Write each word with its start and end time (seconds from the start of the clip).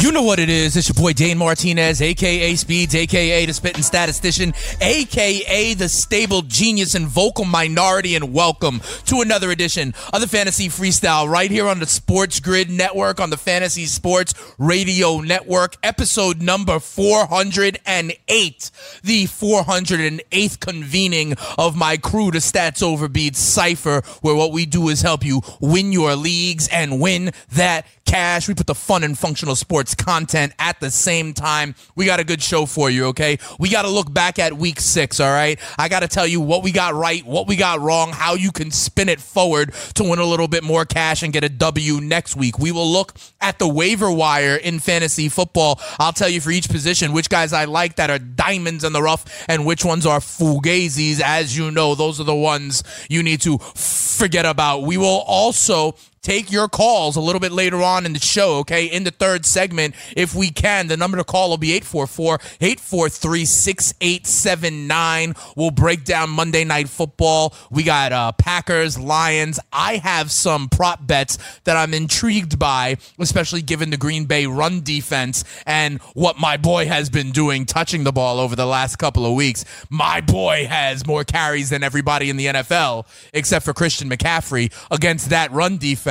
You 0.00 0.12
know 0.12 0.22
what 0.22 0.38
it 0.38 0.48
is. 0.48 0.76
It's 0.76 0.88
your 0.88 0.94
boy 0.94 1.12
Dane 1.12 1.38
Martinez, 1.38 2.00
aka 2.00 2.54
Speeds, 2.54 2.94
aka 2.94 3.44
the 3.44 3.52
Spitting 3.52 3.82
Statistician, 3.82 4.54
aka 4.80 5.74
the 5.74 5.88
stable 5.88 6.42
genius 6.42 6.94
and 6.94 7.08
vocal 7.08 7.44
minority, 7.44 8.14
and 8.14 8.32
welcome 8.32 8.80
to 9.06 9.22
another 9.22 9.50
edition 9.50 9.94
of 10.12 10.20
the 10.20 10.28
Fantasy 10.28 10.68
Freestyle 10.68 11.28
right 11.28 11.50
here 11.50 11.66
on 11.66 11.80
the 11.80 11.86
Sports 11.86 12.38
Grid 12.38 12.70
Network, 12.70 13.18
on 13.18 13.30
the 13.30 13.36
Fantasy 13.36 13.86
Sports 13.86 14.34
Radio 14.56 15.18
Network, 15.18 15.74
episode 15.82 16.40
number 16.40 16.78
408, 16.78 18.70
the 19.02 19.24
408th 19.24 20.60
convening 20.60 21.34
of 21.58 21.74
my 21.74 21.96
crew, 21.96 22.30
the 22.30 22.38
Stats 22.38 22.84
Overbeat 22.84 23.34
Cypher, 23.34 24.02
where 24.22 24.36
what 24.36 24.52
we 24.52 24.64
do 24.64 24.90
is 24.90 25.02
help 25.02 25.24
you 25.24 25.42
win 25.60 25.90
your 25.90 26.14
leagues 26.14 26.68
and 26.68 27.00
win 27.00 27.32
that 27.50 27.84
cash. 28.08 28.48
We 28.48 28.54
put 28.54 28.66
the 28.66 28.74
fun 28.74 29.04
and 29.04 29.18
functional 29.18 29.56
sports 29.56 29.87
content 29.94 30.52
at 30.58 30.80
the 30.80 30.90
same 30.90 31.34
time. 31.34 31.74
We 31.94 32.06
got 32.06 32.20
a 32.20 32.24
good 32.24 32.42
show 32.42 32.66
for 32.66 32.90
you, 32.90 33.06
okay? 33.06 33.38
We 33.58 33.68
got 33.68 33.82
to 33.82 33.88
look 33.88 34.12
back 34.12 34.38
at 34.38 34.52
week 34.52 34.80
six, 34.80 35.20
all 35.20 35.30
right? 35.30 35.58
I 35.78 35.88
got 35.88 36.00
to 36.00 36.08
tell 36.08 36.26
you 36.26 36.40
what 36.40 36.62
we 36.62 36.72
got 36.72 36.94
right, 36.94 37.24
what 37.24 37.46
we 37.46 37.56
got 37.56 37.80
wrong, 37.80 38.12
how 38.12 38.34
you 38.34 38.52
can 38.52 38.70
spin 38.70 39.08
it 39.08 39.20
forward 39.20 39.72
to 39.94 40.04
win 40.04 40.18
a 40.18 40.24
little 40.24 40.48
bit 40.48 40.64
more 40.64 40.84
cash 40.84 41.22
and 41.22 41.32
get 41.32 41.44
a 41.44 41.48
W 41.48 42.00
next 42.00 42.36
week. 42.36 42.58
We 42.58 42.72
will 42.72 42.90
look 42.90 43.14
at 43.40 43.58
the 43.58 43.68
waiver 43.68 44.10
wire 44.10 44.56
in 44.56 44.78
fantasy 44.78 45.28
football. 45.28 45.80
I'll 45.98 46.12
tell 46.12 46.28
you 46.28 46.40
for 46.40 46.50
each 46.50 46.68
position 46.68 47.12
which 47.12 47.28
guys 47.28 47.52
I 47.52 47.64
like 47.64 47.96
that 47.96 48.10
are 48.10 48.18
diamonds 48.18 48.84
in 48.84 48.92
the 48.92 49.02
rough 49.02 49.44
and 49.48 49.64
which 49.66 49.84
ones 49.84 50.06
are 50.06 50.20
fugazis. 50.20 51.20
As 51.20 51.56
you 51.56 51.70
know, 51.70 51.94
those 51.94 52.20
are 52.20 52.24
the 52.24 52.34
ones 52.34 52.82
you 53.08 53.22
need 53.22 53.40
to 53.42 53.58
forget 53.58 54.44
about. 54.44 54.82
We 54.82 54.96
will 54.96 55.24
also 55.26 55.94
take 56.22 56.50
your 56.50 56.68
calls 56.68 57.16
a 57.16 57.20
little 57.20 57.40
bit 57.40 57.52
later 57.52 57.82
on 57.82 58.06
in 58.06 58.12
the 58.12 58.18
show, 58.18 58.58
okay? 58.58 58.86
In 58.86 59.04
the 59.04 59.10
third 59.10 59.46
segment, 59.46 59.94
if 60.16 60.34
we 60.34 60.50
can. 60.50 60.88
The 60.88 60.96
number 60.96 61.16
to 61.16 61.24
call 61.24 61.50
will 61.50 61.58
be 61.58 61.72
844 61.72 62.34
843 62.60 63.44
6879. 63.44 65.34
We'll 65.56 65.70
break 65.70 66.04
down 66.04 66.30
Monday 66.30 66.64
Night 66.64 66.88
Football. 66.88 67.54
We 67.70 67.82
got 67.82 68.12
uh, 68.12 68.32
Packers, 68.32 68.98
Lions. 68.98 69.60
I 69.72 69.96
have 69.96 70.30
some 70.30 70.68
prop 70.68 71.06
bets 71.06 71.38
that 71.64 71.76
I'm 71.76 71.94
intrigued 71.94 72.58
by, 72.58 72.96
especially 73.18 73.62
given 73.62 73.90
the 73.90 73.96
Green 73.96 74.24
Bay 74.24 74.46
run 74.46 74.82
defense 74.82 75.44
and 75.66 76.00
what 76.14 76.38
my 76.38 76.56
boy 76.56 76.86
has 76.86 77.10
been 77.10 77.30
doing 77.30 77.66
touching 77.66 78.04
the 78.04 78.12
ball 78.12 78.40
over 78.40 78.56
the 78.56 78.66
last 78.66 78.96
couple 78.96 79.24
of 79.26 79.34
weeks. 79.34 79.64
My 79.90 80.20
boy 80.20 80.66
has 80.68 81.06
more 81.06 81.24
carries 81.24 81.70
than 81.70 81.82
everybody 81.82 82.30
in 82.30 82.36
the 82.36 82.46
NFL, 82.46 83.06
except 83.32 83.64
for 83.64 83.72
Christian 83.72 84.08
McCaffrey, 84.10 84.72
against 84.90 85.30
that 85.30 85.52
run 85.52 85.78
defense. 85.78 86.07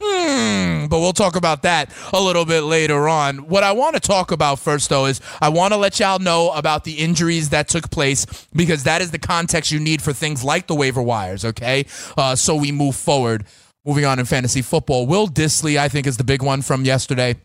Hmm, 0.00 0.86
but 0.86 1.00
we'll 1.00 1.12
talk 1.12 1.34
about 1.34 1.62
that 1.62 1.92
a 2.12 2.20
little 2.20 2.44
bit 2.44 2.60
later 2.62 3.08
on. 3.08 3.48
What 3.48 3.64
I 3.64 3.72
want 3.72 3.94
to 3.94 4.00
talk 4.00 4.30
about 4.30 4.60
first, 4.60 4.88
though, 4.88 5.06
is 5.06 5.20
I 5.40 5.48
want 5.48 5.72
to 5.72 5.76
let 5.76 5.98
y'all 5.98 6.20
know 6.20 6.52
about 6.52 6.84
the 6.84 6.92
injuries 6.92 7.48
that 7.50 7.68
took 7.68 7.90
place 7.90 8.24
because 8.54 8.84
that 8.84 9.02
is 9.02 9.10
the 9.10 9.18
context 9.18 9.72
you 9.72 9.80
need 9.80 10.00
for 10.00 10.12
things 10.12 10.44
like 10.44 10.68
the 10.68 10.74
waiver 10.76 11.02
wires, 11.02 11.44
okay? 11.44 11.86
Uh, 12.16 12.36
so 12.36 12.54
we 12.54 12.70
move 12.70 12.94
forward. 12.94 13.44
Moving 13.84 14.04
on 14.04 14.18
in 14.18 14.26
fantasy 14.26 14.62
football, 14.62 15.06
Will 15.06 15.28
Dissly, 15.28 15.78
I 15.78 15.88
think, 15.88 16.06
is 16.06 16.16
the 16.16 16.24
big 16.24 16.42
one 16.42 16.62
from 16.62 16.84
yesterday. 16.84 17.36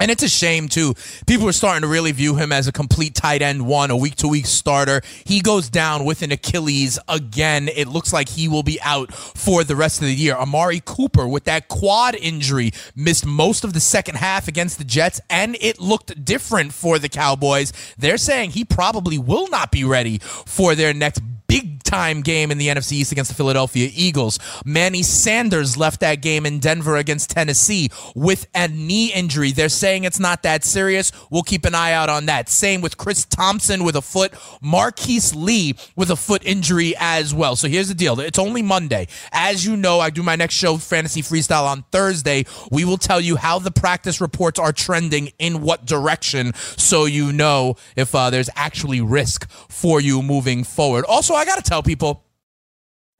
And 0.00 0.12
it's 0.12 0.22
a 0.22 0.28
shame, 0.28 0.68
too. 0.68 0.94
People 1.26 1.48
are 1.48 1.52
starting 1.52 1.82
to 1.82 1.88
really 1.88 2.12
view 2.12 2.36
him 2.36 2.52
as 2.52 2.68
a 2.68 2.72
complete 2.72 3.16
tight 3.16 3.42
end 3.42 3.66
one, 3.66 3.90
a 3.90 3.96
week 3.96 4.14
to 4.16 4.28
week 4.28 4.46
starter. 4.46 5.02
He 5.24 5.40
goes 5.40 5.68
down 5.68 6.04
with 6.04 6.22
an 6.22 6.30
Achilles 6.30 7.00
again. 7.08 7.68
It 7.68 7.88
looks 7.88 8.12
like 8.12 8.28
he 8.28 8.46
will 8.46 8.62
be 8.62 8.80
out 8.82 9.12
for 9.12 9.64
the 9.64 9.74
rest 9.74 10.00
of 10.00 10.06
the 10.06 10.14
year. 10.14 10.36
Amari 10.36 10.80
Cooper, 10.84 11.26
with 11.26 11.44
that 11.44 11.66
quad 11.66 12.14
injury, 12.14 12.70
missed 12.94 13.26
most 13.26 13.64
of 13.64 13.72
the 13.72 13.80
second 13.80 14.18
half 14.18 14.46
against 14.46 14.78
the 14.78 14.84
Jets, 14.84 15.20
and 15.28 15.56
it 15.60 15.80
looked 15.80 16.24
different 16.24 16.72
for 16.72 17.00
the 17.00 17.08
Cowboys. 17.08 17.72
They're 17.98 18.18
saying 18.18 18.50
he 18.50 18.64
probably 18.64 19.18
will 19.18 19.48
not 19.48 19.72
be 19.72 19.82
ready 19.82 20.18
for 20.18 20.76
their 20.76 20.94
next 20.94 21.22
big 21.48 21.82
time 21.82 22.20
game 22.20 22.50
in 22.50 22.58
the 22.58 22.68
NFC 22.68 22.92
East 22.92 23.10
against 23.10 23.30
the 23.30 23.34
Philadelphia 23.34 23.90
Eagles. 23.94 24.38
Manny 24.64 25.02
Sanders 25.02 25.78
left 25.78 26.00
that 26.00 26.20
game 26.20 26.44
in 26.44 26.58
Denver 26.58 26.96
against 26.96 27.30
Tennessee 27.30 27.88
with 28.14 28.46
a 28.54 28.68
knee 28.68 29.10
injury. 29.12 29.52
They're 29.52 29.70
saying 29.70 30.04
it's 30.04 30.20
not 30.20 30.42
that 30.42 30.62
serious. 30.62 31.10
We'll 31.30 31.42
keep 31.42 31.64
an 31.64 31.74
eye 31.74 31.92
out 31.92 32.10
on 32.10 32.26
that. 32.26 32.50
Same 32.50 32.82
with 32.82 32.98
Chris 32.98 33.24
Thompson 33.24 33.82
with 33.84 33.96
a 33.96 34.02
foot, 34.02 34.34
Marquise 34.60 35.34
Lee 35.34 35.74
with 35.96 36.10
a 36.10 36.16
foot 36.16 36.44
injury 36.44 36.94
as 36.98 37.32
well. 37.32 37.56
So 37.56 37.66
here's 37.66 37.88
the 37.88 37.94
deal. 37.94 38.20
It's 38.20 38.38
only 38.38 38.60
Monday. 38.60 39.08
As 39.32 39.64
you 39.64 39.74
know, 39.76 39.98
I 40.00 40.10
do 40.10 40.22
my 40.22 40.36
next 40.36 40.54
show, 40.54 40.76
Fantasy 40.76 41.22
Freestyle, 41.22 41.64
on 41.64 41.84
Thursday. 41.90 42.44
We 42.70 42.84
will 42.84 42.98
tell 42.98 43.20
you 43.20 43.36
how 43.36 43.58
the 43.58 43.70
practice 43.70 44.20
reports 44.20 44.58
are 44.58 44.72
trending 44.72 45.32
in 45.38 45.62
what 45.62 45.86
direction 45.86 46.52
so 46.76 47.06
you 47.06 47.32
know 47.32 47.76
if 47.96 48.14
uh, 48.14 48.28
there's 48.28 48.50
actually 48.54 49.00
risk 49.00 49.50
for 49.50 50.02
you 50.02 50.20
moving 50.20 50.64
forward. 50.64 51.06
Also, 51.06 51.37
I 51.38 51.44
got 51.44 51.56
to 51.56 51.62
tell 51.62 51.82
people. 51.82 52.24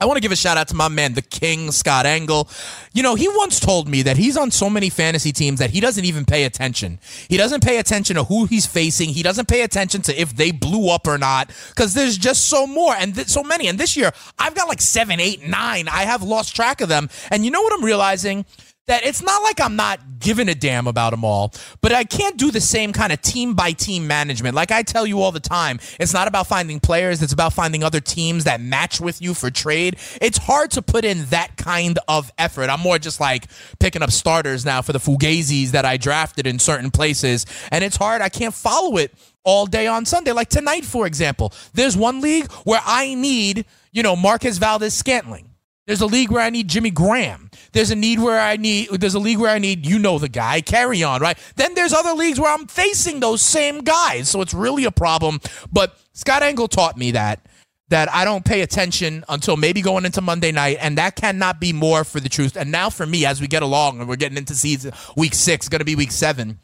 I 0.00 0.06
want 0.06 0.16
to 0.16 0.20
give 0.20 0.30
a 0.30 0.36
shout 0.36 0.56
out 0.56 0.68
to 0.68 0.76
my 0.76 0.86
man, 0.86 1.14
the 1.14 1.22
King, 1.22 1.72
Scott 1.72 2.06
Engel. 2.06 2.48
You 2.92 3.02
know, 3.02 3.16
he 3.16 3.26
once 3.26 3.58
told 3.58 3.88
me 3.88 4.02
that 4.02 4.16
he's 4.16 4.36
on 4.36 4.52
so 4.52 4.70
many 4.70 4.90
fantasy 4.90 5.32
teams 5.32 5.58
that 5.58 5.70
he 5.70 5.80
doesn't 5.80 6.04
even 6.04 6.24
pay 6.24 6.44
attention. 6.44 7.00
He 7.28 7.36
doesn't 7.36 7.64
pay 7.64 7.78
attention 7.78 8.14
to 8.14 8.22
who 8.22 8.44
he's 8.44 8.64
facing. 8.64 9.08
He 9.08 9.24
doesn't 9.24 9.48
pay 9.48 9.62
attention 9.62 10.02
to 10.02 10.20
if 10.20 10.36
they 10.36 10.52
blew 10.52 10.88
up 10.88 11.08
or 11.08 11.18
not 11.18 11.50
because 11.70 11.94
there's 11.94 12.16
just 12.16 12.44
so 12.48 12.64
more 12.64 12.94
and 12.94 13.12
th- 13.12 13.26
so 13.26 13.42
many. 13.42 13.66
And 13.66 13.76
this 13.76 13.96
year, 13.96 14.12
I've 14.38 14.54
got 14.54 14.68
like 14.68 14.80
seven, 14.80 15.18
eight, 15.18 15.42
nine. 15.44 15.88
I 15.88 16.04
have 16.04 16.22
lost 16.22 16.54
track 16.54 16.80
of 16.80 16.88
them. 16.88 17.08
And 17.32 17.44
you 17.44 17.50
know 17.50 17.62
what 17.62 17.72
I'm 17.72 17.84
realizing? 17.84 18.44
That 18.88 19.04
it's 19.04 19.22
not 19.22 19.42
like 19.42 19.60
I'm 19.60 19.76
not 19.76 20.00
giving 20.18 20.48
a 20.48 20.54
damn 20.54 20.86
about 20.86 21.10
them 21.10 21.24
all, 21.24 21.52
but 21.82 21.92
I 21.92 22.04
can't 22.04 22.38
do 22.38 22.50
the 22.50 22.60
same 22.60 22.92
kind 22.92 23.12
of 23.12 23.20
team 23.20 23.54
by 23.54 23.72
team 23.72 24.06
management. 24.06 24.54
Like 24.54 24.72
I 24.72 24.82
tell 24.82 25.06
you 25.06 25.20
all 25.20 25.30
the 25.30 25.40
time, 25.40 25.78
it's 26.00 26.14
not 26.14 26.26
about 26.26 26.46
finding 26.46 26.80
players, 26.80 27.22
it's 27.22 27.34
about 27.34 27.52
finding 27.52 27.84
other 27.84 28.00
teams 28.00 28.44
that 28.44 28.62
match 28.62 28.98
with 28.98 29.20
you 29.20 29.34
for 29.34 29.50
trade. 29.50 29.96
It's 30.22 30.38
hard 30.38 30.70
to 30.72 30.82
put 30.82 31.04
in 31.04 31.26
that 31.26 31.56
kind 31.58 31.98
of 32.08 32.32
effort. 32.38 32.70
I'm 32.70 32.80
more 32.80 32.98
just 32.98 33.20
like 33.20 33.44
picking 33.78 34.02
up 34.02 34.10
starters 34.10 34.64
now 34.64 34.80
for 34.80 34.92
the 34.94 34.98
Fugazis 34.98 35.72
that 35.72 35.84
I 35.84 35.98
drafted 35.98 36.46
in 36.46 36.58
certain 36.58 36.90
places, 36.90 37.44
and 37.70 37.84
it's 37.84 37.96
hard. 37.96 38.22
I 38.22 38.30
can't 38.30 38.54
follow 38.54 38.96
it 38.96 39.12
all 39.44 39.66
day 39.66 39.86
on 39.86 40.06
Sunday. 40.06 40.32
Like 40.32 40.48
tonight, 40.48 40.86
for 40.86 41.06
example, 41.06 41.52
there's 41.74 41.96
one 41.96 42.22
league 42.22 42.50
where 42.64 42.80
I 42.84 43.14
need, 43.14 43.66
you 43.92 44.02
know, 44.02 44.16
Marquez 44.16 44.56
Valdes 44.58 44.94
Scantling. 44.94 45.50
There's 45.86 46.00
a 46.00 46.06
league 46.06 46.30
where 46.30 46.42
I 46.42 46.50
need 46.50 46.68
Jimmy 46.68 46.90
Graham. 46.90 47.47
There's 47.72 47.90
a 47.90 47.96
need 47.96 48.18
where 48.18 48.40
I 48.40 48.56
need 48.56 48.88
there's 48.90 49.14
a 49.14 49.18
league 49.18 49.38
where 49.38 49.50
I 49.50 49.58
need 49.58 49.86
you 49.86 49.98
know 49.98 50.18
the 50.18 50.28
guy, 50.28 50.60
carry 50.60 51.02
on, 51.02 51.20
right? 51.20 51.38
Then 51.56 51.74
there's 51.74 51.92
other 51.92 52.12
leagues 52.12 52.40
where 52.40 52.52
I'm 52.52 52.66
facing 52.66 53.20
those 53.20 53.42
same 53.42 53.80
guys. 53.80 54.28
So 54.28 54.40
it's 54.40 54.54
really 54.54 54.84
a 54.84 54.90
problem. 54.90 55.40
But 55.72 55.98
Scott 56.12 56.42
Engel 56.42 56.68
taught 56.68 56.96
me 56.96 57.12
that 57.12 57.40
that 57.88 58.12
I 58.12 58.24
don't 58.24 58.44
pay 58.44 58.60
attention 58.60 59.24
until 59.28 59.56
maybe 59.56 59.80
going 59.80 60.04
into 60.04 60.20
Monday 60.20 60.52
night, 60.52 60.76
and 60.80 60.98
that 60.98 61.16
cannot 61.16 61.58
be 61.58 61.72
more 61.72 62.04
for 62.04 62.20
the 62.20 62.28
truth. 62.28 62.56
And 62.56 62.70
now 62.70 62.90
for 62.90 63.06
me, 63.06 63.24
as 63.24 63.40
we 63.40 63.46
get 63.46 63.62
along 63.62 64.00
and 64.00 64.08
we're 64.08 64.16
getting 64.16 64.36
into 64.38 64.54
season 64.54 64.92
week 65.16 65.34
six, 65.34 65.68
gonna 65.68 65.84
be 65.84 65.96
week 65.96 66.12
seven. 66.12 66.58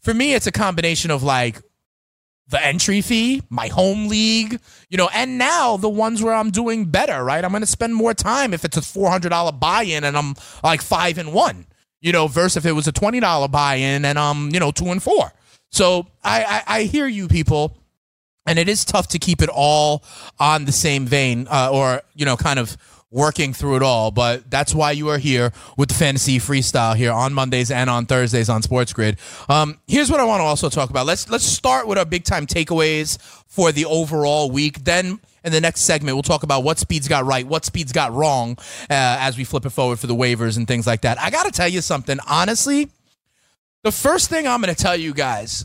For 0.00 0.14
me, 0.14 0.34
it's 0.34 0.46
a 0.46 0.52
combination 0.52 1.10
of 1.10 1.22
like 1.22 1.60
the 2.50 2.64
entry 2.64 3.00
fee, 3.00 3.42
my 3.50 3.68
home 3.68 4.08
league, 4.08 4.58
you 4.88 4.96
know, 4.96 5.10
and 5.12 5.36
now 5.36 5.76
the 5.76 5.88
ones 5.88 6.22
where 6.22 6.34
I'm 6.34 6.50
doing 6.50 6.86
better, 6.86 7.22
right? 7.22 7.44
I'm 7.44 7.50
going 7.50 7.62
to 7.62 7.66
spend 7.66 7.94
more 7.94 8.14
time 8.14 8.54
if 8.54 8.64
it's 8.64 8.76
a 8.76 8.80
$400 8.80 9.60
buy 9.60 9.82
in 9.82 10.04
and 10.04 10.16
I'm 10.16 10.34
like 10.64 10.80
five 10.80 11.18
and 11.18 11.32
one, 11.32 11.66
you 12.00 12.12
know, 12.12 12.26
versus 12.26 12.56
if 12.56 12.66
it 12.66 12.72
was 12.72 12.88
a 12.88 12.92
$20 12.92 13.50
buy 13.50 13.74
in 13.74 14.04
and 14.04 14.18
I'm, 14.18 14.50
you 14.50 14.60
know, 14.60 14.70
two 14.70 14.86
and 14.86 15.02
four. 15.02 15.32
So 15.70 16.06
I, 16.24 16.62
I, 16.66 16.78
I 16.78 16.82
hear 16.84 17.06
you 17.06 17.28
people. 17.28 17.76
And 18.46 18.58
it 18.58 18.66
is 18.66 18.82
tough 18.86 19.08
to 19.08 19.18
keep 19.18 19.42
it 19.42 19.50
all 19.52 20.02
on 20.38 20.64
the 20.64 20.72
same 20.72 21.04
vein 21.04 21.46
uh, 21.50 21.68
or, 21.70 22.00
you 22.14 22.24
know, 22.24 22.38
kind 22.38 22.58
of 22.58 22.78
working 23.10 23.52
through 23.52 23.76
it 23.76 23.82
all. 23.82 24.10
But 24.10 24.50
that's 24.50 24.74
why 24.74 24.92
you 24.92 25.08
are 25.08 25.18
here 25.18 25.52
with 25.76 25.88
the 25.88 25.94
fantasy 25.94 26.38
freestyle 26.38 26.94
here 26.94 27.12
on 27.12 27.32
Mondays 27.32 27.70
and 27.70 27.88
on 27.88 28.06
Thursdays 28.06 28.48
on 28.48 28.62
Sports 28.62 28.92
Grid. 28.92 29.18
Um, 29.48 29.78
here's 29.86 30.10
what 30.10 30.20
I 30.20 30.24
want 30.24 30.40
to 30.40 30.44
also 30.44 30.68
talk 30.68 30.90
about. 30.90 31.06
Let's 31.06 31.28
let's 31.30 31.44
start 31.44 31.86
with 31.86 31.98
our 31.98 32.04
big 32.04 32.24
time 32.24 32.46
takeaways 32.46 33.18
for 33.46 33.72
the 33.72 33.84
overall 33.86 34.50
week. 34.50 34.84
Then 34.84 35.20
in 35.44 35.52
the 35.52 35.60
next 35.60 35.82
segment, 35.82 36.16
we'll 36.16 36.22
talk 36.22 36.42
about 36.42 36.64
what 36.64 36.78
speeds 36.78 37.08
got 37.08 37.24
right, 37.24 37.46
what 37.46 37.64
speeds 37.64 37.92
got 37.92 38.12
wrong 38.12 38.56
uh, 38.82 38.86
as 38.90 39.38
we 39.38 39.44
flip 39.44 39.64
it 39.64 39.70
forward 39.70 39.98
for 39.98 40.06
the 40.06 40.14
waivers 40.14 40.56
and 40.56 40.66
things 40.66 40.86
like 40.86 41.02
that. 41.02 41.18
I 41.18 41.30
got 41.30 41.44
to 41.46 41.52
tell 41.52 41.68
you 41.68 41.80
something. 41.80 42.18
Honestly, 42.28 42.88
the 43.84 43.92
first 43.92 44.28
thing 44.28 44.46
I'm 44.46 44.60
going 44.60 44.74
to 44.74 44.80
tell 44.80 44.96
you 44.96 45.14
guys 45.14 45.64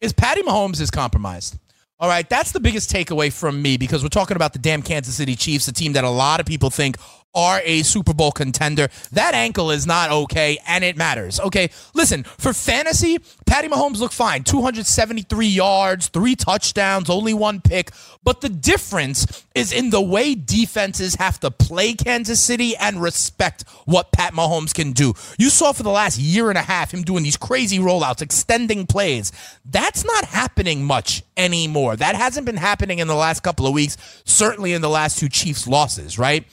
is 0.00 0.12
Patty 0.12 0.42
Mahomes 0.42 0.80
is 0.80 0.90
compromised. 0.90 1.58
All 2.00 2.08
right, 2.08 2.26
that's 2.26 2.52
the 2.52 2.60
biggest 2.60 2.90
takeaway 2.90 3.30
from 3.30 3.60
me 3.60 3.76
because 3.76 4.02
we're 4.02 4.08
talking 4.08 4.34
about 4.34 4.54
the 4.54 4.58
damn 4.58 4.80
Kansas 4.80 5.14
City 5.16 5.36
Chiefs, 5.36 5.68
a 5.68 5.72
team 5.72 5.92
that 5.92 6.02
a 6.02 6.08
lot 6.08 6.40
of 6.40 6.46
people 6.46 6.70
think 6.70 6.96
are 7.34 7.60
a 7.64 7.82
Super 7.82 8.14
Bowl 8.14 8.32
contender. 8.32 8.88
That 9.12 9.34
ankle 9.34 9.70
is 9.70 9.86
not 9.86 10.10
okay, 10.10 10.58
and 10.66 10.84
it 10.84 10.96
matters. 10.96 11.38
Okay, 11.40 11.70
listen, 11.94 12.24
for 12.24 12.52
fantasy, 12.52 13.18
Patty 13.46 13.68
Mahomes 13.68 13.98
looked 13.98 14.14
fine 14.14 14.44
273 14.44 15.46
yards, 15.46 16.08
three 16.08 16.34
touchdowns, 16.34 17.10
only 17.10 17.34
one 17.34 17.60
pick. 17.60 17.90
But 18.22 18.40
the 18.42 18.48
difference 18.48 19.44
is 19.54 19.72
in 19.72 19.90
the 19.90 20.00
way 20.00 20.34
defenses 20.34 21.14
have 21.16 21.40
to 21.40 21.50
play 21.50 21.94
Kansas 21.94 22.40
City 22.40 22.76
and 22.76 23.00
respect 23.00 23.64
what 23.86 24.12
Pat 24.12 24.34
Mahomes 24.34 24.74
can 24.74 24.92
do. 24.92 25.14
You 25.38 25.48
saw 25.50 25.72
for 25.72 25.82
the 25.82 25.90
last 25.90 26.18
year 26.18 26.50
and 26.50 26.58
a 26.58 26.62
half 26.62 26.92
him 26.92 27.02
doing 27.02 27.22
these 27.22 27.36
crazy 27.36 27.78
rollouts, 27.78 28.22
extending 28.22 28.86
plays. 28.86 29.32
That's 29.64 30.04
not 30.04 30.24
happening 30.26 30.84
much 30.84 31.22
anymore. 31.36 31.96
That 31.96 32.14
hasn't 32.14 32.46
been 32.46 32.56
happening 32.56 32.98
in 32.98 33.08
the 33.08 33.14
last 33.14 33.42
couple 33.42 33.66
of 33.66 33.72
weeks, 33.72 33.96
certainly 34.24 34.72
in 34.72 34.82
the 34.82 34.90
last 34.90 35.18
two 35.18 35.28
Chiefs 35.28 35.66
losses, 35.66 36.18
right? 36.18 36.46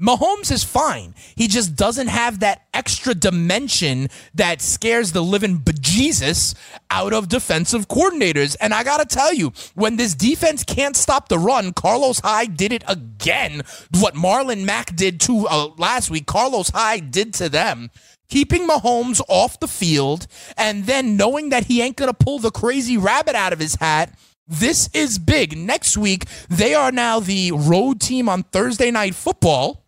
Mahomes 0.00 0.52
is 0.52 0.62
fine. 0.62 1.12
He 1.34 1.48
just 1.48 1.74
doesn't 1.74 2.06
have 2.06 2.38
that 2.40 2.66
extra 2.72 3.14
dimension 3.14 4.08
that 4.34 4.62
scares 4.62 5.10
the 5.10 5.22
living 5.22 5.58
bejesus 5.58 6.54
out 6.88 7.12
of 7.12 7.28
defensive 7.28 7.88
coordinators. 7.88 8.56
And 8.60 8.72
I 8.72 8.84
got 8.84 8.98
to 8.98 9.16
tell 9.16 9.34
you, 9.34 9.52
when 9.74 9.96
this 9.96 10.14
defense 10.14 10.62
can't 10.62 10.96
stop 10.96 11.28
the 11.28 11.38
run, 11.38 11.72
Carlos 11.72 12.20
Hyde 12.20 12.56
did 12.56 12.72
it 12.72 12.84
again. 12.86 13.62
What 13.98 14.14
Marlon 14.14 14.64
Mack 14.64 14.94
did 14.94 15.20
to 15.22 15.48
uh, 15.48 15.70
last 15.78 16.10
week, 16.10 16.26
Carlos 16.26 16.68
Hyde 16.68 17.10
did 17.10 17.34
to 17.34 17.48
them. 17.48 17.90
Keeping 18.28 18.68
Mahomes 18.68 19.20
off 19.28 19.58
the 19.58 19.66
field 19.66 20.28
and 20.56 20.84
then 20.84 21.16
knowing 21.16 21.48
that 21.48 21.64
he 21.64 21.82
ain't 21.82 21.96
going 21.96 22.10
to 22.10 22.14
pull 22.14 22.38
the 22.38 22.50
crazy 22.52 22.96
rabbit 22.96 23.34
out 23.34 23.52
of 23.52 23.58
his 23.58 23.74
hat. 23.76 24.16
This 24.46 24.90
is 24.94 25.18
big. 25.18 25.58
Next 25.58 25.96
week, 25.96 26.24
they 26.48 26.74
are 26.74 26.92
now 26.92 27.18
the 27.18 27.52
road 27.52 28.00
team 28.00 28.28
on 28.28 28.44
Thursday 28.44 28.90
Night 28.90 29.14
Football 29.14 29.84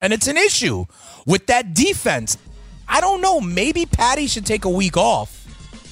and 0.00 0.12
it's 0.12 0.26
an 0.26 0.36
issue 0.36 0.86
with 1.26 1.46
that 1.46 1.74
defense. 1.74 2.38
I 2.88 3.00
don't 3.00 3.20
know. 3.20 3.40
Maybe 3.40 3.86
Patty 3.86 4.26
should 4.26 4.46
take 4.46 4.64
a 4.64 4.70
week 4.70 4.96
off. 4.96 5.36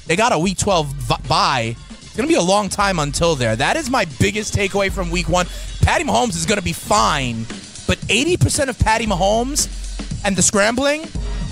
They 0.06 0.16
got 0.16 0.32
a 0.32 0.38
week 0.38 0.58
12 0.58 1.08
bye. 1.28 1.76
It's 1.90 2.16
going 2.16 2.26
to 2.26 2.32
be 2.32 2.38
a 2.38 2.43
long 2.43 2.69
time 2.69 2.99
until 2.99 3.37
there. 3.37 3.55
That 3.55 3.76
is 3.76 3.90
my 3.90 4.06
biggest 4.19 4.55
takeaway 4.55 4.90
from 4.90 5.10
week 5.10 5.28
one. 5.28 5.46
Patty 5.82 6.05
Mahomes 6.05 6.34
is 6.34 6.46
going 6.46 6.58
to 6.58 6.64
be 6.64 6.72
fine, 6.72 7.44
but 7.87 7.99
80% 8.08 8.69
of 8.69 8.78
Patty 8.78 9.06
Mahomes 9.06 9.69
and 10.25 10.34
the 10.34 10.43
scrambling 10.43 11.02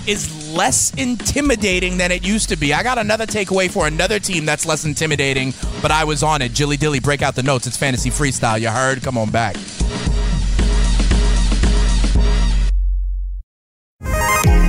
is 0.06 0.54
less 0.54 0.94
intimidating 0.94 1.98
than 1.98 2.10
it 2.10 2.26
used 2.26 2.48
to 2.48 2.56
be. 2.56 2.72
I 2.72 2.82
got 2.82 2.98
another 2.98 3.26
takeaway 3.26 3.70
for 3.70 3.86
another 3.86 4.18
team 4.18 4.46
that's 4.46 4.64
less 4.64 4.84
intimidating, 4.84 5.52
but 5.82 5.90
I 5.90 6.04
was 6.04 6.22
on 6.22 6.42
it. 6.42 6.52
Jilly 6.52 6.76
Dilly, 6.76 7.00
break 7.00 7.22
out 7.22 7.34
the 7.34 7.42
notes. 7.42 7.66
It's 7.66 7.76
fantasy 7.76 8.10
freestyle. 8.10 8.60
You 8.60 8.68
heard? 8.68 9.02
Come 9.02 9.18
on 9.18 9.30
back. 9.30 9.56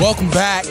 Welcome 0.00 0.30
back. 0.30 0.64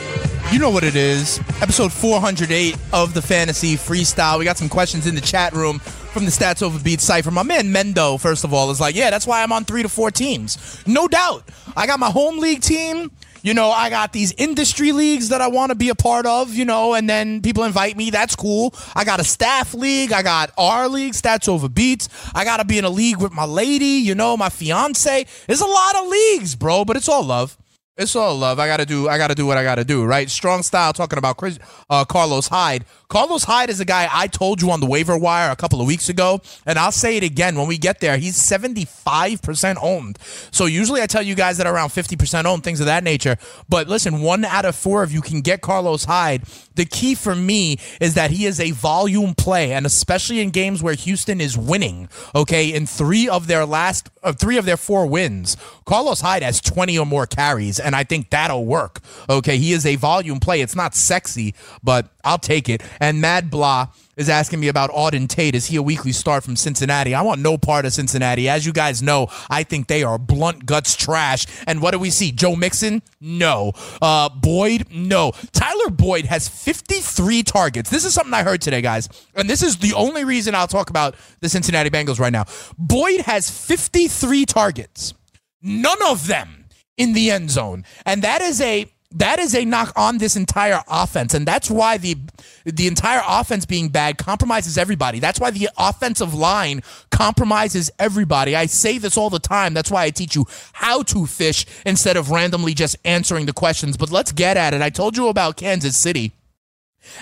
You 0.50 0.58
know 0.58 0.70
what 0.70 0.82
it 0.82 0.96
is. 0.96 1.38
Episode 1.60 1.92
408 1.92 2.76
of 2.92 3.14
the 3.14 3.22
Fantasy 3.22 3.76
Freestyle. 3.76 4.40
We 4.40 4.44
got 4.44 4.58
some 4.58 4.68
questions 4.68 5.06
in 5.06 5.14
the 5.14 5.20
chat 5.20 5.52
room 5.52 5.78
from 5.78 6.24
the 6.24 6.32
Stats 6.32 6.60
Over 6.60 6.80
Beats 6.80 7.04
Cypher. 7.04 7.30
My 7.30 7.44
man 7.44 7.72
Mendo, 7.72 8.20
first 8.20 8.42
of 8.42 8.52
all, 8.52 8.72
is 8.72 8.80
like, 8.80 8.96
yeah, 8.96 9.10
that's 9.10 9.26
why 9.26 9.40
I'm 9.44 9.52
on 9.52 9.64
three 9.64 9.84
to 9.84 9.88
four 9.88 10.10
teams. 10.10 10.82
No 10.88 11.06
doubt. 11.06 11.44
I 11.76 11.86
got 11.86 12.00
my 12.00 12.10
home 12.10 12.38
league 12.38 12.62
team. 12.62 13.12
You 13.42 13.54
know, 13.54 13.70
I 13.70 13.90
got 13.90 14.12
these 14.12 14.32
industry 14.32 14.92
leagues 14.92 15.30
that 15.30 15.40
I 15.40 15.48
want 15.48 15.70
to 15.70 15.74
be 15.74 15.88
a 15.88 15.94
part 15.94 16.26
of, 16.26 16.54
you 16.54 16.64
know, 16.64 16.94
and 16.94 17.10
then 17.10 17.42
people 17.42 17.64
invite 17.64 17.96
me. 17.96 18.10
That's 18.10 18.36
cool. 18.36 18.74
I 18.94 19.04
got 19.04 19.18
a 19.18 19.24
staff 19.24 19.74
league. 19.74 20.12
I 20.12 20.22
got 20.22 20.52
our 20.56 20.88
league, 20.88 21.14
Stats 21.14 21.48
Over 21.48 21.68
Beats. 21.68 22.08
I 22.34 22.44
got 22.44 22.58
to 22.58 22.64
be 22.64 22.78
in 22.78 22.84
a 22.84 22.90
league 22.90 23.20
with 23.20 23.32
my 23.32 23.44
lady, 23.44 23.84
you 23.84 24.14
know, 24.14 24.36
my 24.36 24.48
fiance. 24.48 25.26
There's 25.46 25.60
a 25.60 25.66
lot 25.66 25.96
of 25.96 26.08
leagues, 26.08 26.54
bro, 26.54 26.84
but 26.84 26.96
it's 26.96 27.08
all 27.08 27.24
love. 27.24 27.58
It's 27.98 28.16
all 28.16 28.34
love. 28.36 28.58
I 28.58 28.66
gotta 28.68 28.86
do. 28.86 29.06
I 29.08 29.18
gotta 29.18 29.34
do 29.34 29.44
what 29.44 29.58
I 29.58 29.64
gotta 29.64 29.84
do. 29.84 30.02
Right? 30.02 30.30
Strong 30.30 30.62
style. 30.62 30.94
Talking 30.94 31.18
about 31.18 31.36
Chris, 31.36 31.58
uh, 31.90 32.06
Carlos 32.06 32.48
Hyde. 32.48 32.86
Carlos 33.12 33.44
Hyde 33.44 33.68
is 33.68 33.78
a 33.78 33.84
guy 33.84 34.08
I 34.10 34.26
told 34.26 34.62
you 34.62 34.70
on 34.70 34.80
the 34.80 34.86
waiver 34.86 35.18
wire 35.18 35.50
a 35.50 35.56
couple 35.56 35.82
of 35.82 35.86
weeks 35.86 36.08
ago, 36.08 36.40
and 36.64 36.78
I'll 36.78 36.90
say 36.90 37.18
it 37.18 37.22
again 37.22 37.56
when 37.56 37.66
we 37.66 37.76
get 37.76 38.00
there. 38.00 38.16
He's 38.16 38.36
seventy 38.36 38.86
five 38.86 39.42
percent 39.42 39.78
owned. 39.82 40.18
So 40.50 40.64
usually 40.64 41.02
I 41.02 41.06
tell 41.06 41.20
you 41.20 41.34
guys 41.34 41.58
that 41.58 41.66
around 41.66 41.90
fifty 41.90 42.16
percent 42.16 42.46
owned, 42.46 42.64
things 42.64 42.80
of 42.80 42.86
that 42.86 43.04
nature. 43.04 43.36
But 43.68 43.86
listen, 43.86 44.22
one 44.22 44.46
out 44.46 44.64
of 44.64 44.74
four 44.74 45.02
of 45.02 45.12
you 45.12 45.20
can 45.20 45.42
get 45.42 45.60
Carlos 45.60 46.06
Hyde. 46.06 46.44
The 46.74 46.86
key 46.86 47.14
for 47.14 47.34
me 47.34 47.76
is 48.00 48.14
that 48.14 48.30
he 48.30 48.46
is 48.46 48.58
a 48.58 48.70
volume 48.70 49.34
play, 49.34 49.74
and 49.74 49.84
especially 49.84 50.40
in 50.40 50.48
games 50.48 50.82
where 50.82 50.94
Houston 50.94 51.38
is 51.38 51.58
winning. 51.58 52.08
Okay, 52.34 52.72
in 52.72 52.86
three 52.86 53.28
of 53.28 53.46
their 53.46 53.66
last, 53.66 54.08
uh, 54.22 54.32
three 54.32 54.56
of 54.56 54.64
their 54.64 54.78
four 54.78 55.04
wins, 55.04 55.58
Carlos 55.84 56.22
Hyde 56.22 56.42
has 56.42 56.62
twenty 56.62 56.98
or 56.98 57.04
more 57.04 57.26
carries 57.26 57.78
and 57.78 57.94
I 57.94 58.04
think 58.04 58.30
that'll 58.30 58.64
work. 58.64 59.00
Okay, 59.28 59.58
he 59.58 59.72
is 59.72 59.84
a 59.84 59.96
volume 59.96 60.40
play. 60.40 60.62
It's 60.62 60.74
not 60.74 60.94
sexy, 60.94 61.54
but 61.84 62.08
I'll 62.24 62.38
take 62.38 62.68
it. 62.68 62.82
And 63.00 63.20
Mad 63.20 63.50
Blah 63.50 63.88
is 64.16 64.28
asking 64.28 64.60
me 64.60 64.68
about 64.68 64.90
Auden 64.90 65.28
Tate. 65.28 65.54
Is 65.54 65.66
he 65.66 65.76
a 65.76 65.82
weekly 65.82 66.12
start 66.12 66.44
from 66.44 66.56
Cincinnati? 66.56 67.14
I 67.14 67.22
want 67.22 67.40
no 67.40 67.56
part 67.58 67.84
of 67.84 67.92
Cincinnati. 67.92 68.48
As 68.48 68.66
you 68.66 68.72
guys 68.72 69.02
know, 69.02 69.28
I 69.50 69.62
think 69.62 69.86
they 69.88 70.02
are 70.02 70.18
blunt 70.18 70.66
guts 70.66 70.94
trash. 70.96 71.46
And 71.66 71.80
what 71.80 71.92
do 71.92 71.98
we 71.98 72.10
see? 72.10 72.30
Joe 72.30 72.54
Mixon? 72.54 73.02
No. 73.20 73.72
Uh, 74.00 74.28
Boyd? 74.28 74.86
No. 74.92 75.32
Tyler 75.52 75.90
Boyd 75.90 76.26
has 76.26 76.48
53 76.48 77.42
targets. 77.42 77.90
This 77.90 78.04
is 78.04 78.14
something 78.14 78.34
I 78.34 78.42
heard 78.42 78.60
today, 78.60 78.82
guys. 78.82 79.08
And 79.34 79.48
this 79.48 79.62
is 79.62 79.78
the 79.78 79.94
only 79.94 80.24
reason 80.24 80.54
I'll 80.54 80.68
talk 80.68 80.90
about 80.90 81.14
the 81.40 81.48
Cincinnati 81.48 81.90
Bengals 81.90 82.20
right 82.20 82.32
now. 82.32 82.44
Boyd 82.78 83.22
has 83.22 83.50
53 83.50 84.46
targets. 84.46 85.14
None 85.62 85.98
of 86.08 86.26
them 86.26 86.66
in 86.96 87.12
the 87.12 87.30
end 87.30 87.50
zone. 87.50 87.84
And 88.04 88.22
that 88.22 88.42
is 88.42 88.60
a 88.60 88.92
that 89.14 89.38
is 89.38 89.54
a 89.54 89.64
knock 89.64 89.92
on 89.96 90.18
this 90.18 90.36
entire 90.36 90.82
offense 90.88 91.34
and 91.34 91.46
that's 91.46 91.70
why 91.70 91.98
the 91.98 92.16
the 92.64 92.86
entire 92.86 93.22
offense 93.26 93.66
being 93.66 93.88
bad 93.88 94.18
compromises 94.18 94.78
everybody. 94.78 95.18
That's 95.18 95.40
why 95.40 95.50
the 95.50 95.68
offensive 95.76 96.34
line 96.34 96.82
compromises 97.10 97.90
everybody. 97.98 98.54
I 98.54 98.66
say 98.66 98.98
this 98.98 99.16
all 99.16 99.30
the 99.30 99.38
time. 99.38 99.74
That's 99.74 99.90
why 99.90 100.04
i 100.04 100.10
teach 100.10 100.36
you 100.36 100.46
how 100.72 101.02
to 101.04 101.26
fish 101.26 101.66
instead 101.84 102.16
of 102.16 102.30
randomly 102.30 102.74
just 102.74 102.96
answering 103.04 103.46
the 103.46 103.52
questions. 103.52 103.96
But 103.96 104.10
let's 104.10 104.32
get 104.32 104.56
at 104.56 104.74
it. 104.74 104.82
I 104.82 104.90
told 104.90 105.16
you 105.16 105.28
about 105.28 105.56
kansas 105.56 105.96
city 105.96 106.32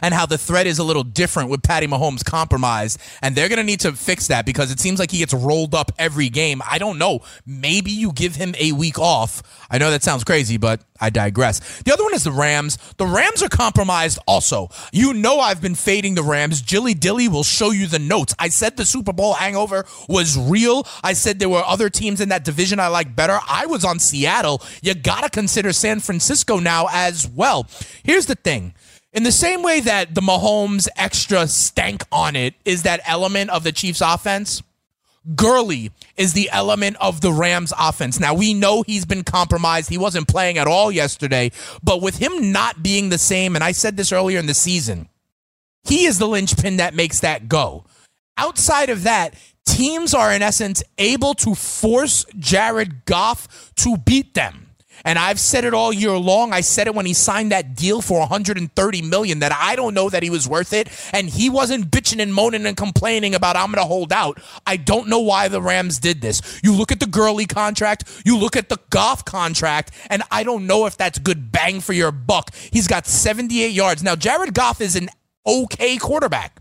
and 0.03 0.15
how 0.15 0.27
the 0.27 0.39
threat 0.39 0.67
is 0.67 0.79
a 0.79 0.85
little 0.85 1.03
different 1.03 1.51
with 1.51 1.63
Patty 1.63 1.87
Mahomes 1.87 2.25
compromised. 2.25 3.01
And 3.23 3.35
they're 3.35 3.49
going 3.49 3.59
to 3.59 3.65
need 3.65 3.81
to 3.81 3.93
fix 3.93 4.29
that 4.29 4.47
because 4.47 4.71
it 4.71 4.81
seems 4.81 4.99
like 4.99 5.11
he 5.11 5.19
gets 5.19 5.35
rolled 5.35 5.75
up 5.75 5.93
every 5.99 6.29
game. 6.29 6.63
I 6.69 6.79
don't 6.79 6.99
know. 6.99 7.21
Maybe 7.47 7.91
you 7.91 8.13
give 8.13 8.37
him 8.37 8.55
a 8.59 8.73
week 8.73 8.99
off. 8.99 9.43
I 9.71 9.79
know 9.79 9.91
that 9.91 10.03
sounds 10.03 10.25
crazy, 10.25 10.57
but 10.57 10.83
I 11.01 11.11
digress. 11.11 11.83
The 11.83 11.93
other 11.93 12.05
one 12.05 12.15
is 12.15 12.25
the 12.25 12.33
Rams. 12.33 12.77
The 12.97 13.07
Rams 13.07 13.43
are 13.43 13.49
compromised 13.49 14.19
also. 14.27 14.69
You 14.93 15.15
know 15.15 15.41
I've 15.41 15.63
been 15.63 15.75
fading 15.75 16.15
the 16.15 16.23
Rams. 16.23 16.61
Jilly 16.61 16.95
Dilly 16.95 17.29
will 17.29 17.45
show 17.45 17.71
you 17.71 17.87
the 17.87 17.99
notes. 17.99 18.35
I 18.39 18.49
said 18.49 18.77
the 18.77 18.85
Super 18.85 19.13
Bowl 19.13 19.35
hangover 19.35 19.87
was 20.09 20.37
real. 20.37 20.87
I 21.03 21.15
said 21.15 21.39
there 21.39 21.49
were 21.49 21.65
other 21.65 21.89
teams 21.89 22.21
in 22.21 22.29
that 22.31 22.45
division 22.45 22.81
I 22.81 22.89
like 22.89 23.17
better. 23.17 23.39
I 23.49 23.67
was 23.67 23.85
on 23.85 23.99
Seattle. 23.99 24.63
You 24.83 24.95
got 24.95 25.23
to 25.23 25.31
consider 25.31 25.73
San 25.73 26.01
Francisco 26.01 26.59
now 26.59 26.89
as 26.93 27.29
well. 27.29 27.67
Here's 28.03 28.27
the 28.27 28.35
thing. 28.35 28.75
In 29.13 29.25
the 29.25 29.33
same 29.33 29.63
way 29.63 29.81
that 29.81 30.15
the 30.15 30.21
Mahomes 30.21 30.87
extra 30.97 31.49
stank 31.49 32.05
on 32.13 32.37
it 32.37 32.55
is 32.65 32.85
that 32.85 33.01
element 33.05 33.51
of 33.51 33.65
the 33.65 33.73
Chiefs 33.73 34.01
offense, 34.01 34.63
Gurley 35.35 35.91
is 36.17 36.33
the 36.33 36.49
element 36.51 36.97
of 37.01 37.21
the 37.21 37.33
Rams 37.33 37.73
offense. 37.79 38.21
Now, 38.21 38.35
we 38.35 38.55
know 38.55 38.83
he's 38.83 39.05
been 39.05 39.25
compromised. 39.25 39.91
He 39.91 39.99
wasn't 39.99 40.29
playing 40.29 40.59
at 40.59 40.69
all 40.69 40.93
yesterday, 40.93 41.51
but 41.83 42.01
with 42.01 42.19
him 42.19 42.53
not 42.53 42.85
being 42.85 43.09
the 43.09 43.19
same, 43.19 43.57
and 43.57 43.65
I 43.65 43.73
said 43.73 43.97
this 43.97 44.13
earlier 44.13 44.39
in 44.39 44.47
the 44.47 44.55
season, 44.55 45.09
he 45.83 46.05
is 46.05 46.19
the 46.19 46.29
linchpin 46.29 46.77
that 46.77 46.95
makes 46.95 47.21
that 47.21 47.49
go. 47.49 47.85
Outside 48.39 48.91
of 48.91 49.03
that, 49.03 49.35
teams 49.67 50.15
are 50.15 50.33
in 50.33 50.41
essence 50.41 50.83
able 50.99 51.35
to 51.35 51.55
force 51.55 52.25
Jared 52.39 53.05
Goff 53.07 53.73
to 53.77 53.97
beat 53.97 54.35
them. 54.35 54.70
And 55.05 55.19
I've 55.19 55.41
said 55.41 55.65
it 55.65 55.75
all 55.75 55.93
year 55.93 56.17
long. 56.17 56.53
I 56.53 56.61
said 56.61 56.87
it 56.87 56.95
when 56.95 57.07
he 57.07 57.15
signed 57.15 57.53
that 57.53 57.75
deal 57.75 58.03
for 58.03 58.21
130 58.21 59.03
million 59.03 59.41
that 59.41 59.53
I 59.53 59.77
don't 59.77 59.95
know 59.95 60.09
that 60.11 60.23
he 60.23 60.31
was 60.31 60.49
worth 60.49 60.73
it. 60.73 60.89
And 61.13 61.29
he 61.29 61.51
wasn't 61.51 61.91
bitching 61.91 62.21
and 62.21 62.33
moaning 62.33 62.67
and 62.67 62.77
complaining 62.77 63.35
about 63.35 63.57
I'm 63.57 63.67
going 63.67 63.83
to 63.83 63.89
hold 63.89 64.13
out. 64.13 64.41
I 64.67 64.77
don't 64.77 65.09
know 65.09 65.21
why 65.21 65.49
the 65.49 65.63
Rams 65.63 65.99
did 65.99 66.21
this. 66.21 66.61
You 66.63 66.75
look 66.75 66.93
at 66.93 67.01
the 67.01 67.07
Gurley 67.07 67.47
contract, 67.47 68.23
you 68.25 68.37
look 68.37 68.57
at 68.57 68.69
the 68.69 68.79
Goff 68.91 69.25
contract, 69.25 69.93
and 70.09 70.23
I 70.31 70.43
don't 70.43 70.67
know 70.67 70.87
if 70.87 70.97
that's 70.97 71.19
good 71.19 71.53
bang 71.53 71.81
for 71.81 71.93
your 71.93 72.13
buck. 72.13 72.55
He's 72.55 72.87
got 72.87 73.07
78 73.07 73.73
yards. 73.73 74.03
Now, 74.03 74.17
Jared 74.17 74.55
Goff 74.55 74.81
is 74.81 74.97
an 74.97 75.09
okay 75.47 75.97
quarterback. 75.97 76.61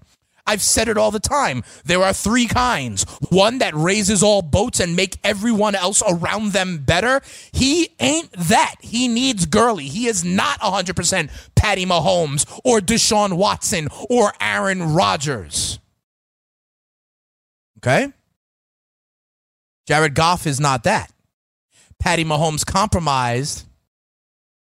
I've 0.49 0.63
said 0.63 0.87
it 0.87 0.97
all 0.97 1.11
the 1.11 1.19
time. 1.19 1.63
There 1.85 2.01
are 2.01 2.11
three 2.11 2.47
kinds. 2.47 3.03
One 3.29 3.59
that 3.59 3.75
raises 3.75 4.23
all 4.23 4.41
boats 4.41 4.79
and 4.79 4.95
make 4.95 5.19
everyone 5.23 5.75
else 5.75 6.01
around 6.07 6.53
them 6.53 6.79
better. 6.79 7.21
He 7.51 7.89
ain't 7.99 8.31
that. 8.31 8.77
He 8.81 9.07
needs 9.07 9.45
Gurley. 9.45 9.83
He 9.83 10.07
is 10.07 10.25
not 10.25 10.59
100% 10.61 11.29
Patty 11.53 11.85
Mahomes 11.85 12.49
or 12.65 12.79
Deshaun 12.79 13.33
Watson 13.33 13.89
or 14.09 14.33
Aaron 14.41 14.95
Rodgers. 14.95 15.77
Okay? 17.77 18.11
Jared 19.85 20.15
Goff 20.15 20.47
is 20.47 20.59
not 20.59 20.83
that. 20.85 21.11
Patty 21.99 22.25
Mahomes 22.25 22.65
compromised 22.65 23.65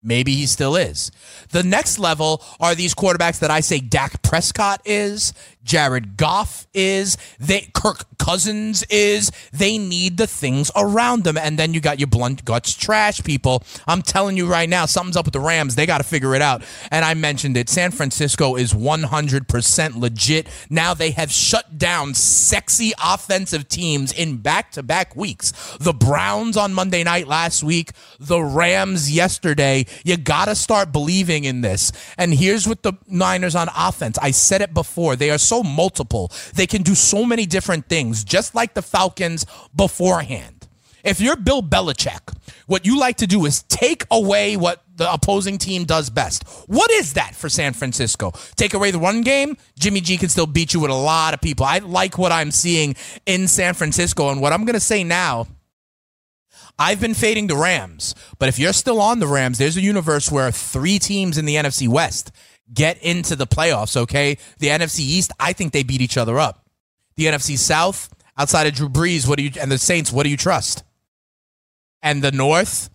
Maybe 0.07 0.35
he 0.35 0.45
still 0.45 0.75
is. 0.75 1.11
The 1.49 1.63
next 1.63 1.99
level 1.99 2.41
are 2.59 2.75
these 2.75 2.95
quarterbacks 2.95 3.39
that 3.39 3.51
I 3.51 3.59
say 3.59 3.79
Dak 3.79 4.21
Prescott 4.21 4.81
is, 4.85 5.33
Jared 5.67 6.15
Goff 6.17 6.65
is, 6.73 7.17
they 7.39 7.69
Kirk 7.73 8.05
Cousins 8.17 8.83
is. 8.89 9.31
They 9.51 9.77
need 9.77 10.17
the 10.17 10.27
things 10.27 10.71
around 10.75 11.23
them. 11.23 11.37
And 11.37 11.59
then 11.59 11.73
you 11.73 11.81
got 11.81 11.99
your 11.99 12.07
blunt 12.07 12.45
guts 12.45 12.73
trash 12.73 13.23
people. 13.23 13.63
I'm 13.85 14.01
telling 14.01 14.37
you 14.37 14.47
right 14.47 14.69
now, 14.69 14.85
something's 14.85 15.17
up 15.17 15.25
with 15.25 15.33
the 15.33 15.39
Rams. 15.39 15.75
They 15.75 15.85
got 15.85 15.99
to 15.99 16.03
figure 16.03 16.35
it 16.35 16.41
out. 16.41 16.63
And 16.89 17.03
I 17.03 17.13
mentioned 17.13 17.57
it. 17.57 17.69
San 17.69 17.91
Francisco 17.91 18.55
is 18.55 18.73
100% 18.73 19.95
legit. 19.97 20.47
Now 20.69 20.93
they 20.93 21.11
have 21.11 21.31
shut 21.31 21.77
down 21.77 22.13
sexy 22.13 22.93
offensive 23.03 23.67
teams 23.67 24.11
in 24.11 24.37
back 24.37 24.71
to 24.71 24.83
back 24.83 25.15
weeks. 25.15 25.51
The 25.79 25.93
Browns 25.93 26.57
on 26.57 26.73
Monday 26.73 27.03
night 27.03 27.27
last 27.27 27.63
week, 27.63 27.91
the 28.19 28.41
Rams 28.41 29.11
yesterday. 29.11 29.85
You 30.03 30.17
got 30.17 30.45
to 30.45 30.55
start 30.55 30.91
believing 30.91 31.43
in 31.43 31.61
this. 31.61 31.91
And 32.17 32.33
here's 32.33 32.67
what 32.67 32.83
the 32.83 32.93
Niners 33.07 33.55
on 33.55 33.69
offense. 33.75 34.17
I 34.17 34.31
said 34.31 34.61
it 34.61 34.73
before. 34.73 35.15
They 35.15 35.29
are 35.29 35.37
so 35.37 35.56
multiple. 35.63 36.31
They 36.53 36.67
can 36.67 36.81
do 36.81 36.95
so 36.95 37.25
many 37.25 37.45
different 37.45 37.87
things, 37.87 38.23
just 38.23 38.55
like 38.55 38.73
the 38.73 38.81
Falcons 38.81 39.45
beforehand. 39.75 40.67
If 41.03 41.21
you're 41.21 41.37
Bill 41.37 41.61
Belichick, 41.61 42.35
what 42.65 42.85
you 42.85 42.99
like 42.99 43.17
to 43.17 43.27
do 43.27 43.45
is 43.45 43.63
take 43.63 44.05
away 44.11 44.57
what 44.57 44.83
the 44.97 45.11
opposing 45.11 45.57
team 45.57 45.85
does 45.85 46.09
best. 46.09 46.43
What 46.67 46.91
is 46.91 47.13
that 47.13 47.33
for 47.33 47.47
San 47.47 47.73
Francisco? 47.73 48.33
Take 48.55 48.73
away 48.73 48.91
the 48.91 48.99
run 48.99 49.21
game, 49.21 49.55
Jimmy 49.79 50.01
G 50.01 50.17
can 50.17 50.27
still 50.27 50.47
beat 50.47 50.73
you 50.73 50.81
with 50.81 50.91
a 50.91 50.95
lot 50.95 51.33
of 51.33 51.39
people. 51.39 51.65
I 51.65 51.77
like 51.77 52.17
what 52.17 52.31
I'm 52.31 52.51
seeing 52.51 52.95
in 53.25 53.47
San 53.47 53.73
Francisco. 53.73 54.29
And 54.31 54.41
what 54.41 54.51
I'm 54.51 54.65
going 54.65 54.73
to 54.73 54.81
say 54.81 55.03
now, 55.03 55.47
I've 56.79 56.99
been 56.99 57.13
fading 57.13 57.47
the 57.47 57.55
Rams, 57.55 58.13
but 58.37 58.49
if 58.49 58.59
you're 58.59 58.73
still 58.73 59.01
on 59.01 59.19
the 59.19 59.27
Rams, 59.27 59.57
there's 59.57 59.77
a 59.77 59.81
universe 59.81 60.31
where 60.31 60.51
three 60.51 60.99
teams 60.99 61.37
in 61.37 61.45
the 61.45 61.55
NFC 61.55 61.87
West 61.87 62.31
get 62.73 63.01
into 63.01 63.35
the 63.35 63.47
playoffs, 63.47 63.95
okay? 63.95 64.37
The 64.59 64.67
NFC 64.67 64.99
East, 64.99 65.31
I 65.39 65.53
think 65.53 65.73
they 65.73 65.83
beat 65.83 66.01
each 66.01 66.17
other 66.17 66.39
up. 66.39 66.65
The 67.15 67.25
NFC 67.25 67.57
South, 67.57 68.09
outside 68.37 68.67
of 68.67 68.73
Drew 68.73 68.89
Brees, 68.89 69.27
what 69.27 69.37
do 69.37 69.43
you 69.43 69.51
and 69.59 69.71
the 69.71 69.77
Saints, 69.77 70.11
what 70.11 70.23
do 70.23 70.29
you 70.29 70.37
trust? 70.37 70.83
And 72.01 72.23
the 72.23 72.31
North, 72.31 72.89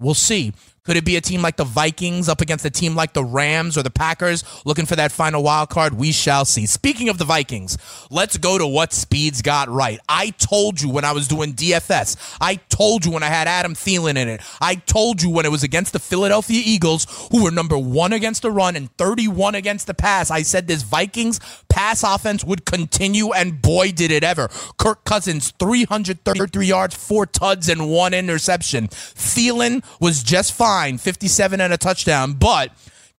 we'll 0.00 0.14
see. 0.14 0.52
Could 0.86 0.96
it 0.96 1.04
be 1.04 1.16
a 1.16 1.20
team 1.20 1.42
like 1.42 1.56
the 1.56 1.64
Vikings 1.64 2.28
up 2.28 2.40
against 2.40 2.64
a 2.64 2.70
team 2.70 2.94
like 2.94 3.12
the 3.12 3.24
Rams 3.24 3.76
or 3.76 3.82
the 3.82 3.90
Packers 3.90 4.44
looking 4.64 4.86
for 4.86 4.94
that 4.94 5.10
final 5.10 5.42
wild 5.42 5.68
card? 5.68 5.94
We 5.94 6.12
shall 6.12 6.44
see. 6.44 6.64
Speaking 6.64 7.08
of 7.08 7.18
the 7.18 7.24
Vikings, 7.24 7.76
let's 8.08 8.36
go 8.36 8.56
to 8.56 8.66
what 8.66 8.92
Speeds 8.92 9.42
got 9.42 9.68
right. 9.68 9.98
I 10.08 10.30
told 10.30 10.80
you 10.80 10.88
when 10.88 11.04
I 11.04 11.10
was 11.10 11.26
doing 11.26 11.54
DFS. 11.54 12.36
I 12.40 12.54
told 12.76 13.04
you 13.04 13.12
when 13.12 13.22
I 13.22 13.28
had 13.28 13.48
Adam 13.48 13.74
Thielen 13.74 14.16
in 14.16 14.28
it. 14.28 14.40
I 14.60 14.76
told 14.76 15.22
you 15.22 15.30
when 15.30 15.46
it 15.46 15.50
was 15.50 15.62
against 15.62 15.92
the 15.92 15.98
Philadelphia 15.98 16.62
Eagles, 16.64 17.06
who 17.30 17.42
were 17.42 17.50
number 17.50 17.78
one 17.78 18.12
against 18.12 18.42
the 18.42 18.50
run 18.50 18.76
and 18.76 18.94
31 18.96 19.54
against 19.54 19.86
the 19.86 19.94
pass. 19.94 20.30
I 20.30 20.42
said 20.42 20.66
this 20.66 20.82
Vikings 20.82 21.40
pass 21.68 22.02
offense 22.02 22.44
would 22.44 22.64
continue, 22.64 23.32
and 23.32 23.60
boy, 23.60 23.92
did 23.92 24.10
it 24.10 24.22
ever. 24.22 24.48
Kirk 24.78 25.04
Cousins, 25.04 25.52
333 25.58 26.66
yards, 26.66 26.94
four 26.94 27.26
tuds, 27.26 27.68
and 27.68 27.90
one 27.90 28.14
interception. 28.14 28.88
Thielen 28.88 29.82
was 30.00 30.22
just 30.22 30.52
fine 30.52 30.66
fine, 30.66 30.98
57 30.98 31.60
and 31.60 31.72
a 31.72 31.76
touchdown, 31.76 32.32
but 32.32 32.70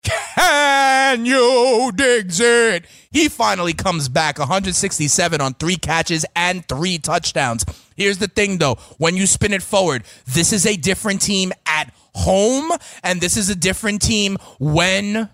can 0.02 1.24
you 1.26 1.92
Diggs 1.94 2.40
it? 2.40 2.86
He 3.10 3.28
finally 3.28 3.72
comes 3.72 4.08
back 4.08 4.38
167 4.38 5.40
on 5.40 5.54
three 5.54 5.76
catches 5.76 6.24
and 6.34 6.66
three 6.68 6.98
touchdowns. 6.98 7.64
Here's 7.96 8.18
the 8.18 8.28
thing 8.28 8.58
though, 8.58 8.76
when 8.98 9.16
you 9.16 9.26
spin 9.26 9.52
it 9.52 9.62
forward, 9.62 10.04
this 10.26 10.52
is 10.52 10.66
a 10.66 10.76
different 10.76 11.22
team 11.22 11.52
at 11.66 11.92
home, 12.14 12.70
and 13.02 13.20
this 13.20 13.36
is 13.36 13.50
a 13.50 13.54
different 13.54 14.02
team 14.02 14.36
when 14.58 15.30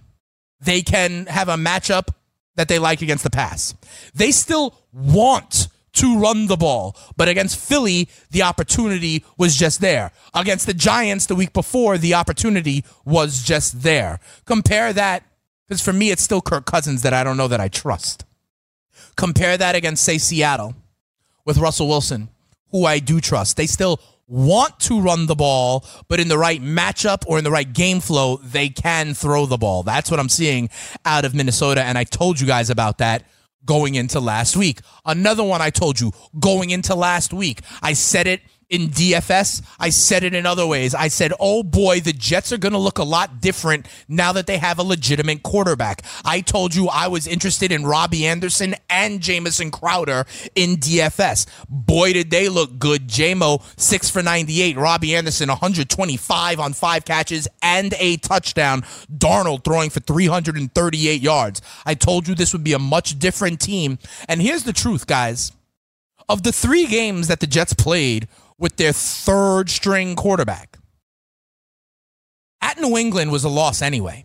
they 0.60 0.82
can 0.82 1.26
have 1.26 1.48
a 1.48 1.56
matchup 1.56 2.08
that 2.56 2.68
they 2.68 2.78
like 2.78 3.02
against 3.02 3.24
the 3.24 3.30
pass. 3.30 3.74
They 4.14 4.30
still 4.30 4.74
want 4.92 5.68
to 5.94 6.18
run 6.18 6.46
the 6.46 6.56
ball. 6.56 6.96
But 7.16 7.28
against 7.28 7.58
Philly, 7.58 8.08
the 8.30 8.42
opportunity 8.42 9.24
was 9.36 9.56
just 9.56 9.80
there. 9.80 10.12
Against 10.34 10.66
the 10.66 10.74
Giants 10.74 11.26
the 11.26 11.34
week 11.34 11.52
before, 11.52 11.98
the 11.98 12.14
opportunity 12.14 12.84
was 13.04 13.42
just 13.42 13.82
there. 13.82 14.20
Compare 14.44 14.92
that, 14.94 15.24
because 15.68 15.82
for 15.82 15.92
me, 15.92 16.10
it's 16.10 16.22
still 16.22 16.40
Kirk 16.40 16.66
Cousins 16.66 17.02
that 17.02 17.12
I 17.12 17.24
don't 17.24 17.36
know 17.36 17.48
that 17.48 17.60
I 17.60 17.68
trust. 17.68 18.24
Compare 19.16 19.58
that 19.58 19.74
against, 19.74 20.04
say, 20.04 20.18
Seattle 20.18 20.74
with 21.44 21.58
Russell 21.58 21.88
Wilson, 21.88 22.28
who 22.70 22.86
I 22.86 22.98
do 22.98 23.20
trust. 23.20 23.56
They 23.56 23.66
still 23.66 24.00
want 24.26 24.80
to 24.80 24.98
run 24.98 25.26
the 25.26 25.34
ball, 25.34 25.84
but 26.08 26.18
in 26.18 26.28
the 26.28 26.38
right 26.38 26.62
matchup 26.62 27.22
or 27.26 27.36
in 27.36 27.44
the 27.44 27.50
right 27.50 27.70
game 27.70 28.00
flow, 28.00 28.38
they 28.38 28.70
can 28.70 29.12
throw 29.12 29.44
the 29.44 29.58
ball. 29.58 29.82
That's 29.82 30.10
what 30.10 30.18
I'm 30.18 30.30
seeing 30.30 30.70
out 31.04 31.26
of 31.26 31.34
Minnesota. 31.34 31.82
And 31.82 31.98
I 31.98 32.04
told 32.04 32.40
you 32.40 32.46
guys 32.46 32.70
about 32.70 32.98
that 32.98 33.24
going 33.64 33.94
into 33.94 34.20
last 34.20 34.56
week. 34.56 34.80
Another 35.04 35.44
one 35.44 35.60
I 35.60 35.70
told 35.70 36.00
you 36.00 36.12
going 36.38 36.70
into 36.70 36.94
last 36.94 37.32
week. 37.32 37.60
I 37.82 37.92
said 37.92 38.26
it 38.26 38.42
in 38.72 38.88
DFS. 38.88 39.62
I 39.78 39.90
said 39.90 40.24
it 40.24 40.34
in 40.34 40.46
other 40.46 40.66
ways. 40.66 40.94
I 40.94 41.08
said, 41.08 41.32
oh 41.38 41.62
boy, 41.62 42.00
the 42.00 42.14
Jets 42.14 42.52
are 42.52 42.58
going 42.58 42.72
to 42.72 42.78
look 42.78 42.98
a 42.98 43.04
lot 43.04 43.40
different 43.40 43.86
now 44.08 44.32
that 44.32 44.46
they 44.46 44.56
have 44.56 44.78
a 44.78 44.82
legitimate 44.82 45.42
quarterback. 45.42 46.02
I 46.24 46.40
told 46.40 46.74
you 46.74 46.88
I 46.88 47.06
was 47.06 47.26
interested 47.26 47.70
in 47.70 47.84
Robbie 47.84 48.26
Anderson 48.26 48.74
and 48.88 49.20
Jamison 49.20 49.70
Crowder 49.70 50.24
in 50.54 50.76
DFS. 50.76 51.46
Boy, 51.68 52.14
did 52.14 52.30
they 52.30 52.48
look 52.48 52.78
good. 52.78 53.08
JMO, 53.08 53.62
6 53.78 54.10
for 54.10 54.22
98. 54.22 54.76
Robbie 54.78 55.14
Anderson, 55.14 55.50
125 55.50 56.58
on 56.58 56.72
five 56.72 57.04
catches 57.04 57.46
and 57.62 57.94
a 57.98 58.16
touchdown. 58.16 58.80
Darnold 59.12 59.64
throwing 59.64 59.90
for 59.90 60.00
338 60.00 61.20
yards. 61.20 61.60
I 61.84 61.94
told 61.94 62.26
you 62.26 62.34
this 62.34 62.54
would 62.54 62.64
be 62.64 62.72
a 62.72 62.78
much 62.78 63.18
different 63.18 63.60
team. 63.60 63.98
And 64.28 64.40
here's 64.40 64.64
the 64.64 64.72
truth, 64.72 65.06
guys. 65.06 65.52
Of 66.28 66.44
the 66.44 66.52
three 66.52 66.86
games 66.86 67.28
that 67.28 67.40
the 67.40 67.46
Jets 67.46 67.74
played 67.74 68.28
with 68.62 68.76
their 68.76 68.92
third 68.92 69.68
string 69.68 70.14
quarterback. 70.14 70.78
At 72.62 72.80
New 72.80 72.96
England 72.96 73.32
was 73.32 73.42
a 73.42 73.48
loss 73.48 73.82
anyway. 73.82 74.24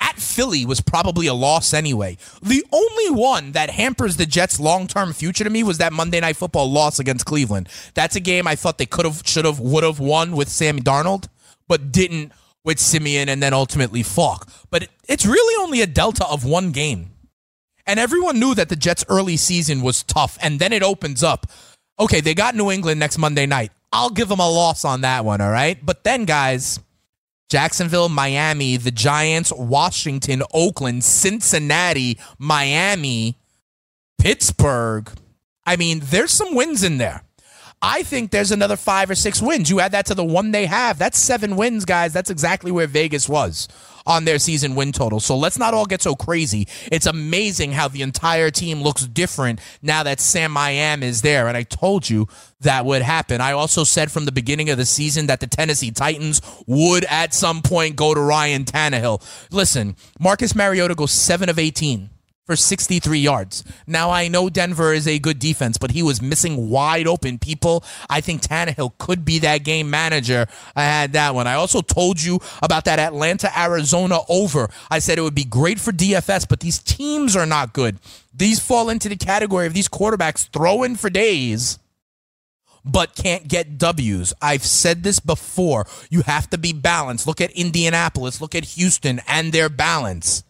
At 0.00 0.16
Philly 0.16 0.64
was 0.64 0.80
probably 0.80 1.26
a 1.26 1.34
loss 1.34 1.74
anyway. 1.74 2.16
The 2.40 2.64
only 2.70 3.10
one 3.10 3.50
that 3.52 3.70
hampers 3.70 4.16
the 4.16 4.24
Jets' 4.24 4.60
long 4.60 4.86
term 4.86 5.12
future 5.12 5.42
to 5.42 5.50
me 5.50 5.64
was 5.64 5.78
that 5.78 5.92
Monday 5.92 6.20
Night 6.20 6.36
Football 6.36 6.70
loss 6.70 7.00
against 7.00 7.26
Cleveland. 7.26 7.68
That's 7.94 8.14
a 8.14 8.20
game 8.20 8.46
I 8.46 8.54
thought 8.54 8.78
they 8.78 8.86
could 8.86 9.04
have, 9.04 9.22
should 9.24 9.44
have, 9.44 9.58
would 9.58 9.82
have 9.82 9.98
won 9.98 10.36
with 10.36 10.48
Sammy 10.48 10.80
Darnold, 10.80 11.26
but 11.66 11.90
didn't 11.90 12.30
with 12.64 12.78
Siemian 12.78 13.28
and 13.28 13.42
then 13.42 13.52
ultimately 13.52 14.04
Falk. 14.04 14.48
But 14.70 14.88
it's 15.08 15.26
really 15.26 15.64
only 15.64 15.80
a 15.80 15.88
delta 15.88 16.24
of 16.28 16.44
one 16.44 16.70
game. 16.70 17.10
And 17.84 17.98
everyone 17.98 18.38
knew 18.38 18.54
that 18.54 18.68
the 18.68 18.76
Jets' 18.76 19.04
early 19.08 19.36
season 19.36 19.82
was 19.82 20.04
tough, 20.04 20.38
and 20.40 20.58
then 20.60 20.72
it 20.72 20.82
opens 20.82 21.22
up 21.22 21.46
okay, 21.98 22.20
they 22.20 22.34
got 22.34 22.54
New 22.54 22.70
England 22.70 23.00
next 23.00 23.18
Monday 23.18 23.46
night. 23.46 23.72
I'll 23.92 24.10
give 24.10 24.28
them 24.28 24.40
a 24.40 24.50
loss 24.50 24.84
on 24.84 25.02
that 25.02 25.24
one, 25.24 25.40
all 25.40 25.50
right? 25.50 25.78
But 25.84 26.04
then, 26.04 26.24
guys, 26.24 26.80
Jacksonville, 27.48 28.08
Miami, 28.08 28.76
the 28.76 28.90
Giants, 28.90 29.52
Washington, 29.52 30.42
Oakland, 30.52 31.04
Cincinnati, 31.04 32.18
Miami, 32.38 33.36
Pittsburgh. 34.18 35.10
I 35.64 35.76
mean, 35.76 36.00
there's 36.02 36.32
some 36.32 36.54
wins 36.54 36.82
in 36.82 36.98
there. 36.98 37.22
I 37.80 38.02
think 38.02 38.30
there's 38.30 38.50
another 38.50 38.76
five 38.76 39.10
or 39.10 39.14
six 39.14 39.42
wins. 39.42 39.68
You 39.68 39.78
add 39.80 39.92
that 39.92 40.06
to 40.06 40.14
the 40.14 40.24
one 40.24 40.50
they 40.50 40.66
have. 40.66 40.98
That's 40.98 41.18
seven 41.18 41.54
wins, 41.54 41.84
guys. 41.84 42.12
That's 42.12 42.30
exactly 42.30 42.72
where 42.72 42.86
Vegas 42.86 43.28
was 43.28 43.68
on 44.06 44.24
their 44.24 44.38
season 44.38 44.74
win 44.74 44.92
total. 44.92 45.20
So 45.20 45.36
let's 45.36 45.58
not 45.58 45.74
all 45.74 45.86
get 45.86 46.02
so 46.02 46.14
crazy. 46.14 46.68
It's 46.90 47.06
amazing 47.06 47.72
how 47.72 47.88
the 47.88 48.02
entire 48.02 48.50
team 48.50 48.82
looks 48.82 49.06
different 49.06 49.60
now 49.82 50.02
that 50.02 50.20
Sam 50.20 50.52
Miami 50.52 51.06
is 51.06 51.22
there. 51.22 51.48
And 51.48 51.56
I 51.56 51.62
told 51.62 52.08
you 52.08 52.28
that 52.60 52.84
would 52.84 53.02
happen. 53.02 53.40
I 53.40 53.52
also 53.52 53.84
said 53.84 54.10
from 54.10 54.24
the 54.24 54.32
beginning 54.32 54.70
of 54.70 54.78
the 54.78 54.86
season 54.86 55.26
that 55.26 55.40
the 55.40 55.46
Tennessee 55.46 55.90
Titans 55.90 56.40
would 56.66 57.04
at 57.04 57.34
some 57.34 57.62
point 57.62 57.96
go 57.96 58.14
to 58.14 58.20
Ryan 58.20 58.64
Tannehill. 58.64 59.22
Listen, 59.50 59.96
Marcus 60.18 60.54
Mariota 60.54 60.94
goes 60.94 61.12
7 61.12 61.48
of 61.48 61.58
18 61.58 62.10
for 62.44 62.56
63 62.56 63.18
yards. 63.18 63.64
Now 63.86 64.10
I 64.10 64.28
know 64.28 64.50
Denver 64.50 64.92
is 64.92 65.08
a 65.08 65.18
good 65.18 65.38
defense, 65.38 65.78
but 65.78 65.92
he 65.92 66.02
was 66.02 66.20
missing 66.20 66.68
wide 66.68 67.06
open 67.06 67.38
people. 67.38 67.84
I 68.10 68.20
think 68.20 68.42
Tannehill 68.42 68.98
could 68.98 69.24
be 69.24 69.38
that 69.40 69.64
game 69.64 69.88
manager. 69.90 70.46
I 70.76 70.82
had 70.82 71.12
that 71.14 71.34
one. 71.34 71.46
I 71.46 71.54
also 71.54 71.80
told 71.80 72.22
you 72.22 72.40
about 72.62 72.84
that 72.84 72.98
Atlanta 72.98 73.50
Arizona 73.58 74.18
over. 74.28 74.68
I 74.90 74.98
said 74.98 75.18
it 75.18 75.22
would 75.22 75.34
be 75.34 75.44
great 75.44 75.80
for 75.80 75.92
DFS, 75.92 76.46
but 76.48 76.60
these 76.60 76.78
teams 76.78 77.34
are 77.34 77.46
not 77.46 77.72
good. 77.72 77.98
These 78.34 78.60
fall 78.60 78.90
into 78.90 79.08
the 79.08 79.16
category 79.16 79.66
of 79.66 79.74
these 79.74 79.88
quarterbacks 79.88 80.48
throwing 80.48 80.96
for 80.96 81.10
days 81.10 81.78
but 82.84 83.16
can't 83.16 83.48
get 83.48 83.78
W's. 83.78 84.34
I've 84.42 84.64
said 84.64 85.02
this 85.02 85.18
before. 85.18 85.86
You 86.10 86.20
have 86.22 86.50
to 86.50 86.58
be 86.58 86.74
balanced. 86.74 87.26
Look 87.26 87.40
at 87.40 87.50
Indianapolis, 87.52 88.42
look 88.42 88.54
at 88.54 88.64
Houston 88.64 89.22
and 89.26 89.52
their 89.52 89.70
balance. 89.70 90.44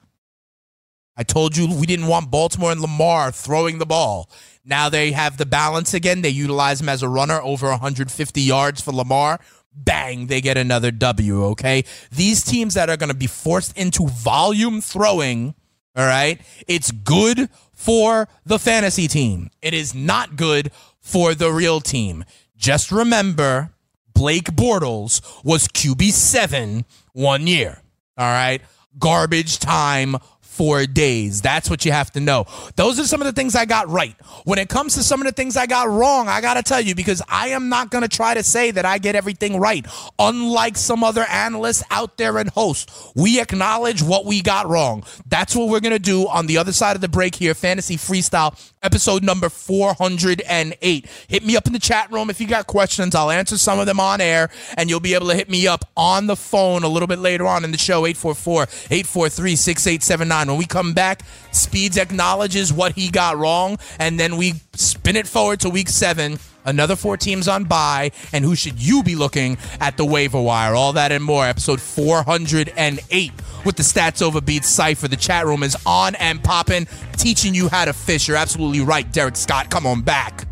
I 1.16 1.22
told 1.22 1.56
you 1.56 1.72
we 1.72 1.86
didn't 1.86 2.08
want 2.08 2.30
Baltimore 2.30 2.72
and 2.72 2.80
Lamar 2.80 3.30
throwing 3.30 3.78
the 3.78 3.86
ball. 3.86 4.28
Now 4.64 4.88
they 4.88 5.12
have 5.12 5.36
the 5.36 5.46
balance 5.46 5.94
again. 5.94 6.22
They 6.22 6.30
utilize 6.30 6.80
him 6.80 6.88
as 6.88 7.02
a 7.02 7.08
runner 7.08 7.40
over 7.42 7.68
150 7.68 8.40
yards 8.40 8.80
for 8.80 8.92
Lamar. 8.92 9.38
Bang, 9.76 10.28
they 10.28 10.40
get 10.40 10.56
another 10.56 10.90
W, 10.90 11.44
okay? 11.46 11.84
These 12.10 12.44
teams 12.44 12.74
that 12.74 12.88
are 12.88 12.96
going 12.96 13.10
to 13.10 13.16
be 13.16 13.26
forced 13.26 13.76
into 13.76 14.06
volume 14.06 14.80
throwing, 14.80 15.54
all 15.96 16.06
right, 16.06 16.40
it's 16.68 16.90
good 16.90 17.48
for 17.72 18.28
the 18.44 18.58
fantasy 18.58 19.08
team. 19.08 19.50
It 19.62 19.74
is 19.74 19.94
not 19.94 20.36
good 20.36 20.70
for 21.00 21.34
the 21.34 21.50
real 21.50 21.80
team. 21.80 22.24
Just 22.56 22.92
remember, 22.92 23.70
Blake 24.14 24.52
Bortles 24.52 25.20
was 25.44 25.66
QB7 25.68 26.84
one 27.12 27.46
year, 27.46 27.82
all 28.16 28.32
right? 28.32 28.62
Garbage 28.98 29.58
time 29.58 30.16
four 30.54 30.86
days. 30.86 31.42
That's 31.42 31.68
what 31.68 31.84
you 31.84 31.92
have 31.92 32.12
to 32.12 32.20
know. 32.20 32.46
Those 32.76 33.00
are 33.00 33.04
some 33.04 33.20
of 33.20 33.26
the 33.26 33.32
things 33.32 33.56
I 33.56 33.64
got 33.64 33.88
right. 33.88 34.14
When 34.44 34.58
it 34.58 34.68
comes 34.68 34.94
to 34.94 35.02
some 35.02 35.20
of 35.20 35.26
the 35.26 35.32
things 35.32 35.56
I 35.56 35.66
got 35.66 35.88
wrong, 35.88 36.28
I 36.28 36.40
got 36.40 36.54
to 36.54 36.62
tell 36.62 36.80
you, 36.80 36.94
because 36.94 37.20
I 37.28 37.48
am 37.48 37.68
not 37.68 37.90
going 37.90 38.02
to 38.02 38.08
try 38.08 38.34
to 38.34 38.42
say 38.42 38.70
that 38.70 38.84
I 38.84 38.98
get 38.98 39.16
everything 39.16 39.58
right. 39.58 39.84
Unlike 40.18 40.76
some 40.76 41.02
other 41.02 41.24
analysts 41.28 41.82
out 41.90 42.16
there 42.16 42.38
and 42.38 42.48
hosts, 42.50 43.12
we 43.16 43.40
acknowledge 43.40 44.02
what 44.02 44.24
we 44.24 44.42
got 44.42 44.68
wrong. 44.68 45.04
That's 45.26 45.56
what 45.56 45.68
we're 45.68 45.80
going 45.80 45.92
to 45.92 45.98
do 45.98 46.28
on 46.28 46.46
the 46.46 46.58
other 46.58 46.72
side 46.72 46.94
of 46.94 47.00
the 47.00 47.08
break 47.08 47.34
here. 47.34 47.54
Fantasy 47.54 47.96
Freestyle, 47.96 48.54
episode 48.84 49.24
number 49.24 49.48
408. 49.48 51.06
Hit 51.28 51.44
me 51.44 51.56
up 51.56 51.66
in 51.66 51.72
the 51.72 51.78
chat 51.78 52.12
room 52.12 52.30
if 52.30 52.40
you 52.40 52.46
got 52.46 52.66
questions. 52.66 53.14
I'll 53.14 53.30
answer 53.30 53.58
some 53.58 53.80
of 53.80 53.86
them 53.86 53.98
on 53.98 54.20
air, 54.20 54.50
and 54.76 54.88
you'll 54.88 55.00
be 55.00 55.14
able 55.14 55.28
to 55.28 55.34
hit 55.34 55.48
me 55.48 55.66
up 55.66 55.84
on 55.96 56.26
the 56.26 56.36
phone 56.36 56.84
a 56.84 56.88
little 56.88 57.08
bit 57.08 57.18
later 57.18 57.46
on 57.46 57.64
in 57.64 57.72
the 57.72 57.78
show, 57.78 58.06
844 58.06 58.62
843 58.62 59.56
6879. 59.56 60.48
When 60.48 60.58
we 60.58 60.66
come 60.66 60.92
back, 60.92 61.22
Speeds 61.50 61.96
acknowledges 61.96 62.72
what 62.72 62.92
he 62.92 63.10
got 63.10 63.36
wrong, 63.38 63.78
and 63.98 64.20
then 64.20 64.36
we 64.36 64.54
spin 64.74 65.16
it 65.16 65.26
forward 65.26 65.60
to 65.60 65.70
week 65.70 65.88
seven. 65.88 66.38
Another 66.64 66.96
four 66.96 67.16
teams 67.16 67.48
on 67.48 67.64
bye, 67.64 68.10
and 68.32 68.44
who 68.44 68.54
should 68.54 68.80
you 68.80 69.02
be 69.02 69.16
looking 69.16 69.58
at 69.80 69.96
the 69.96 70.04
waiver 70.04 70.40
wire? 70.40 70.74
All 70.74 70.92
that 70.94 71.12
and 71.12 71.22
more. 71.22 71.44
Episode 71.46 71.80
408 71.80 73.32
with 73.64 73.76
the 73.76 73.82
Stats 73.82 74.22
Over 74.22 74.40
Beats 74.40 74.68
cipher. 74.68 75.08
The 75.08 75.16
chat 75.16 75.46
room 75.46 75.62
is 75.62 75.76
on 75.86 76.14
and 76.16 76.42
popping, 76.42 76.86
teaching 77.16 77.54
you 77.54 77.68
how 77.68 77.84
to 77.84 77.92
fish. 77.92 78.28
You're 78.28 78.36
absolutely 78.36 78.80
right, 78.80 79.10
Derek 79.12 79.36
Scott. 79.36 79.70
Come 79.70 79.86
on 79.86 80.02
back. 80.02 80.46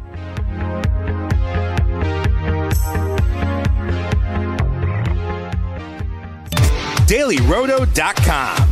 DailyRoto.com. 7.06 8.71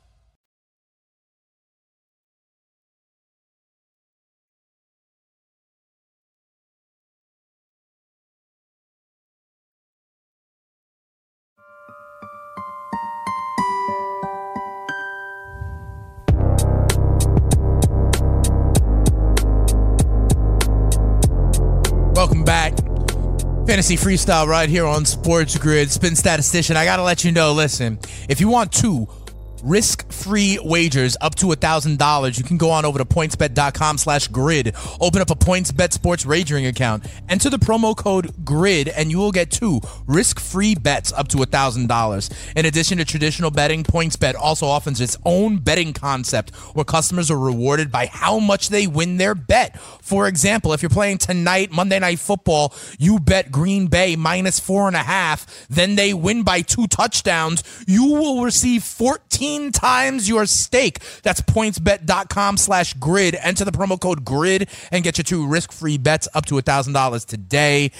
Welcome 22.31 22.45
back. 22.45 22.77
Fantasy 23.67 23.97
Freestyle 23.97 24.47
right 24.47 24.69
here 24.69 24.85
on 24.85 25.03
Sports 25.03 25.57
Grid. 25.57 25.91
Spin 25.91 26.15
Statistician. 26.15 26.77
I 26.77 26.85
got 26.85 26.95
to 26.95 27.03
let 27.03 27.25
you 27.25 27.33
know 27.33 27.51
listen, 27.51 27.99
if 28.29 28.39
you 28.39 28.47
want 28.47 28.71
two 28.71 29.05
risk-free 29.63 30.59
wagers 30.63 31.17
up 31.21 31.35
to 31.35 31.47
$1,000. 31.47 32.37
You 32.37 32.43
can 32.43 32.57
go 32.57 32.69
on 32.69 32.85
over 32.85 32.97
to 32.97 33.05
pointsbet.com 33.05 33.97
slash 33.97 34.27
grid, 34.27 34.75
open 34.99 35.21
up 35.21 35.29
a 35.29 35.35
PointsBet 35.35 35.93
sports 35.93 36.25
wagering 36.25 36.65
account, 36.65 37.05
enter 37.29 37.49
the 37.49 37.57
promo 37.57 37.95
code 37.95 38.33
GRID, 38.45 38.89
and 38.89 39.11
you 39.11 39.17
will 39.17 39.31
get 39.31 39.51
two 39.51 39.81
risk-free 40.07 40.75
bets 40.75 41.11
up 41.13 41.27
to 41.29 41.37
$1,000. 41.37 42.53
In 42.55 42.65
addition 42.65 42.97
to 42.97 43.05
traditional 43.05 43.51
betting, 43.51 43.83
PointsBet 43.83 44.35
also 44.35 44.65
offers 44.65 45.01
its 45.01 45.17
own 45.25 45.57
betting 45.57 45.93
concept 45.93 46.55
where 46.73 46.85
customers 46.85 47.29
are 47.29 47.39
rewarded 47.39 47.91
by 47.91 48.07
how 48.07 48.39
much 48.39 48.69
they 48.69 48.87
win 48.87 49.17
their 49.17 49.35
bet. 49.35 49.79
For 50.01 50.27
example, 50.27 50.73
if 50.73 50.81
you're 50.81 50.89
playing 50.89 51.19
tonight, 51.19 51.71
Monday 51.71 51.99
Night 51.99 52.19
Football, 52.19 52.73
you 52.97 53.19
bet 53.19 53.51
Green 53.51 53.87
Bay 53.87 54.15
minus 54.15 54.59
four 54.59 54.87
and 54.87 54.95
a 54.95 54.99
half, 54.99 55.67
then 55.69 55.95
they 55.95 56.13
win 56.13 56.43
by 56.43 56.61
two 56.61 56.87
touchdowns, 56.87 57.63
you 57.87 58.05
will 58.05 58.43
receive 58.43 58.83
14 58.83 59.50
times 59.71 60.29
your 60.29 60.45
stake. 60.45 60.99
That's 61.23 61.41
pointsbet.com 61.41 62.57
slash 62.57 62.93
grid. 62.95 63.35
Enter 63.41 63.65
the 63.65 63.71
promo 63.71 63.99
code 63.99 64.23
GRID 64.23 64.69
and 64.91 65.03
get 65.03 65.17
your 65.17 65.23
two 65.23 65.45
risk-free 65.45 65.97
bets 65.97 66.27
up 66.33 66.45
to 66.47 66.55
$1,000 66.55 67.25
today. 67.25 67.91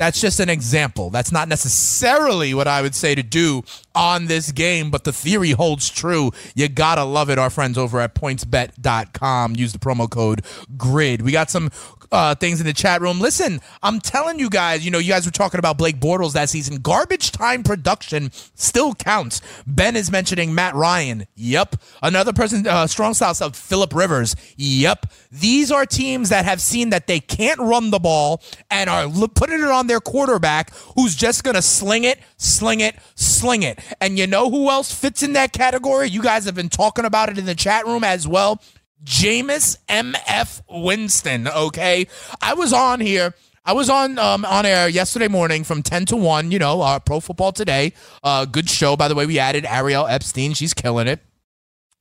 That's 0.00 0.18
just 0.18 0.40
an 0.40 0.48
example. 0.48 1.10
That's 1.10 1.30
not 1.30 1.46
necessarily 1.46 2.54
what 2.54 2.66
I 2.66 2.80
would 2.80 2.94
say 2.94 3.14
to 3.14 3.22
do 3.22 3.64
on 3.94 4.28
this 4.28 4.50
game, 4.50 4.90
but 4.90 5.04
the 5.04 5.12
theory 5.12 5.50
holds 5.50 5.90
true. 5.90 6.32
You 6.54 6.68
gotta 6.68 7.04
love 7.04 7.28
it. 7.28 7.38
Our 7.38 7.50
friends 7.50 7.76
over 7.76 8.00
at 8.00 8.14
pointsbet.com 8.14 9.56
use 9.56 9.74
the 9.74 9.78
promo 9.78 10.08
code 10.08 10.42
GRID. 10.78 11.20
We 11.20 11.32
got 11.32 11.50
some 11.50 11.68
uh, 12.12 12.34
things 12.34 12.60
in 12.60 12.66
the 12.66 12.72
chat 12.72 13.00
room. 13.00 13.20
Listen, 13.20 13.60
I'm 13.82 14.00
telling 14.00 14.38
you 14.38 14.50
guys, 14.50 14.84
you 14.84 14.90
know, 14.90 14.98
you 14.98 15.08
guys 15.08 15.26
were 15.26 15.32
talking 15.32 15.58
about 15.58 15.78
Blake 15.78 16.00
Bortles 16.00 16.32
that 16.32 16.48
season. 16.48 16.76
Garbage 16.80 17.32
time 17.32 17.62
production 17.62 18.30
still 18.32 18.94
counts. 18.94 19.40
Ben 19.66 19.96
is 19.96 20.10
mentioning 20.10 20.54
Matt 20.54 20.74
Ryan. 20.74 21.26
Yep. 21.36 21.76
Another 22.02 22.32
person, 22.32 22.66
uh, 22.66 22.86
strong 22.86 23.14
style 23.14 23.34
stuff, 23.34 23.56
Philip 23.56 23.94
Rivers. 23.94 24.34
Yep. 24.56 25.06
These 25.30 25.70
are 25.70 25.86
teams 25.86 26.30
that 26.30 26.44
have 26.44 26.60
seen 26.60 26.90
that 26.90 27.06
they 27.06 27.20
can't 27.20 27.58
run 27.58 27.90
the 27.90 27.98
ball 27.98 28.42
and 28.70 28.90
are 28.90 29.08
putting 29.34 29.60
it 29.60 29.70
on 29.70 29.86
their 29.86 30.00
quarterback 30.00 30.74
who's 30.96 31.14
just 31.14 31.44
going 31.44 31.54
to 31.54 31.62
sling 31.62 32.04
it, 32.04 32.18
sling 32.36 32.80
it, 32.80 32.96
sling 33.14 33.62
it. 33.62 33.78
And 34.00 34.18
you 34.18 34.26
know 34.26 34.50
who 34.50 34.68
else 34.70 34.92
fits 34.92 35.22
in 35.22 35.34
that 35.34 35.52
category? 35.52 36.08
You 36.08 36.22
guys 36.22 36.44
have 36.44 36.54
been 36.54 36.68
talking 36.68 37.04
about 37.04 37.28
it 37.28 37.38
in 37.38 37.44
the 37.44 37.54
chat 37.54 37.86
room 37.86 38.04
as 38.04 38.26
well. 38.26 38.60
Jameis 39.04 39.76
MF 39.88 40.62
Winston, 40.68 41.48
okay? 41.48 42.06
I 42.40 42.54
was 42.54 42.72
on 42.72 43.00
here. 43.00 43.34
I 43.64 43.72
was 43.72 43.90
on 43.90 44.18
um, 44.18 44.44
on 44.44 44.66
air 44.66 44.88
yesterday 44.88 45.28
morning 45.28 45.64
from 45.64 45.82
10 45.82 46.06
to 46.06 46.16
1, 46.16 46.50
you 46.50 46.58
know, 46.58 46.80
uh, 46.80 46.98
Pro 46.98 47.20
Football 47.20 47.52
Today. 47.52 47.92
Uh, 48.22 48.44
good 48.44 48.68
show, 48.68 48.96
by 48.96 49.08
the 49.08 49.14
way. 49.14 49.26
We 49.26 49.38
added 49.38 49.66
Ariel 49.66 50.06
Epstein. 50.06 50.54
She's 50.54 50.74
killing 50.74 51.06
it. 51.06 51.20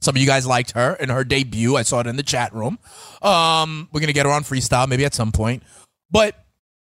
Some 0.01 0.15
of 0.15 0.21
you 0.21 0.27
guys 0.27 0.47
liked 0.47 0.71
her 0.71 0.95
in 0.95 1.09
her 1.09 1.25
debut. 1.25 1.75
I 1.75 1.81
saw 1.81 1.99
it 1.99 2.07
in 2.07 2.15
the 2.15 2.23
chat 2.23 2.53
room. 2.53 2.79
Um, 3.21 3.89
we're 3.91 3.99
going 3.99 4.07
to 4.07 4.13
get 4.13 4.25
her 4.25 4.31
on 4.31 4.43
freestyle 4.43 4.88
maybe 4.88 5.03
at 5.03 5.13
some 5.13 5.31
point. 5.31 5.63
But 6.09 6.35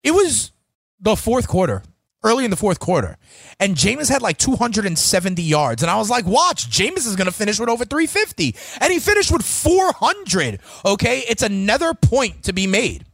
it 0.04 0.12
was 0.12 0.52
the 1.00 1.16
fourth 1.16 1.48
quarter 1.48 1.82
early 2.24 2.46
in 2.46 2.52
the 2.52 2.58
fourth 2.58 2.80
quarter. 2.80 3.18
And 3.60 3.76
Jameis 3.76 4.10
had 4.10 4.22
like 4.22 4.38
270 4.38 5.42
yards. 5.42 5.82
And 5.82 5.90
I 5.90 5.98
was 5.98 6.10
like, 6.10 6.26
watch, 6.26 6.70
Jameis 6.70 7.08
is 7.08 7.16
going 7.16 7.28
to 7.28 7.34
finish 7.34 7.60
with 7.60 7.70
over 7.70 7.86
350. 7.86 8.56
And 8.82 8.92
he 8.92 9.00
finished 9.00 9.32
with 9.32 9.46
400. 9.46 10.60
Okay. 10.86 11.24
It's 11.28 11.44
another 11.44 11.94
point 11.94 12.44
to 12.44 12.54
be 12.54 12.68
made. 12.68 13.06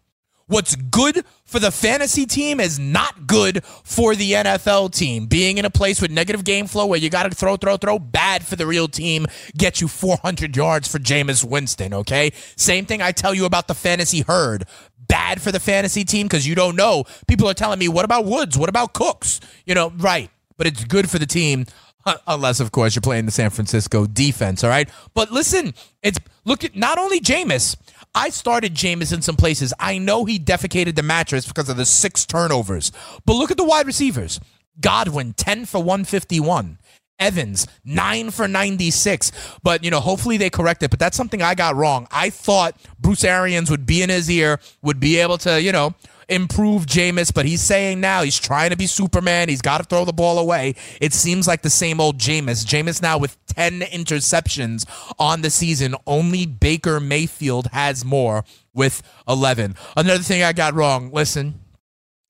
What's 0.48 0.76
good 0.76 1.26
for 1.44 1.60
the 1.60 1.72
fantasy 1.72 2.28
team 2.28 2.60
is 2.60 2.78
not 2.78 3.26
good 3.26 3.64
for 3.84 4.14
the 4.14 4.34
NFL 4.34 4.94
team. 4.94 5.26
Being 5.26 5.58
in 5.58 5.66
a 5.66 5.72
place 5.72 6.00
with 6.00 6.12
negative 6.12 6.44
game 6.44 6.68
flow 6.68 6.86
where 6.86 7.00
you 7.00 7.10
got 7.10 7.24
to 7.24 7.36
throw, 7.36 7.58
throw, 7.58 7.78
throw, 7.78 7.98
bad 7.98 8.46
for 8.46 8.56
the 8.56 8.68
real 8.68 8.88
team, 8.88 9.26
get 9.58 9.82
you 9.82 9.88
400 9.88 10.56
yards 10.56 10.88
for 10.88 11.00
Jameis 11.00 11.44
Winston, 11.44 11.96
okay? 11.96 12.32
Same 12.56 12.86
thing 12.86 13.02
I 13.02 13.12
tell 13.12 13.34
you 13.34 13.46
about 13.46 13.68
the 13.68 13.74
fantasy 13.74 14.22
herd. 14.22 14.66
Bad 15.08 15.42
for 15.42 15.52
the 15.52 15.60
fantasy 15.60 16.04
team 16.04 16.28
because 16.28 16.48
you 16.48 16.56
don't 16.56 16.76
know. 16.76 17.06
People 17.28 17.50
are 17.50 17.54
telling 17.54 17.80
me, 17.80 17.88
what 17.88 18.06
about 18.06 18.26
Woods? 18.26 18.58
What 18.58 18.70
about 18.70 18.94
Cooks? 18.94 19.40
You 19.66 19.76
know, 19.76 19.92
right. 19.98 20.30
But 20.58 20.68
it's 20.68 20.84
good 20.86 21.10
for 21.10 21.20
the 21.20 21.26
team 21.26 21.66
unless 22.28 22.60
of 22.60 22.72
course 22.72 22.96
you're 22.96 23.02
playing 23.02 23.26
the 23.26 23.32
San 23.32 23.50
Francisco 23.50 24.06
defense, 24.06 24.64
all 24.64 24.70
right? 24.70 24.90
But 25.14 25.32
listen, 25.32 25.74
it's 26.04 26.20
look 26.44 26.64
at 26.64 26.76
not 26.76 26.98
only 26.98 27.20
Jameis, 27.20 27.76
I 28.14 28.30
started 28.30 28.76
Jameis 28.76 29.14
in 29.14 29.22
some 29.22 29.36
places. 29.36 29.74
I 29.80 29.98
know 29.98 30.26
he 30.26 30.40
defecated 30.40 30.96
the 30.96 31.04
mattress 31.04 31.48
because 31.48 31.70
of 31.70 31.78
the 31.78 31.86
six 31.86 32.26
turnovers. 32.26 32.92
But 33.26 33.34
look 33.34 33.52
at 33.52 33.58
the 33.58 33.66
wide 33.66 33.88
receivers. 33.88 34.40
Godwin, 34.80 35.34
10 35.34 35.66
for 35.66 35.80
151. 35.80 36.80
Evans, 37.20 37.68
9 37.84 38.32
for 38.32 38.48
96. 38.48 39.32
But, 39.64 39.84
you 39.84 39.92
know, 39.92 40.00
hopefully 40.00 40.38
they 40.38 40.50
correct 40.50 40.84
it. 40.84 40.90
But 40.90 41.00
that's 41.00 41.18
something 41.18 41.42
I 41.42 41.56
got 41.56 41.76
wrong. 41.76 42.08
I 42.12 42.30
thought 42.30 42.76
Bruce 43.00 43.24
Arians 43.24 43.70
would 43.70 43.86
be 43.86 44.02
in 44.02 44.10
his 44.10 44.30
ear, 44.30 44.60
would 44.82 45.00
be 45.00 45.18
able 45.18 45.38
to, 45.40 45.62
you 45.62 45.72
know, 45.72 45.96
improve 46.28 46.86
Jameis, 46.86 47.34
but 47.34 47.46
he's 47.46 47.62
saying 47.62 48.02
now 48.02 48.24
he's 48.24 48.40
trying 48.40 48.72
to 48.72 48.78
be 48.78 48.88
Superman. 48.88 49.50
He's 49.50 49.62
got 49.62 49.78
to 49.78 49.84
throw 49.84 50.06
the 50.06 50.14
ball 50.14 50.40
away. 50.40 50.76
It 51.00 51.14
seems 51.14 51.48
like 51.48 51.62
the 51.62 51.70
same 51.70 52.00
old 52.00 52.18
Jameis. 52.18 52.66
Jameis 52.66 53.02
now 53.02 53.18
with 53.18 53.38
10 53.48 53.82
interceptions 53.82 54.86
on 55.20 55.42
the 55.42 55.50
season. 55.50 55.96
Only 56.08 56.46
Baker 56.46 57.00
Mayfield 57.00 57.68
has 57.72 58.04
more 58.04 58.44
with 58.74 59.02
11. 59.28 59.76
Another 59.96 60.24
thing 60.24 60.44
I 60.44 60.54
got 60.54 60.74
wrong. 60.74 61.12
Listen, 61.12 61.60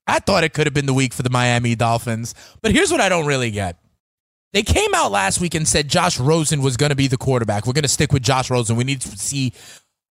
I 0.07 0.19
thought 0.19 0.43
it 0.43 0.53
could 0.53 0.67
have 0.67 0.73
been 0.73 0.85
the 0.85 0.93
week 0.93 1.13
for 1.13 1.23
the 1.23 1.29
Miami 1.29 1.75
Dolphins, 1.75 2.35
but 2.61 2.71
here's 2.71 2.91
what 2.91 3.01
I 3.01 3.09
don't 3.09 3.25
really 3.25 3.51
get. 3.51 3.77
They 4.55 4.63
came 4.63 4.95
out 4.95 5.11
last 5.11 5.41
week 5.41 5.53
and 5.53 5.67
said 5.67 5.89
Josh 5.89 6.17
Rosen 6.17 6.61
was 6.61 6.77
going 6.77 6.91
to 6.91 6.95
be 6.95 7.07
the 7.07 7.17
quarterback. 7.17 7.67
We're 7.67 7.73
going 7.73 7.83
to 7.83 7.89
stick 7.89 8.13
with 8.13 8.23
Josh 8.23 8.49
Rosen. 8.49 8.77
We 8.77 8.85
need 8.85 9.01
to 9.01 9.09
see 9.17 9.51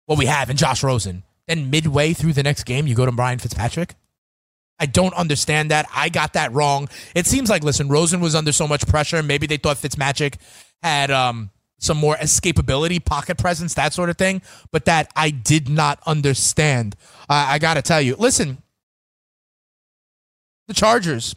what 0.05 0.19
we 0.19 0.27
have 0.27 0.51
in 0.51 0.59
Josh 0.59 0.85
Rosen. 0.85 1.23
Then 1.49 1.71
midway 1.71 2.13
through 2.13 2.35
the 2.35 2.43
next 2.43 2.65
game, 2.65 2.87
you 2.87 2.95
go 2.95 3.07
to 3.07 3.13
Brian 3.13 3.39
Fitzpatrick? 3.39 3.95
I 4.79 4.85
don't 4.85 5.15
understand 5.15 5.71
that. 5.71 5.87
I 5.95 6.11
got 6.11 6.35
that 6.35 6.53
wrong. 6.53 6.91
It 7.15 7.27
seems 7.27 7.49
like, 7.49 7.65
listen, 7.65 7.89
Rosen 7.89 8.21
was 8.21 8.35
under 8.35 8.53
so 8.53 8.69
much 8.69 8.87
pressure. 8.87 9.23
Maybe 9.23 9.47
they 9.47 9.57
thought 9.57 9.79
Fitzmagic 9.79 10.37
had 10.83 11.11
um, 11.11 11.51
some 11.79 11.97
more 11.97 12.17
escapability, 12.17 13.03
pocket 13.03 13.39
presence, 13.39 13.73
that 13.73 13.95
sort 13.95 14.11
of 14.11 14.19
thing. 14.19 14.43
But 14.71 14.85
that 14.85 15.11
I 15.17 15.31
did 15.31 15.71
not 15.71 16.01
understand. 16.05 16.97
I 17.31 17.59
got 17.59 17.75
to 17.75 17.83
tell 17.83 18.03
you. 18.03 18.15
Listen, 18.17 18.59
the 20.69 20.75
Chargers. 20.75 21.35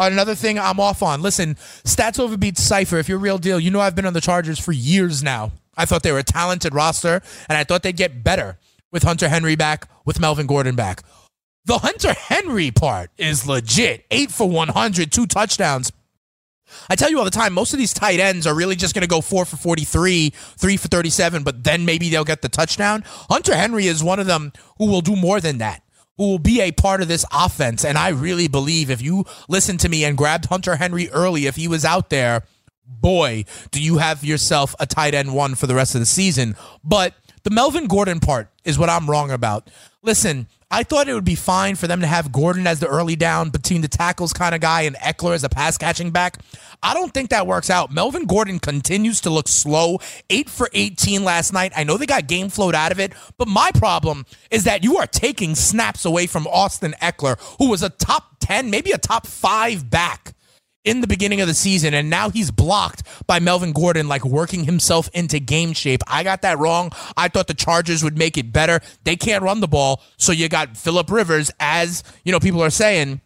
Another 0.00 0.34
thing 0.34 0.58
I'm 0.58 0.80
off 0.80 1.02
on. 1.02 1.20
Listen, 1.20 1.56
stats 1.84 2.18
over 2.18 2.38
beats 2.38 2.62
Cypher. 2.62 2.96
If 2.96 3.08
you're 3.08 3.18
a 3.18 3.20
real 3.20 3.36
deal, 3.36 3.60
you 3.60 3.70
know 3.70 3.80
I've 3.80 3.94
been 3.94 4.06
on 4.06 4.14
the 4.14 4.20
Chargers 4.20 4.58
for 4.58 4.72
years 4.72 5.22
now. 5.22 5.52
I 5.76 5.84
thought 5.84 6.02
they 6.02 6.10
were 6.10 6.18
a 6.18 6.24
talented 6.24 6.74
roster, 6.74 7.20
and 7.48 7.58
I 7.58 7.64
thought 7.64 7.82
they'd 7.82 7.96
get 7.96 8.24
better 8.24 8.58
with 8.90 9.02
Hunter 9.02 9.28
Henry 9.28 9.56
back, 9.56 9.88
with 10.06 10.18
Melvin 10.18 10.46
Gordon 10.46 10.74
back. 10.74 11.02
The 11.66 11.78
Hunter 11.78 12.14
Henry 12.14 12.70
part 12.70 13.10
is 13.18 13.46
legit. 13.46 14.06
Eight 14.10 14.32
for 14.32 14.48
100, 14.48 15.12
two 15.12 15.26
touchdowns. 15.26 15.92
I 16.88 16.96
tell 16.96 17.10
you 17.10 17.18
all 17.18 17.24
the 17.24 17.30
time, 17.30 17.52
most 17.52 17.72
of 17.72 17.78
these 17.78 17.92
tight 17.92 18.20
ends 18.20 18.46
are 18.46 18.54
really 18.54 18.76
just 18.76 18.94
going 18.94 19.02
to 19.02 19.08
go 19.08 19.20
four 19.20 19.44
for 19.44 19.56
43, 19.56 20.30
three 20.30 20.76
for 20.76 20.88
37, 20.88 21.42
but 21.42 21.64
then 21.64 21.84
maybe 21.84 22.08
they'll 22.08 22.24
get 22.24 22.42
the 22.42 22.48
touchdown. 22.48 23.04
Hunter 23.28 23.54
Henry 23.54 23.86
is 23.86 24.02
one 24.02 24.18
of 24.18 24.26
them 24.26 24.52
who 24.78 24.86
will 24.86 25.02
do 25.02 25.14
more 25.16 25.40
than 25.40 25.58
that, 25.58 25.82
who 26.20 26.28
will 26.28 26.38
be 26.38 26.60
a 26.60 26.70
part 26.70 27.00
of 27.00 27.08
this 27.08 27.24
offense. 27.32 27.82
And 27.82 27.96
I 27.96 28.10
really 28.10 28.46
believe 28.46 28.90
if 28.90 29.00
you 29.00 29.24
listen 29.48 29.78
to 29.78 29.88
me 29.88 30.04
and 30.04 30.18
grabbed 30.18 30.44
Hunter 30.44 30.76
Henry 30.76 31.08
early, 31.08 31.46
if 31.46 31.56
he 31.56 31.66
was 31.66 31.82
out 31.82 32.10
there, 32.10 32.42
boy, 32.84 33.46
do 33.70 33.82
you 33.82 33.96
have 33.96 34.22
yourself 34.22 34.74
a 34.78 34.84
tight 34.84 35.14
end 35.14 35.32
one 35.32 35.54
for 35.54 35.66
the 35.66 35.74
rest 35.74 35.94
of 35.94 36.00
the 36.02 36.04
season. 36.04 36.56
But 36.84 37.14
the 37.42 37.48
Melvin 37.48 37.86
Gordon 37.86 38.20
part 38.20 38.50
is 38.64 38.78
what 38.78 38.90
I'm 38.90 39.08
wrong 39.08 39.30
about. 39.30 39.70
Listen, 40.02 40.46
I 40.72 40.84
thought 40.84 41.08
it 41.08 41.14
would 41.14 41.24
be 41.24 41.34
fine 41.34 41.74
for 41.74 41.88
them 41.88 42.00
to 42.00 42.06
have 42.06 42.30
Gordon 42.30 42.66
as 42.66 42.78
the 42.78 42.86
early 42.86 43.16
down 43.16 43.50
between 43.50 43.80
the 43.80 43.88
tackles 43.88 44.32
kind 44.32 44.54
of 44.54 44.60
guy 44.60 44.82
and 44.82 44.94
Ekeler 44.96 45.34
as 45.34 45.42
a 45.42 45.48
pass 45.48 45.76
catching 45.76 46.12
back. 46.12 46.38
I 46.80 46.94
don't 46.94 47.12
think 47.12 47.30
that 47.30 47.48
works 47.48 47.70
out. 47.70 47.90
Melvin 47.90 48.24
Gordon 48.24 48.60
continues 48.60 49.20
to 49.22 49.30
look 49.30 49.48
slow. 49.48 49.98
Eight 50.30 50.48
for 50.48 50.70
18 50.72 51.24
last 51.24 51.52
night. 51.52 51.72
I 51.74 51.82
know 51.82 51.96
they 51.96 52.06
got 52.06 52.28
game 52.28 52.50
flowed 52.50 52.76
out 52.76 52.92
of 52.92 53.00
it, 53.00 53.12
but 53.36 53.48
my 53.48 53.70
problem 53.74 54.26
is 54.50 54.62
that 54.64 54.84
you 54.84 54.96
are 54.98 55.08
taking 55.08 55.56
snaps 55.56 56.04
away 56.04 56.28
from 56.28 56.46
Austin 56.46 56.94
Ekeler, 57.02 57.38
who 57.58 57.68
was 57.68 57.82
a 57.82 57.90
top 57.90 58.36
10, 58.38 58.70
maybe 58.70 58.92
a 58.92 58.98
top 58.98 59.26
five 59.26 59.90
back 59.90 60.34
in 60.84 61.00
the 61.00 61.06
beginning 61.06 61.40
of 61.40 61.48
the 61.48 61.54
season, 61.54 61.92
and 61.92 62.08
now 62.08 62.30
he's 62.30 62.50
blocked 62.50 63.02
by 63.26 63.38
Melvin 63.38 63.72
Gordon, 63.72 64.08
like 64.08 64.24
working 64.24 64.64
himself 64.64 65.10
into 65.12 65.38
game 65.38 65.72
shape. 65.72 66.02
I 66.06 66.22
got 66.22 66.42
that 66.42 66.58
wrong. 66.58 66.92
I 67.16 67.28
thought 67.28 67.48
the 67.48 67.54
Chargers 67.54 68.02
would 68.02 68.16
make 68.16 68.38
it 68.38 68.52
better. 68.52 68.80
They 69.04 69.16
can't 69.16 69.42
run 69.42 69.60
the 69.60 69.68
ball, 69.68 70.02
so 70.16 70.32
you 70.32 70.48
got 70.48 70.76
Philip 70.76 71.10
Rivers, 71.10 71.50
as 71.60 72.02
you 72.24 72.32
know, 72.32 72.40
people 72.40 72.62
are 72.62 72.70
saying, 72.70 73.20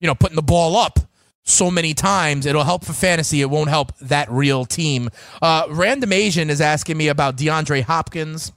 you 0.00 0.06
know, 0.06 0.14
putting 0.14 0.36
the 0.36 0.42
ball 0.42 0.76
up 0.76 0.98
so 1.44 1.70
many 1.70 1.94
times. 1.94 2.44
It'll 2.46 2.64
help 2.64 2.84
for 2.84 2.92
fantasy. 2.92 3.40
It 3.40 3.50
won't 3.50 3.70
help 3.70 3.96
that 3.98 4.30
real 4.30 4.64
team. 4.64 5.08
Uh, 5.40 5.66
Random 5.70 6.12
Asian 6.12 6.50
is 6.50 6.60
asking 6.60 6.96
me 6.98 7.08
about 7.08 7.36
DeAndre 7.36 7.82
Hopkins. 7.82 8.52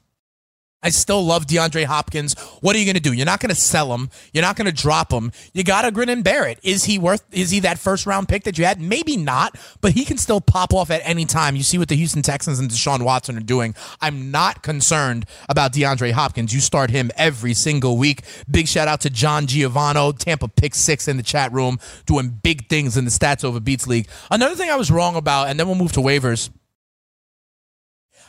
I 0.83 0.89
still 0.89 1.23
love 1.23 1.45
DeAndre 1.45 1.85
Hopkins. 1.85 2.33
What 2.61 2.75
are 2.75 2.79
you 2.79 2.85
going 2.85 2.95
to 2.95 3.01
do? 3.01 3.13
You're 3.13 3.25
not 3.25 3.39
going 3.39 3.49
to 3.49 3.55
sell 3.55 3.93
him. 3.93 4.09
You're 4.33 4.41
not 4.41 4.55
going 4.55 4.65
to 4.65 4.71
drop 4.71 5.11
him. 5.11 5.31
You 5.53 5.63
got 5.63 5.83
to 5.83 5.91
grin 5.91 6.09
and 6.09 6.23
bear 6.23 6.47
it. 6.47 6.59
Is 6.63 6.85
he 6.85 6.97
worth? 6.97 7.23
Is 7.31 7.51
he 7.51 7.59
that 7.61 7.77
first 7.77 8.05
round 8.05 8.27
pick 8.27 8.43
that 8.45 8.57
you 8.57 8.65
had? 8.65 8.81
Maybe 8.81 9.15
not, 9.15 9.55
but 9.81 9.91
he 9.91 10.05
can 10.05 10.17
still 10.17 10.41
pop 10.41 10.73
off 10.73 10.89
at 10.89 11.01
any 11.03 11.25
time. 11.25 11.55
You 11.55 11.63
see 11.63 11.77
what 11.77 11.87
the 11.87 11.95
Houston 11.95 12.23
Texans 12.23 12.59
and 12.59 12.69
Deshaun 12.69 13.03
Watson 13.03 13.37
are 13.37 13.41
doing. 13.41 13.75
I'm 14.01 14.31
not 14.31 14.63
concerned 14.63 15.25
about 15.49 15.73
DeAndre 15.73 16.11
Hopkins. 16.11 16.53
You 16.53 16.59
start 16.61 16.89
him 16.89 17.11
every 17.15 17.53
single 17.53 17.97
week. 17.97 18.23
Big 18.49 18.67
shout 18.67 18.87
out 18.87 19.01
to 19.01 19.09
John 19.09 19.45
Giovanno, 19.45 20.17
Tampa 20.17 20.47
Pick 20.47 20.73
Six 20.73 21.07
in 21.07 21.17
the 21.17 21.23
chat 21.23 21.51
room, 21.51 21.79
doing 22.05 22.39
big 22.41 22.67
things 22.69 22.97
in 22.97 23.05
the 23.05 23.11
Stats 23.11 23.43
Over 23.43 23.59
Beats 23.59 23.85
League. 23.85 24.07
Another 24.31 24.55
thing 24.55 24.69
I 24.69 24.75
was 24.75 24.89
wrong 24.89 25.15
about, 25.15 25.47
and 25.47 25.59
then 25.59 25.67
we'll 25.67 25.75
move 25.75 25.91
to 25.93 25.99
waivers. 25.99 26.49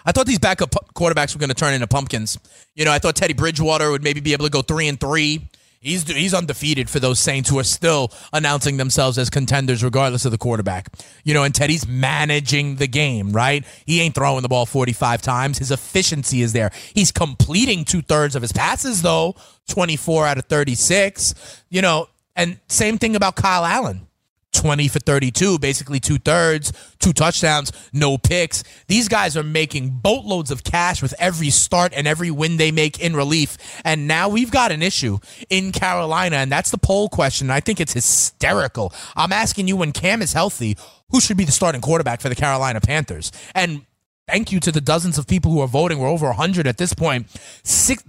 I 0.05 0.13
thought 0.13 0.27
these 0.27 0.39
backup 0.39 0.71
quarterbacks 0.95 1.35
were 1.35 1.39
going 1.39 1.49
to 1.51 1.55
turn 1.55 1.75
into 1.75 1.87
pumpkins. 1.87 2.39
You 2.75 2.85
know, 2.85 2.93
I 2.93 2.99
thought 2.99 3.17
Teddy 3.17 3.35
Bridgewater 3.35 3.91
would 3.91 4.03
maybe 4.03 4.21
be 4.21 4.33
able 4.33 4.45
to 4.45 4.51
go 4.51 4.63
three 4.63 4.89
and 4.89 4.99
three. 4.99 5.49
He's 5.83 6.09
he's 6.09 6.33
undefeated 6.33 6.89
for 6.89 7.01
those 7.01 7.19
Saints 7.19 7.51
who 7.51 7.59
are 7.59 7.65
still 7.65 8.13
announcing 8.33 8.77
themselves 8.77 9.19
as 9.19 9.29
contenders 9.31 9.83
regardless 9.83 10.25
of 10.25 10.31
the 10.31 10.39
quarterback. 10.39 10.87
You 11.25 11.35
know, 11.35 11.43
and 11.43 11.53
Teddy's 11.53 11.89
managing 11.89 12.77
the 12.77 12.87
game, 12.87 13.33
right? 13.33 13.65
He 13.85 14.01
ain't 14.01 14.15
throwing 14.15 14.43
the 14.43 14.49
ball 14.49 14.65
45 14.65 15.23
times. 15.23 15.59
His 15.59 15.73
efficiency 15.73 16.43
is 16.43 16.53
there. 16.53 16.71
He's 16.95 17.11
completing 17.11 17.85
two 17.85 18.01
thirds 18.01 18.37
of 18.37 18.43
his 18.43 18.53
passes 18.53 19.03
though, 19.03 19.35
24 19.71 20.27
out 20.29 20.39
of 20.39 20.45
36. 20.45 21.65
You 21.69 21.83
know, 21.83 22.09
and 22.37 22.61
same 22.69 22.97
thing 22.97 23.17
about 23.17 23.35
Kyle 23.35 23.65
Allen. 23.65 24.07
20 24.53 24.89
for 24.89 24.99
32, 25.01 25.59
basically 25.59 25.99
two 25.99 26.19
thirds, 26.19 26.73
two 26.99 27.13
touchdowns, 27.13 27.73
no 27.93 28.19
picks. 28.19 28.63
These 28.87 29.09
guys 29.09 29.37
are 29.37 29.43
making 29.43 29.91
boatloads 29.91 30.51
of 30.51 30.63
cash 30.63 31.03
with 31.03 31.15
every 31.19 31.51
start 31.51 31.93
and 31.97 32.07
every 32.07 32.31
win 32.31 32.57
they 32.59 32.71
make 32.71 33.01
in 33.01 33.17
relief. 33.17 33.57
And 33.85 34.07
now 34.07 34.29
we've 34.29 34.51
got 34.51 34.71
an 34.71 34.83
issue 34.83 35.19
in 35.51 35.73
Carolina, 35.73 36.37
and 36.37 36.53
that's 36.53 36.71
the 36.71 36.79
poll 36.79 37.09
question. 37.09 37.51
I 37.51 37.61
think 37.61 37.81
it's 37.81 37.93
hysterical. 37.95 38.93
I'm 39.17 39.33
asking 39.33 39.69
you 39.69 39.77
when 39.77 39.93
Cam 39.93 40.23
is 40.23 40.33
healthy, 40.33 40.77
who 41.11 41.21
should 41.21 41.37
be 41.37 41.45
the 41.45 41.53
starting 41.53 41.81
quarterback 41.81 42.21
for 42.21 42.29
the 42.29 42.35
Carolina 42.35 42.81
Panthers? 42.81 43.33
And 43.55 43.85
thank 44.29 44.53
you 44.53 44.61
to 44.61 44.73
the 44.73 44.81
dozens 44.81 45.19
of 45.19 45.27
people 45.27 45.51
who 45.51 45.61
are 45.61 45.69
voting. 45.69 45.99
We're 45.99 46.09
over 46.09 46.27
100 46.27 46.67
at 46.67 46.79
this 46.79 46.95
point. 46.95 47.27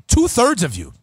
Two 0.07 0.27
thirds 0.27 0.63
of 0.63 0.75
you 0.75 0.93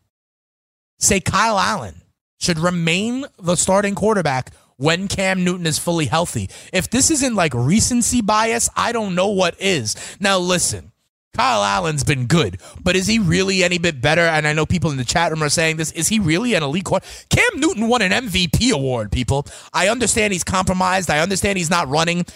say 0.98 1.18
Kyle 1.18 1.59
Allen 1.59 2.03
should 2.38 2.59
remain 2.59 3.24
the 3.38 3.57
starting 3.57 3.94
quarterback 3.94 4.50
when 4.80 5.08
Cam 5.08 5.44
Newton 5.44 5.66
is 5.66 5.78
fully 5.78 6.06
healthy. 6.06 6.48
If 6.72 6.88
this 6.88 7.10
isn't 7.10 7.34
like 7.34 7.52
recency 7.52 8.22
bias, 8.22 8.70
I 8.74 8.92
don't 8.92 9.14
know 9.14 9.28
what 9.28 9.60
is. 9.60 9.94
Now, 10.18 10.38
listen. 10.38 10.92
Kyle 11.34 11.62
Allen's 11.62 12.02
been 12.02 12.26
good, 12.26 12.60
but 12.82 12.96
is 12.96 13.06
he 13.06 13.18
really 13.20 13.62
any 13.62 13.78
bit 13.78 14.00
better? 14.00 14.22
And 14.22 14.48
I 14.48 14.52
know 14.52 14.66
people 14.66 14.90
in 14.90 14.96
the 14.96 15.04
chat 15.04 15.30
room 15.30 15.44
are 15.44 15.48
saying 15.48 15.76
this. 15.76 15.92
Is 15.92 16.08
he 16.08 16.18
really 16.18 16.54
an 16.54 16.62
elite 16.62 16.84
quarterback? 16.84 17.28
Cam 17.28 17.60
Newton 17.60 17.88
won 17.88 18.02
an 18.02 18.10
MVP 18.10 18.72
award, 18.72 19.12
people. 19.12 19.46
I 19.72 19.88
understand 19.88 20.32
he's 20.32 20.42
compromised. 20.42 21.08
I 21.08 21.20
understand 21.20 21.56
he's 21.56 21.70
not 21.70 21.86
running. 21.88 22.26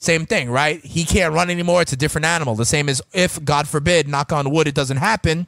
Same 0.00 0.26
thing, 0.26 0.50
right? 0.50 0.84
He 0.84 1.04
can't 1.04 1.32
run 1.32 1.48
anymore. 1.48 1.80
It's 1.80 1.94
a 1.94 1.96
different 1.96 2.26
animal. 2.26 2.54
The 2.54 2.66
same 2.66 2.88
as 2.88 3.00
if, 3.14 3.42
God 3.44 3.66
forbid, 3.66 4.08
knock 4.08 4.30
on 4.30 4.50
wood, 4.50 4.68
it 4.68 4.74
doesn't 4.74 4.98
happen. 4.98 5.46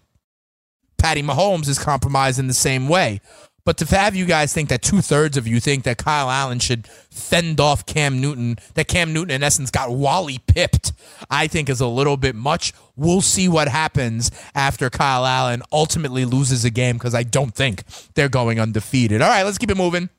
Patty 0.97 1.23
Mahomes 1.23 1.69
is 1.69 1.79
compromised 1.79 2.39
in 2.39 2.47
the 2.47 2.55
same 2.55 2.89
way. 2.89 3.21
But 3.67 3.79
to 3.79 3.85
have 3.97 4.15
you 4.15 4.27
guys 4.27 4.55
think 4.55 4.69
that 4.69 4.81
two 4.81 5.03
thirds 5.03 5.37
of 5.37 5.49
you 5.49 5.59
think 5.59 5.83
that 5.85 5.99
Kyle 5.99 6.31
Allen 6.31 6.61
should 6.61 6.87
fend 6.87 7.59
off 7.59 7.85
Cam 7.85 8.21
Newton, 8.21 8.59
that 8.75 8.87
Cam 8.87 9.13
Newton 9.13 9.33
in 9.33 9.43
essence 9.43 9.73
got 9.73 9.91
Wally 9.91 10.39
pipped, 10.47 10.93
I 11.29 11.49
think 11.49 11.69
is 11.69 11.81
a 11.81 11.89
little 11.89 12.17
bit 12.17 12.37
much. 12.37 12.73
We'll 12.95 13.21
see 13.21 13.49
what 13.49 13.67
happens 13.67 14.31
after 14.55 14.89
Kyle 14.89 15.27
Allen 15.27 15.63
ultimately 15.73 16.25
loses 16.25 16.65
a 16.65 16.71
game 16.71 16.95
because 16.95 17.13
I 17.13 17.25
don't 17.25 17.57
think 17.57 17.83
they're 18.15 18.29
going 18.29 18.61
undefeated. 18.61 19.21
All 19.21 19.29
right, 19.29 19.43
let's 19.43 19.59
keep 19.59 19.71
it 19.71 19.77
moving. 19.77 20.11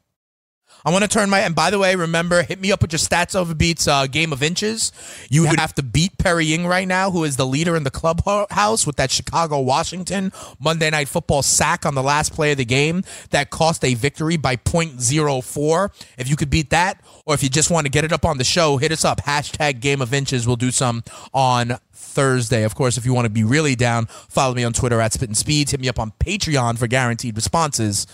I 0.88 0.89
want 0.89 1.04
to 1.04 1.10
turn 1.10 1.30
my 1.30 1.41
and 1.41 1.54
by 1.54 1.69
the 1.69 1.80
way, 1.80 1.97
remember, 1.97 2.43
hit 2.43 2.62
me 2.62 2.71
up 2.71 2.82
with 2.82 2.93
your 2.93 3.00
stats 3.00 3.36
over 3.36 3.54
beats 3.54 3.89
uh, 3.89 4.08
game 4.08 4.32
of 4.32 4.41
inches. 4.41 4.93
You 5.30 5.41
would 5.41 5.60
have 5.60 5.76
to 5.76 5.84
beat 5.84 6.17
Perry 6.17 6.45
Ying 6.45 6.65
right 6.65 6.88
now, 6.88 7.12
who 7.12 7.26
is 7.26 7.36
the 7.36 7.45
leader 7.45 7.76
in 7.76 7.84
the 7.84 7.91
clubhouse 7.91 8.88
with 8.88 8.95
that 8.95 9.12
Chicago 9.12 9.60
Washington 9.60 10.32
Monday 10.62 10.89
Night 10.89 11.10
Football 11.10 11.41
sack 11.41 11.86
on 11.86 11.93
the 11.93 12.02
last 12.02 12.32
play 12.32 12.54
of 12.54 12.58
the 12.58 12.63
game 12.63 13.04
that 13.32 13.50
cost 13.50 13.84
a 13.84 13.95
victory 13.95 14.38
by 14.38 14.56
0.04. 14.56 15.89
If 16.17 16.30
you 16.30 16.38
could 16.38 16.50
beat 16.50 16.69
that, 16.69 17.02
or 17.26 17.34
if 17.34 17.43
you 17.43 17.50
just 17.50 17.69
want 17.69 17.86
to 17.86 17.91
get 17.91 18.06
it 18.06 18.13
up 18.13 18.23
on 18.23 18.38
the 18.38 18.45
show, 18.45 18.78
hit 18.78 18.93
us 18.93 19.04
up. 19.04 19.19
Hashtag 19.23 19.82
game 19.82 20.02
of 20.02 20.13
inches. 20.13 20.47
We'll 20.47 20.56
do 20.56 20.71
some 20.71 21.04
on 21.34 21.80
Thursday. 21.91 22.63
Of 22.63 22.76
course, 22.76 22.97
if 22.97 23.06
you 23.06 23.13
want 23.13 23.26
to 23.26 23.30
be 23.30 23.43
really 23.43 23.76
down, 23.76 24.06
follow 24.06 24.54
me 24.54 24.63
on 24.63 24.71
Twitter 24.71 25.02
at 25.02 25.12
Spittin' 25.12 25.36
Speeds. 25.36 25.71
Hit 25.71 25.82
me 25.82 25.89
up 25.89 26.00
on 26.00 26.12
Patreon 26.12 26.78
for 26.78 26.88
guaranteed 26.88 27.36
responses 27.36 28.08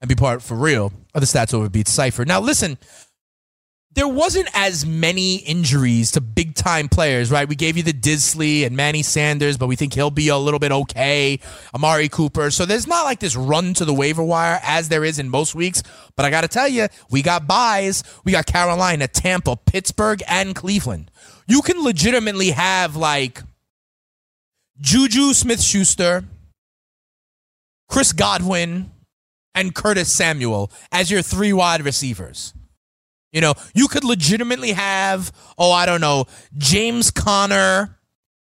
and 0.00 0.08
be 0.08 0.14
part 0.14 0.42
for 0.42 0.54
real 0.54 0.92
of 1.14 1.20
the 1.20 1.26
Stats 1.26 1.52
Over 1.54 1.68
Beats 1.68 1.92
Cypher. 1.92 2.24
Now, 2.24 2.40
listen, 2.40 2.78
there 3.92 4.06
wasn't 4.06 4.48
as 4.54 4.86
many 4.86 5.36
injuries 5.36 6.12
to 6.12 6.20
big 6.20 6.54
time 6.54 6.88
players, 6.88 7.30
right? 7.30 7.48
We 7.48 7.56
gave 7.56 7.76
you 7.76 7.82
the 7.82 7.92
Dissly 7.92 8.64
and 8.64 8.76
Manny 8.76 9.02
Sanders, 9.02 9.58
but 9.58 9.66
we 9.66 9.74
think 9.74 9.94
he'll 9.94 10.10
be 10.10 10.28
a 10.28 10.36
little 10.36 10.60
bit 10.60 10.70
okay. 10.70 11.40
Amari 11.74 12.08
Cooper. 12.08 12.52
So 12.52 12.64
there's 12.64 12.86
not 12.86 13.04
like 13.04 13.18
this 13.18 13.34
run 13.34 13.74
to 13.74 13.84
the 13.84 13.92
waiver 13.92 14.22
wire 14.22 14.60
as 14.62 14.88
there 14.88 15.04
is 15.04 15.18
in 15.18 15.28
most 15.28 15.56
weeks. 15.56 15.82
But 16.14 16.24
I 16.24 16.30
got 16.30 16.42
to 16.42 16.48
tell 16.48 16.68
you, 16.68 16.86
we 17.10 17.22
got 17.22 17.48
buys. 17.48 18.04
We 18.24 18.30
got 18.30 18.46
Carolina, 18.46 19.08
Tampa, 19.08 19.56
Pittsburgh, 19.56 20.22
and 20.28 20.54
Cleveland. 20.54 21.10
You 21.48 21.60
can 21.60 21.82
legitimately 21.82 22.52
have 22.52 22.94
like 22.94 23.42
Juju 24.80 25.32
Smith 25.32 25.60
Schuster, 25.60 26.24
Chris 27.88 28.12
Godwin, 28.12 28.92
and 29.54 29.74
Curtis 29.74 30.12
Samuel 30.12 30.70
as 30.92 31.10
your 31.10 31.22
three 31.22 31.52
wide 31.52 31.84
receivers. 31.84 32.54
You 33.32 33.40
know, 33.40 33.54
you 33.74 33.86
could 33.86 34.04
legitimately 34.04 34.72
have, 34.72 35.32
oh, 35.56 35.70
I 35.70 35.86
don't 35.86 36.00
know, 36.00 36.26
James 36.58 37.10
Conner 37.10 37.98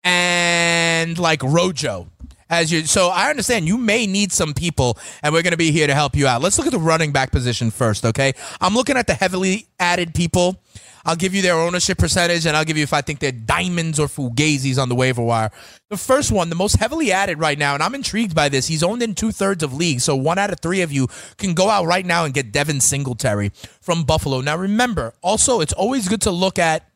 and 0.03 1.19
like 1.19 1.43
Rojo 1.43 2.09
as 2.51 2.73
you. 2.73 2.85
So 2.85 3.09
I 3.09 3.31
understand 3.31 3.67
you 3.67 3.79
may 3.79 4.07
need 4.07 4.33
some 4.33 4.53
people, 4.53 4.99
and 5.23 5.33
we're 5.33 5.43
going 5.43 5.53
to 5.53 5.57
be 5.57 5.71
here 5.71 5.87
to 5.87 5.95
help 5.95 6.17
you 6.17 6.27
out. 6.27 6.43
Let's 6.43 6.59
look 6.59 6.67
at 6.67 6.73
the 6.73 6.79
running 6.79 7.13
back 7.13 7.31
position 7.31 7.71
first, 7.71 8.05
okay? 8.05 8.33
I'm 8.61 8.75
looking 8.75 8.97
at 8.97 9.07
the 9.07 9.15
heavily 9.15 9.69
added 9.79 10.15
people. 10.15 10.61
I'll 11.05 11.17
give 11.17 11.35
you 11.35 11.43
their 11.43 11.55
ownership 11.55 11.99
percentage, 11.99 12.47
and 12.47 12.57
I'll 12.57 12.65
give 12.65 12.77
you 12.77 12.83
if 12.83 12.93
I 12.93 13.01
think 13.03 13.19
they're 13.19 13.33
diamonds 13.33 14.01
or 14.01 14.07
fugazis 14.07 14.79
on 14.79 14.89
the 14.89 14.95
waiver 14.95 15.23
wire. 15.23 15.51
The 15.91 15.97
first 15.97 16.33
one, 16.33 16.49
the 16.49 16.55
most 16.55 16.77
heavily 16.77 17.13
added 17.13 17.39
right 17.39 17.59
now, 17.59 17.75
and 17.75 17.83
I'm 17.83 17.95
intrigued 17.95 18.35
by 18.35 18.49
this. 18.49 18.67
He's 18.69 18.83
owned 18.83 19.03
in 19.03 19.15
two 19.15 19.31
thirds 19.31 19.63
of 19.63 19.75
leagues, 19.75 20.05
so 20.05 20.17
one 20.17 20.39
out 20.39 20.53
of 20.53 20.61
three 20.61 20.81
of 20.81 20.93
you 20.93 21.09
can 21.37 21.55
go 21.55 21.69
out 21.69 21.87
right 21.87 22.07
now 22.07 22.25
and 22.25 22.33
get 22.33 22.53
Devin 22.53 22.81
Singletary 22.81 23.51
from 23.81 24.05
Buffalo. 24.05 24.41
Now, 24.41 24.57
remember, 24.57 25.13
also, 25.23 25.61
it's 25.61 25.73
always 25.73 26.09
good 26.09 26.23
to 26.23 26.31
look 26.31 26.59
at 26.59 26.89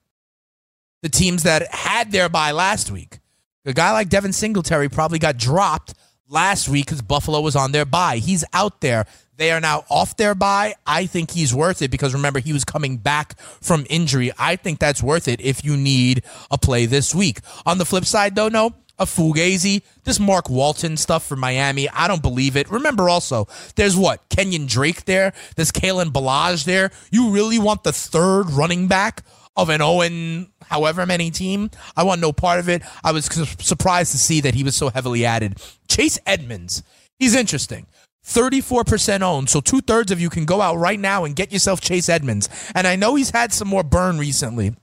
the 1.03 1.09
teams 1.09 1.43
that 1.45 1.73
had 1.73 2.11
their 2.11 2.29
bye 2.29 2.53
last 2.53 2.91
week. 2.91 3.19
A 3.65 3.73
guy 3.73 3.93
like 3.93 4.09
Devin 4.09 4.33
Singletary 4.33 4.89
probably 4.89 5.19
got 5.19 5.37
dropped 5.37 5.95
last 6.29 6.69
week 6.69 6.87
because 6.87 7.03
Buffalo 7.03 7.41
was 7.41 7.57
on 7.57 7.73
their 7.73 7.85
bye. 7.85 8.17
He's 8.17 8.45
out 8.53 8.81
there. 8.81 9.07
They 9.39 9.53
are 9.53 9.61
now 9.61 9.85
off 9.89 10.17
their 10.17 10.35
bye. 10.35 10.75
I 10.85 11.07
think 11.07 11.31
he's 11.31 11.55
worth 11.55 11.81
it 11.81 11.93
because 11.93 12.13
remember, 12.13 12.41
he 12.41 12.53
was 12.53 12.65
coming 12.65 12.97
back 12.97 13.39
from 13.41 13.87
injury. 13.89 14.33
I 14.37 14.57
think 14.57 14.81
that's 14.81 15.03
worth 15.03 15.29
it 15.29 15.41
if 15.41 15.65
you 15.65 15.77
need 15.77 16.25
a 16.51 16.59
play 16.59 16.87
this 16.87 17.15
week. 17.15 17.41
On 17.65 17.79
the 17.79 17.85
flip 17.85 18.05
side, 18.05 18.35
though, 18.35 18.49
no, 18.49 18.75
a 18.99 19.05
Fugazi, 19.05 19.83
this 20.03 20.19
Mark 20.19 20.51
Walton 20.51 20.97
stuff 20.97 21.25
for 21.25 21.37
Miami, 21.37 21.89
I 21.89 22.09
don't 22.09 22.21
believe 22.21 22.57
it. 22.57 22.69
Remember 22.69 23.09
also, 23.09 23.47
there's 23.77 23.97
what? 23.97 24.29
Kenyan 24.29 24.69
Drake 24.69 25.05
there. 25.05 25.33
There's 25.55 25.71
Kalen 25.71 26.11
Ballage 26.11 26.65
there. 26.65 26.91
You 27.13 27.31
really 27.31 27.61
want 27.61 27.85
the 27.85 27.93
third 27.93 28.51
running 28.51 28.89
back 28.89 29.25
of 29.57 29.69
an 29.69 29.81
Owen 29.81 30.49
however 30.65 31.07
many 31.07 31.31
team? 31.31 31.71
I 31.97 32.03
want 32.03 32.21
no 32.21 32.33
part 32.33 32.59
of 32.59 32.69
it. 32.69 32.83
I 33.05 33.13
was 33.13 33.27
surprised 33.61 34.11
to 34.13 34.19
see 34.19 34.41
that 34.41 34.55
he 34.55 34.65
was 34.65 34.75
so 34.75 34.89
heavily 34.89 35.25
added. 35.25 35.63
Chase 35.89 36.19
Edmonds, 36.27 36.83
he's 37.21 37.37
interesting. 37.37 37.87
34% 38.29 39.23
owned. 39.23 39.49
So 39.51 39.61
two 39.61 39.81
thirds 39.81 40.13
of 40.13 40.21
you 40.21 40.31
can 40.31 40.45
go 40.45 40.61
out 40.61 40.77
right 40.77 41.01
now 41.01 41.25
and 41.25 41.35
get 41.35 41.53
yourself 41.53 41.81
Chase 41.81 42.09
Edmonds. 42.09 42.49
And 42.75 42.87
I 42.87 42.97
know 42.97 43.15
he's 43.15 43.31
had 43.31 43.53
some 43.53 43.69
more 43.69 43.83
burn 43.83 44.19
recently. 44.19 44.75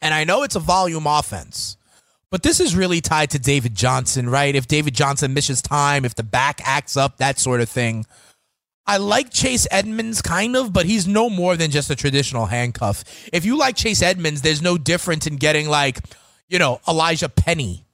And 0.00 0.12
I 0.12 0.24
know 0.24 0.42
it's 0.42 0.56
a 0.56 0.60
volume 0.60 1.06
offense. 1.06 1.76
But 2.30 2.42
this 2.42 2.60
is 2.60 2.74
really 2.74 3.02
tied 3.02 3.30
to 3.30 3.38
David 3.38 3.74
Johnson, 3.74 4.28
right? 4.28 4.54
If 4.54 4.66
David 4.66 4.94
Johnson 4.94 5.34
misses 5.34 5.60
time, 5.60 6.06
if 6.06 6.14
the 6.14 6.22
back 6.22 6.62
acts 6.64 6.96
up, 6.96 7.18
that 7.18 7.38
sort 7.38 7.60
of 7.60 7.68
thing. 7.68 8.06
I 8.86 8.96
like 8.96 9.30
Chase 9.30 9.68
Edmonds 9.70 10.22
kind 10.22 10.56
of, 10.56 10.72
but 10.72 10.86
he's 10.86 11.06
no 11.06 11.30
more 11.30 11.56
than 11.56 11.70
just 11.70 11.90
a 11.90 11.94
traditional 11.94 12.46
handcuff. 12.46 13.04
If 13.32 13.44
you 13.44 13.56
like 13.58 13.76
Chase 13.76 14.02
Edmonds, 14.02 14.42
there's 14.42 14.62
no 14.62 14.78
difference 14.78 15.26
in 15.26 15.36
getting 15.36 15.68
like, 15.68 15.98
you 16.48 16.58
know, 16.58 16.80
Elijhaa 16.88 17.32
Penny 17.34 17.84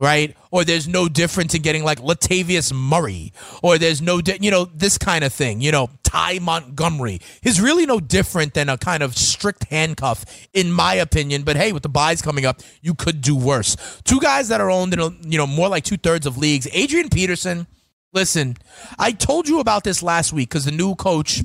right? 0.00 0.36
Or 0.50 0.64
there's 0.64 0.88
no 0.88 1.08
difference 1.08 1.54
in 1.54 1.62
getting 1.62 1.84
like 1.84 2.00
Latavius 2.00 2.72
Murray, 2.72 3.32
or 3.62 3.78
there's 3.78 4.00
no, 4.00 4.20
di- 4.20 4.38
you 4.40 4.50
know, 4.50 4.64
this 4.64 4.98
kind 4.98 5.22
of 5.24 5.32
thing, 5.32 5.60
you 5.60 5.70
know, 5.70 5.90
Ty 6.02 6.40
Montgomery 6.40 7.20
is 7.42 7.60
really 7.60 7.86
no 7.86 8.00
different 8.00 8.54
than 8.54 8.68
a 8.68 8.76
kind 8.76 9.02
of 9.02 9.16
strict 9.16 9.64
handcuff, 9.64 10.24
in 10.52 10.72
my 10.72 10.94
opinion. 10.94 11.42
But 11.42 11.56
hey, 11.56 11.72
with 11.72 11.82
the 11.84 11.88
buys 11.88 12.22
coming 12.22 12.46
up, 12.46 12.60
you 12.80 12.94
could 12.94 13.20
do 13.20 13.36
worse. 13.36 13.76
Two 14.04 14.20
guys 14.20 14.48
that 14.48 14.60
are 14.60 14.70
owned 14.70 14.92
in, 14.92 15.00
a, 15.00 15.10
you 15.22 15.38
know, 15.38 15.46
more 15.46 15.68
like 15.68 15.84
two 15.84 15.96
thirds 15.96 16.26
of 16.26 16.36
leagues 16.38 16.66
Adrian 16.72 17.08
Peterson 17.08 17.66
Listen, 18.12 18.56
I 18.98 19.12
told 19.12 19.48
you 19.48 19.60
about 19.60 19.84
this 19.84 20.02
last 20.02 20.32
week 20.32 20.48
because 20.48 20.64
the 20.64 20.72
new 20.72 20.96
coach, 20.96 21.44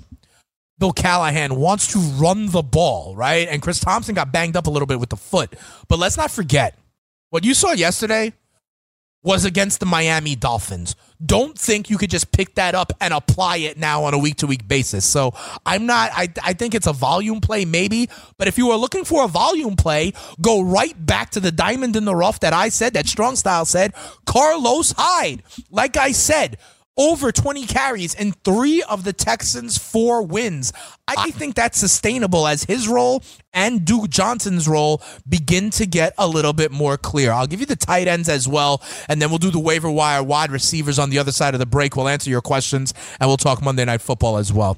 Bill 0.80 0.94
Callahan, 0.94 1.56
wants 1.56 1.92
to 1.94 2.00
run 2.00 2.48
the 2.48 2.64
ball, 2.64 3.16
right? 3.16 3.48
And 3.48 3.62
Chris 3.62 3.80
Thompson 3.80 4.16
got 4.16 4.32
banged 4.32 4.58
up 4.58 4.66
a 4.66 4.72
little 4.72 4.88
bit 4.88 5.00
with 5.00 5.10
the 5.10 5.16
foot. 5.16 5.56
But 5.88 6.00
let's 6.00 6.18
not 6.18 6.32
forget 6.32 6.76
what 7.30 7.44
you 7.44 7.54
saw 7.54 7.74
yesterday 7.74 8.34
was 9.26 9.44
against 9.44 9.80
the 9.80 9.88
Miami 9.88 10.36
Dolphins. 10.36 10.96
Don't 11.26 11.58
think 11.58 11.90
you 11.90 11.98
could 11.98 12.12
just 12.12 12.32
pick 12.32 12.54
that 12.56 12.76
up 12.76 12.94
and 13.02 13.12
apply 13.12 13.58
it 13.58 13.76
now 13.76 14.04
on 14.04 14.14
a 14.14 14.20
week 14.20 14.36
to 14.38 14.48
week 14.48 14.68
basis. 14.68 15.04
So 15.04 15.34
I'm 15.66 15.88
not, 15.88 16.12
I, 16.14 16.28
I 16.44 16.54
think 16.54 16.76
it's 16.76 16.86
a 16.86 16.94
volume 16.94 17.42
play, 17.42 17.66
maybe. 17.66 18.08
But 18.38 18.48
if 18.48 18.60
you 18.60 18.70
are 18.70 18.78
looking 18.78 19.04
for 19.04 19.26
a 19.26 19.28
volume 19.28 19.76
play, 19.76 20.14
go 20.40 20.62
right 20.62 20.94
back 21.06 21.32
to 21.32 21.40
the 21.40 21.52
diamond 21.52 21.96
in 21.96 22.06
the 22.06 22.16
rough 22.16 22.40
that 22.42 22.54
I 22.54 22.70
said, 22.70 22.94
that 22.94 23.08
Strong 23.08 23.38
Style 23.38 23.66
said, 23.66 23.96
Carlos 24.28 24.94
Hyde. 24.96 25.42
Like 25.72 25.98
I 25.98 26.12
said, 26.12 26.60
over 26.98 27.32
20 27.32 27.66
carries 27.66 28.14
in 28.14 28.32
three 28.44 28.82
of 28.84 29.04
the 29.04 29.14
Texans' 29.14 29.78
four 29.78 30.22
wins. 30.22 30.72
I 31.08 31.32
think 31.32 31.56
that's 31.56 31.78
sustainable 31.78 32.48
as 32.48 32.64
his 32.64 32.88
role 32.88 33.24
and 33.54 33.86
Duke 33.86 34.10
Johnson's 34.10 34.68
role 34.68 35.02
begin 35.28 35.70
to 35.72 35.86
get 35.86 36.14
a 36.18 36.28
little 36.28 36.54
bit 36.54 36.72
more 36.72 36.98
clear. 36.98 37.32
I'll 37.32 37.48
give 37.48 37.60
you 37.60 37.66
the 37.66 37.76
tight 37.76 38.08
ends 38.08 38.30
as 38.30 38.48
well, 38.48 38.82
and 39.08 39.22
then 39.22 39.30
we'll 39.30 39.40
do 39.40 39.52
the 39.52 39.60
waiver 39.60 39.90
wire 39.90 40.24
wide 40.24 40.52
receivers 40.52 41.00
on 41.00 41.10
the 41.10 41.20
other 41.20 41.32
side 41.32 41.54
of 41.54 41.60
the 41.60 41.66
break. 41.66 41.96
We'll 41.96 42.08
answer 42.08 42.30
your 42.30 42.42
questions, 42.42 42.94
and 43.20 43.30
we'll 43.30 43.38
talk 43.38 43.62
Monday 43.62 43.86
Night 43.86 44.02
Football 44.02 44.38
as 44.38 44.52
well 44.52 44.78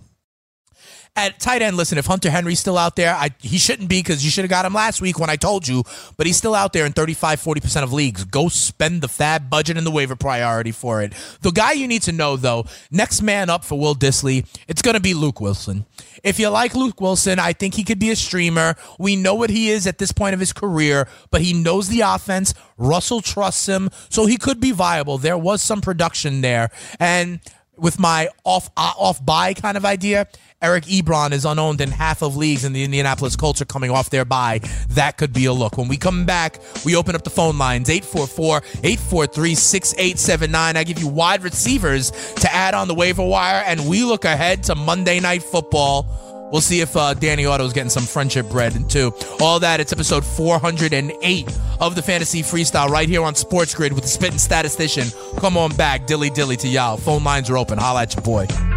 at 1.18 1.40
tight 1.40 1.64
end, 1.64 1.76
listen, 1.76 1.98
if 1.98 2.06
Hunter 2.06 2.30
Henry's 2.30 2.60
still 2.60 2.78
out 2.78 2.96
there, 2.96 3.14
I, 3.14 3.32
he 3.40 3.58
shouldn't 3.58 3.90
be 3.90 4.00
because 4.00 4.24
you 4.24 4.30
should 4.30 4.44
have 4.44 4.52
got 4.52 4.66
him 4.66 4.74
last 4.74 5.02
week 5.02 5.18
when 5.20 5.32
I 5.32 5.36
told 5.36 5.68
you, 5.68 5.84
but 6.16 6.28
he's 6.28 6.38
still 6.38 6.54
out 6.54 6.74
there 6.74 6.86
in 6.86 6.94
35, 6.94 7.42
40% 7.42 7.84
of 7.84 7.92
leagues. 7.92 8.24
Go 8.24 8.50
spend 8.50 9.02
the 9.02 9.08
fab 9.08 9.50
budget 9.50 9.78
and 9.78 9.86
the 9.86 9.92
waiver 9.92 10.16
priority 10.16 10.72
for 10.72 11.02
it. 11.02 11.14
The 11.42 11.52
guy 11.52 11.72
you 11.72 11.88
need 11.88 12.04
to 12.04 12.12
know, 12.12 12.38
though, 12.38 12.66
next 12.92 13.24
man 13.24 13.50
up 13.50 13.66
for 13.66 13.80
Will 13.80 13.96
Dissly, 13.96 14.46
it's 14.68 14.84
going 14.84 14.94
to 14.94 15.02
be 15.02 15.16
Luke 15.16 15.42
Wilson. 15.42 15.86
If 16.24 16.40
you 16.40 16.50
like 16.50 16.76
Luke 16.76 17.02
Wilson, 17.02 17.40
I 17.40 17.52
think 17.54 17.74
he 17.74 17.84
could 17.84 18.00
be 18.00 18.12
a 18.12 18.16
streamer. 18.16 18.76
We 19.00 19.16
know 19.16 19.34
what 19.34 19.50
he 19.50 19.70
is 19.72 19.88
at 19.88 19.98
this 19.98 20.12
point 20.12 20.36
of 20.36 20.40
his 20.40 20.54
career, 20.54 21.08
but 21.32 21.42
he 21.42 21.54
knows 21.54 21.90
the 21.90 22.02
offense. 22.02 22.54
Russell 22.78 23.22
trusts 23.22 23.68
him, 23.68 23.90
so 24.10 24.28
he 24.28 24.38
could 24.38 24.60
be 24.60 24.72
viable. 24.72 25.18
There 25.18 25.38
was 25.38 25.64
some 25.64 25.82
production 25.82 26.42
there. 26.42 26.70
And 27.00 27.40
with 27.78 28.00
my 28.00 28.30
off 28.44 28.70
uh, 28.78 28.94
off 28.98 29.24
buy 29.26 29.54
kind 29.54 29.78
of 29.78 29.86
idea, 29.86 30.28
Eric 30.62 30.86
Ebron 30.86 31.34
is 31.34 31.46
unowned 31.46 31.82
in 31.82 31.92
half 31.92 32.24
of 32.24 32.36
leagues 32.36 32.66
in 32.66 32.74
the 32.74 32.84
Indianapolis 32.84 33.36
Colts 33.36 33.62
are 33.62 33.66
coming 33.66 33.92
off 33.92 34.10
their 34.10 34.26
bye. 34.26 34.60
That 34.90 35.18
could 35.18 35.32
be 35.32 35.46
a 35.46 35.54
look. 35.54 35.78
When 35.78 35.88
we 35.88 35.98
come 35.98 36.26
back, 36.26 36.58
we 36.84 36.96
open 36.96 37.14
up 37.16 37.24
the 37.24 37.30
phone 37.30 37.60
lines 37.60 37.90
844-843-6879. 37.90 40.76
I 40.76 40.84
give 40.84 40.98
you 41.00 41.08
wide 41.08 41.44
receivers 41.44 42.10
to 42.36 42.52
add 42.52 42.74
on 42.74 42.88
the 42.88 42.96
waiver 42.96 43.24
wire, 43.24 43.64
and 43.68 43.88
we 43.88 44.04
look 44.04 44.26
ahead 44.26 44.64
to 44.64 44.74
Monday 44.76 45.20
Night 45.20 45.44
Football. 45.44 46.08
We'll 46.52 46.62
see 46.62 46.82
if 46.82 46.96
uh, 46.96 47.14
Danny 47.14 47.46
Otto's 47.46 47.74
getting 47.74 47.90
some 47.90 48.04
friendship 48.04 48.50
bread 48.50 48.90
too. 48.90 49.14
All 49.40 49.60
that. 49.60 49.80
It's 49.80 49.92
episode 49.92 50.26
408 50.26 51.60
of 51.80 51.96
the 51.96 52.02
Fantasy 52.02 52.42
Freestyle 52.42 52.90
right 52.90 53.10
here 53.10 53.24
on 53.24 53.36
Sports 53.36 53.74
Grid 53.76 53.94
with 53.94 54.04
the 54.04 54.10
spitting 54.10 54.40
statistician. 54.40 55.08
Come 55.38 55.58
on 55.58 55.76
back, 55.76 56.08
dilly 56.08 56.30
dilly 56.30 56.58
to 56.58 56.68
y'all. 56.68 56.98
Phone 56.98 57.24
lines 57.24 57.50
are 57.50 57.58
open. 57.58 57.78
Holla 57.78 58.04
at 58.04 58.16
your 58.16 58.24
boy. 58.24 58.77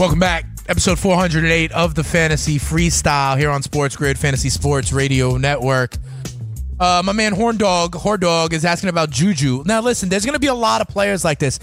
Welcome 0.00 0.18
back. 0.18 0.46
Episode 0.66 0.98
408 0.98 1.72
of 1.72 1.94
the 1.94 2.02
Fantasy 2.02 2.58
Freestyle 2.58 3.36
here 3.36 3.50
on 3.50 3.62
Sports 3.62 3.96
Grid 3.96 4.18
Fantasy 4.18 4.48
Sports 4.48 4.94
Radio 4.94 5.36
Network. 5.36 5.94
Uh, 6.80 7.02
my 7.04 7.12
man 7.12 7.34
Horn 7.34 7.58
Dog, 7.58 7.94
Horn 7.94 8.18
Dog 8.18 8.54
is 8.54 8.64
asking 8.64 8.88
about 8.88 9.10
Juju. 9.10 9.62
Now, 9.66 9.82
listen, 9.82 10.08
there's 10.08 10.24
going 10.24 10.32
to 10.32 10.40
be 10.40 10.46
a 10.46 10.54
lot 10.54 10.80
of 10.80 10.88
players 10.88 11.22
like 11.22 11.38
this. 11.38 11.58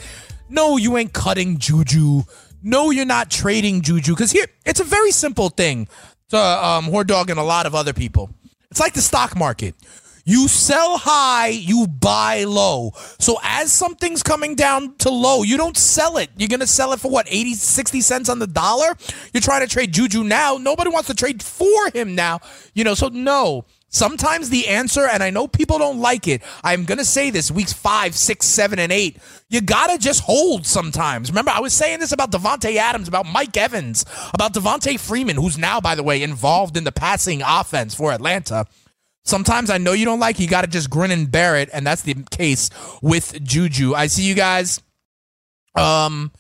No, 0.50 0.78
you 0.78 0.98
ain't 0.98 1.14
cutting 1.14 1.58
Juju. 1.58 2.22
No, 2.62 2.92
you're 2.92 3.06
not 3.06 3.32
trading 3.32 3.82
Juju. 3.82 4.14
Because 4.14 4.30
here, 4.30 4.46
it's 4.68 4.80
a 4.80 4.84
very 4.84 5.10
simple 5.10 5.50
thing 5.50 5.88
to 6.30 6.38
um, 6.38 6.84
Horn 6.84 7.08
Dog 7.08 7.32
and 7.32 7.40
a 7.40 7.44
lot 7.44 7.66
of 7.66 7.74
other 7.74 7.92
people. 7.92 8.30
It's 8.70 8.80
like 8.80 8.94
the 8.94 9.02
stock 9.02 9.36
market. 9.36 9.74
You 10.28 10.50
sell 10.50 10.98
high, 10.98 11.48
you 11.48 11.88
buy 11.88 12.44
low. 12.44 12.92
So 13.18 13.38
as 13.44 13.72
something's 13.72 14.24
coming 14.24 14.56
down 14.56 14.96
to 14.98 15.10
low, 15.10 15.44
you 15.44 15.56
don't 15.56 15.78
sell 15.78 16.18
it. 16.18 16.30
You're 16.36 16.50
going 16.50 16.60
to 16.60 16.68
sell 16.68 16.92
it 16.92 17.00
for 17.00 17.10
what, 17.10 17.28
80, 17.30 17.54
60 17.54 18.02
cents 18.02 18.28
on 18.28 18.40
the 18.40 18.46
dollar? 18.46 18.98
You're 19.34 19.40
trying 19.40 19.66
to 19.66 19.74
trade 19.74 19.94
Juju 19.94 20.26
now. 20.26 20.58
Nobody 20.58 20.90
wants 20.90 21.08
to 21.08 21.16
trade 21.16 21.42
for 21.42 21.90
him 21.94 22.14
now. 22.14 22.42
You 22.74 22.84
know, 22.84 22.94
so 22.94 23.08
no. 23.08 23.64
Sometimes 23.88 24.50
the 24.50 24.68
answer, 24.68 25.08
and 25.08 25.24
I 25.24 25.30
know 25.30 25.48
people 25.48 25.80
don't 25.80 26.02
like 26.02 26.28
it, 26.28 26.42
I'm 26.62 26.84
going 26.84 26.98
to 26.98 27.06
say 27.06 27.30
this 27.30 27.50
weeks 27.50 27.72
five, 27.72 28.14
six, 28.14 28.46
seven, 28.48 28.80
and 28.80 28.92
eight. 28.92 29.20
You 29.48 29.62
got 29.62 29.92
to 29.92 29.98
just 29.98 30.24
hold 30.24 30.66
sometimes. 30.66 31.30
Remember, 31.30 31.52
I 31.52 31.62
was 31.62 31.72
saying 31.72 32.00
this 32.02 32.12
about 32.12 32.32
Davante 32.32 32.76
Adams, 32.76 33.08
about 33.08 33.28
Mike 33.28 33.56
Evans, 33.56 34.04
about 34.34 34.54
Devonta 34.54 35.00
Freeman, 35.00 35.38
who's 35.38 35.58
now, 35.58 35.80
by 35.80 35.96
the 35.96 36.04
way, 36.04 36.22
involved 36.22 36.76
in 36.76 36.84
the 36.84 36.92
passing 36.92 37.42
offense 37.42 37.96
for 37.96 38.12
Atlanta. 38.12 38.66
Sometimes 39.28 39.70
I 39.70 39.78
know 39.78 39.92
you 39.92 40.06
don't 40.06 40.22
like 40.22 40.40
you 40.40 40.48
got 40.48 40.62
to 40.62 40.68
just 40.68 40.90
grin 40.90 41.12
and 41.12 41.30
bear 41.30 41.58
it, 41.58 41.70
and 41.74 41.86
that's 41.86 42.02
the 42.02 42.16
case 42.32 42.70
with 43.02 43.44
Juju. 43.44 43.94
I 43.94 44.08
see 44.08 44.24
you 44.24 44.36
guys. 44.36 44.82
Um, 45.76 46.32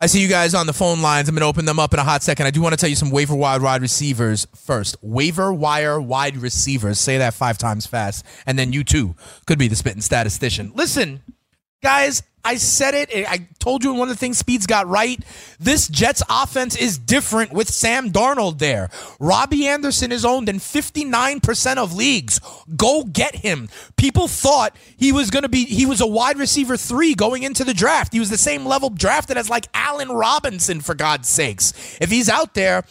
I 0.00 0.06
see 0.06 0.22
you 0.22 0.28
guys 0.28 0.54
on 0.54 0.66
the 0.68 0.72
phone 0.72 1.02
lines. 1.02 1.28
I'm 1.28 1.34
going 1.34 1.40
to 1.40 1.48
open 1.48 1.64
them 1.64 1.80
up 1.80 1.92
in 1.92 1.98
a 1.98 2.04
hot 2.04 2.22
second. 2.22 2.46
I 2.46 2.50
do 2.50 2.62
want 2.62 2.72
to 2.72 2.76
tell 2.76 2.88
you 2.88 2.94
some 2.94 3.10
waiver 3.10 3.34
wire 3.34 3.60
wide 3.60 3.82
receivers 3.82 4.46
first. 4.54 4.96
Waiver 5.02 5.52
wire 5.52 6.00
wide 6.00 6.36
receivers. 6.36 7.00
Say 7.00 7.18
that 7.18 7.34
five 7.34 7.58
times 7.58 7.84
fast, 7.84 8.24
and 8.46 8.56
then 8.56 8.72
you 8.72 8.84
too 8.84 9.16
could 9.46 9.58
be 9.58 9.66
the 9.66 9.74
spitting 9.74 10.00
statistician. 10.00 10.70
Listen, 10.76 11.20
guys, 11.82 12.22
I 12.44 12.56
said 12.56 12.94
it. 12.94 13.10
I 13.28 13.46
told 13.58 13.84
you 13.84 13.92
one 13.92 14.08
of 14.08 14.14
the 14.14 14.18
things 14.18 14.38
Speeds 14.38 14.66
got 14.66 14.86
right. 14.86 15.22
This 15.58 15.86
Jets 15.88 16.22
offense 16.30 16.76
is 16.76 16.96
different 16.96 17.52
with 17.52 17.68
Sam 17.68 18.10
Darnold 18.10 18.58
there. 18.58 18.88
Robbie 19.20 19.66
Anderson 19.66 20.12
is 20.12 20.24
owned 20.24 20.48
in 20.48 20.56
59% 20.56 21.76
of 21.76 21.94
leagues. 21.94 22.40
Go 22.74 23.04
get 23.04 23.36
him. 23.36 23.68
People 23.96 24.28
thought 24.28 24.74
he 24.96 25.12
was 25.12 25.30
going 25.30 25.42
to 25.42 25.48
be, 25.48 25.64
he 25.64 25.84
was 25.84 26.00
a 26.00 26.06
wide 26.06 26.38
receiver 26.38 26.76
three 26.76 27.14
going 27.14 27.42
into 27.42 27.64
the 27.64 27.74
draft. 27.74 28.14
He 28.14 28.20
was 28.20 28.30
the 28.30 28.38
same 28.38 28.64
level 28.64 28.88
drafted 28.88 29.36
as 29.36 29.50
like 29.50 29.66
Allen 29.74 30.08
Robinson, 30.08 30.80
for 30.80 30.94
God's 30.94 31.28
sakes. 31.28 31.74
If 32.00 32.10
he's 32.10 32.28
out 32.30 32.54
there, 32.54 32.84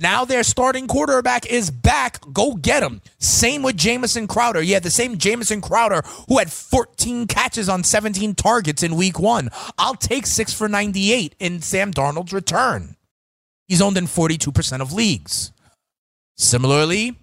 now 0.00 0.24
their 0.24 0.42
starting 0.42 0.86
quarterback 0.86 1.46
is 1.46 1.70
back. 1.70 2.18
Go 2.32 2.54
get 2.54 2.82
him. 2.82 3.02
Same 3.18 3.62
with 3.62 3.76
Jamison 3.76 4.26
Crowder. 4.26 4.62
Yeah, 4.62 4.78
the 4.78 4.90
same 4.90 5.18
Jamison 5.18 5.60
Crowder 5.60 6.02
who 6.28 6.38
had 6.38 6.50
14 6.50 7.26
catches 7.26 7.68
on 7.68 7.84
17 7.84 8.34
targets 8.34 8.82
in 8.82 8.96
week 8.96 9.18
one. 9.18 9.50
I'll 9.78 9.94
take 9.94 10.26
six 10.26 10.52
for 10.52 10.68
98 10.68 11.34
in 11.38 11.60
Sam 11.60 11.92
Darnold's 11.92 12.32
return. 12.32 12.96
He's 13.68 13.82
owned 13.82 13.98
in 13.98 14.06
42% 14.06 14.80
of 14.80 14.92
leagues. 14.92 15.52
Similarly, 16.36 17.16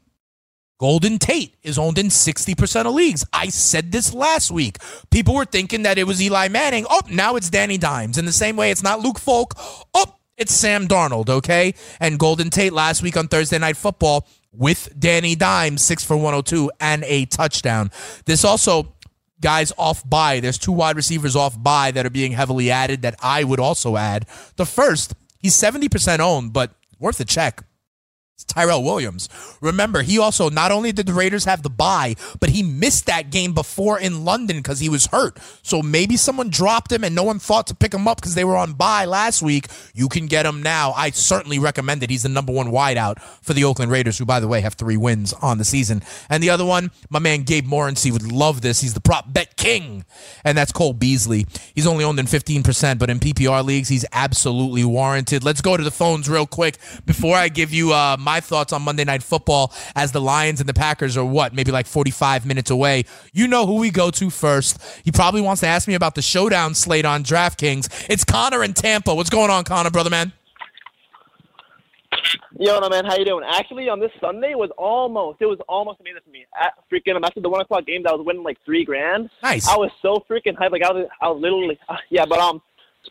Golden 0.80 1.17
Tate 1.17 1.55
is 1.63 1.80
owned 1.80 1.97
in 1.97 2.07
60% 2.07 2.86
of 2.86 2.93
leagues. 2.93 3.25
I 3.34 3.47
said 3.49 3.91
this 3.91 4.13
last 4.13 4.51
week. 4.51 4.78
People 5.09 5.34
were 5.34 5.45
thinking 5.45 5.84
that 5.84 5.97
it 5.97 6.03
was 6.03 6.21
Eli 6.21 6.49
Manning. 6.49 6.86
Oh, 6.88 7.01
now 7.09 7.36
it's 7.36 7.49
Danny 7.49 7.80
Dimes. 7.80 8.19
In 8.19 8.25
the 8.25 8.32
same 8.32 8.55
way, 8.55 8.69
it's 8.69 8.84
not 8.84 8.99
Luke 8.99 9.17
Falk. 9.17 9.55
Oh, 9.95 10.16
it's 10.38 10.53
Sam 10.53 10.88
Darnold, 10.88 11.29
okay? 11.29 11.73
And 11.99 12.19
Golden 12.19 12.49
Tate 12.49 12.73
last 12.73 13.01
week 13.01 13.17
on 13.17 13.27
Thursday 13.27 13.57
Night 13.57 13.77
Football 13.77 14.27
with 14.51 14.93
Danny 14.97 15.35
Dimes, 15.35 15.81
six 15.81 16.03
for 16.03 16.15
102 16.15 16.71
and 16.79 17.03
a 17.05 17.25
touchdown. 17.25 17.91
This 18.25 18.45
also, 18.45 18.93
guys 19.41 19.71
off 19.77 20.07
by. 20.07 20.39
There's 20.39 20.57
two 20.57 20.71
wide 20.71 20.95
receivers 20.95 21.35
off 21.35 21.61
by 21.61 21.91
that 21.91 22.05
are 22.05 22.11
being 22.11 22.31
heavily 22.31 22.71
added 22.71 23.01
that 23.01 23.15
I 23.21 23.43
would 23.43 23.59
also 23.59 23.97
add. 23.97 24.25
The 24.55 24.65
first, 24.65 25.13
he's 25.39 25.55
70% 25.55 26.19
owned, 26.19 26.53
but 26.53 26.71
worth 26.99 27.19
a 27.19 27.25
check. 27.25 27.63
It's 28.38 28.43
Tyrell 28.43 28.83
Williams. 28.83 29.29
Remember, 29.61 30.03
he 30.03 30.19
also 30.19 30.47
not 30.47 30.71
only 30.71 30.91
did 30.91 31.07
the 31.07 31.13
Raiders 31.13 31.45
have 31.45 31.63
the 31.63 31.71
bye, 31.71 32.13
but 32.39 32.51
he 32.51 32.61
missed 32.61 33.07
that 33.07 33.31
game 33.31 33.51
before 33.51 33.99
in 33.99 34.25
London 34.25 34.57
because 34.57 34.79
he 34.79 34.89
was 34.89 35.07
hurt. 35.07 35.39
So 35.63 35.81
maybe 35.81 36.17
someone 36.17 36.51
dropped 36.51 36.91
him 36.91 37.03
and 37.03 37.15
no 37.15 37.23
one 37.23 37.39
thought 37.39 37.65
to 37.65 37.73
pick 37.75 37.95
him 37.95 38.07
up 38.07 38.21
because 38.21 38.35
they 38.35 38.43
were 38.43 38.55
on 38.55 38.73
bye 38.73 39.05
last 39.05 39.41
week. 39.41 39.69
You 39.95 40.07
can 40.07 40.27
get 40.27 40.45
him 40.45 40.61
now. 40.61 40.91
I 40.91 41.09
certainly 41.09 41.57
recommend 41.57 42.03
it. 42.03 42.11
He's 42.11 42.21
the 42.21 42.29
number 42.29 42.53
one 42.53 42.67
wideout 42.67 43.19
for 43.41 43.53
the 43.53 43.63
Oakland 43.63 43.91
Raiders, 43.91 44.19
who, 44.19 44.25
by 44.25 44.39
the 44.39 44.47
way, 44.47 44.61
have 44.61 44.75
three 44.75 44.97
wins 44.97 45.33
on 45.33 45.57
the 45.57 45.65
season. 45.65 46.03
And 46.29 46.43
the 46.43 46.51
other 46.51 46.63
one, 46.63 46.91
my 47.09 47.17
man 47.17 47.41
Gabe 47.41 47.65
Morency 47.65 48.11
would 48.11 48.31
love 48.31 48.61
this. 48.61 48.81
He's 48.81 48.93
the 48.93 49.01
prop 49.01 49.33
bet 49.33 49.57
king, 49.57 50.05
and 50.43 50.55
that's 50.55 50.71
Cole 50.71 50.93
Beasley. 50.93 51.47
He's 51.73 51.88
only 51.88 52.03
owned 52.03 52.19
in 52.19 52.27
15%, 52.27 52.99
but 52.99 53.09
in 53.09 53.19
PPR 53.19 53.65
leagues, 53.65 53.89
he's 53.89 54.05
absolutely 54.13 54.85
warranted. 54.85 55.43
Let's 55.43 55.61
go 55.61 55.75
to 55.75 55.83
the 55.83 55.89
phones 55.89 56.29
real 56.29 56.45
quick 56.45 56.77
before 57.07 57.35
I 57.35 57.49
give 57.49 57.73
you 57.73 57.93
uh, 57.93 58.15
my 58.28 58.41
thoughts 58.41 58.73
on 58.73 58.82
Monday 58.82 59.05
Night 59.05 59.23
Football 59.23 59.73
as 59.95 60.11
the 60.11 60.19
Lions 60.19 60.59
and 60.59 60.67
the 60.67 60.73
Packers 60.73 61.15
are 61.15 61.23
what, 61.23 61.53
maybe 61.53 61.71
like 61.71 61.88
45 61.88 62.45
minutes 62.45 62.69
away. 62.69 63.05
You 63.32 63.47
know 63.47 63.65
who 63.65 63.75
we 63.75 63.89
go 63.89 64.11
to 64.11 64.30
first. 64.30 64.82
He 65.05 65.13
probably 65.13 65.39
wants 65.39 65.61
to 65.61 65.67
ask 65.67 65.88
me 65.88 65.93
about 65.93 66.15
the 66.15 66.21
showdown 66.21 66.75
slate 66.75 67.05
on 67.05 67.23
DraftKings. 67.23 68.07
It's 68.09 68.25
Connor 68.25 68.65
in 68.65 68.73
Tampa. 68.73 69.15
What's 69.15 69.30
going 69.30 69.49
on, 69.49 69.63
Connor, 69.63 69.91
brother 69.91 70.09
man? 70.09 70.34
Yo, 72.59 72.78
no 72.82 72.89
man, 72.89 73.05
how 73.05 73.15
you 73.15 73.23
doing? 73.23 73.45
Actually, 73.49 73.88
on 73.88 74.01
this 74.01 74.11
Sunday 74.19 74.55
was 74.55 74.71
almost, 74.78 75.38
it 75.39 75.45
was 75.45 75.59
almost 75.69 76.01
amazing 76.01 76.19
for 76.25 76.32
me. 76.32 76.45
At 76.61 76.73
freaking, 76.91 77.15
I'm 77.15 77.23
after 77.23 77.39
the 77.39 77.49
one 77.49 77.61
o'clock 77.61 77.86
game, 77.86 78.03
I 78.05 78.11
was 78.11 78.25
winning 78.25 78.43
like 78.43 78.57
three 78.65 78.84
grand. 78.84 79.30
Nice. 79.41 79.69
I 79.69 79.78
was 79.78 79.91
so 80.01 80.25
freaking 80.30 80.57
hyped. 80.57 80.71
Like 80.71 80.84
I 80.84 80.91
was, 80.91 81.07
I 81.21 81.30
was 81.30 81.41
literally, 81.41 81.80
uh, 81.88 81.95
yeah. 82.09 82.25
But 82.25 82.39
um, 82.39 82.61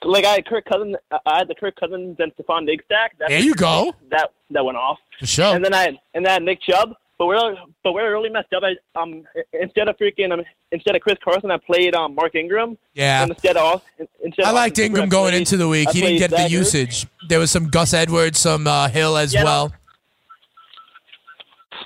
like 0.05 0.25
I 0.25 0.35
had 0.35 0.47
Kirk 0.47 0.65
Cousins, 0.65 0.97
I 1.11 1.39
had 1.39 1.49
the 1.49 1.55
Kirk 1.55 1.77
Cousins 1.77 2.17
and 2.19 2.33
Stefon 2.37 2.67
Diggs 2.67 2.85
stack. 2.85 3.17
That 3.19 3.29
There 3.29 3.41
you 3.41 3.55
go. 3.55 3.95
That 4.11 4.31
that 4.51 4.65
went 4.65 4.77
off. 4.79 4.99
For 5.19 5.27
sure. 5.27 5.55
And 5.55 5.65
then 5.65 5.75
I 5.75 5.83
had, 5.83 5.99
and 6.15 6.25
then 6.25 6.31
I 6.31 6.33
had 6.35 6.43
Nick 6.43 6.61
Chubb. 6.63 6.95
But 7.19 7.27
where 7.27 7.55
but 7.83 7.93
where 7.93 8.07
it 8.07 8.11
really 8.11 8.29
messed 8.29 8.53
up, 8.53 8.63
I 8.63 8.77
um 9.01 9.25
instead 9.55 9.89
of 9.89 9.97
freaking 9.97 10.33
um, 10.33 10.43
instead 10.71 10.95
of 10.97 11.01
Chris 11.01 11.17
Carson, 11.25 11.51
I 11.51 11.57
played 11.57 11.95
um 11.95 12.15
Mark 12.15 12.35
Ingram. 12.35 12.77
Yeah. 12.93 13.23
Instead 13.25 13.57
of 13.57 13.83
instead 14.23 14.45
I 14.45 14.51
liked 14.51 14.79
Ingram 14.79 15.05
I 15.05 15.07
going 15.07 15.35
into 15.35 15.57
the 15.57 15.67
week. 15.67 15.89
I 15.89 15.93
He 15.93 16.01
didn't 16.03 16.19
get 16.19 16.31
the 16.31 16.51
usage. 16.51 17.07
There 17.29 17.39
was 17.39 17.51
some 17.51 17.69
Gus 17.71 17.95
Edwards, 17.95 18.39
some 18.39 18.67
uh, 18.67 18.89
Hill 18.89 19.17
as 19.17 19.33
Yeah, 19.33 19.45
well. 19.45 19.73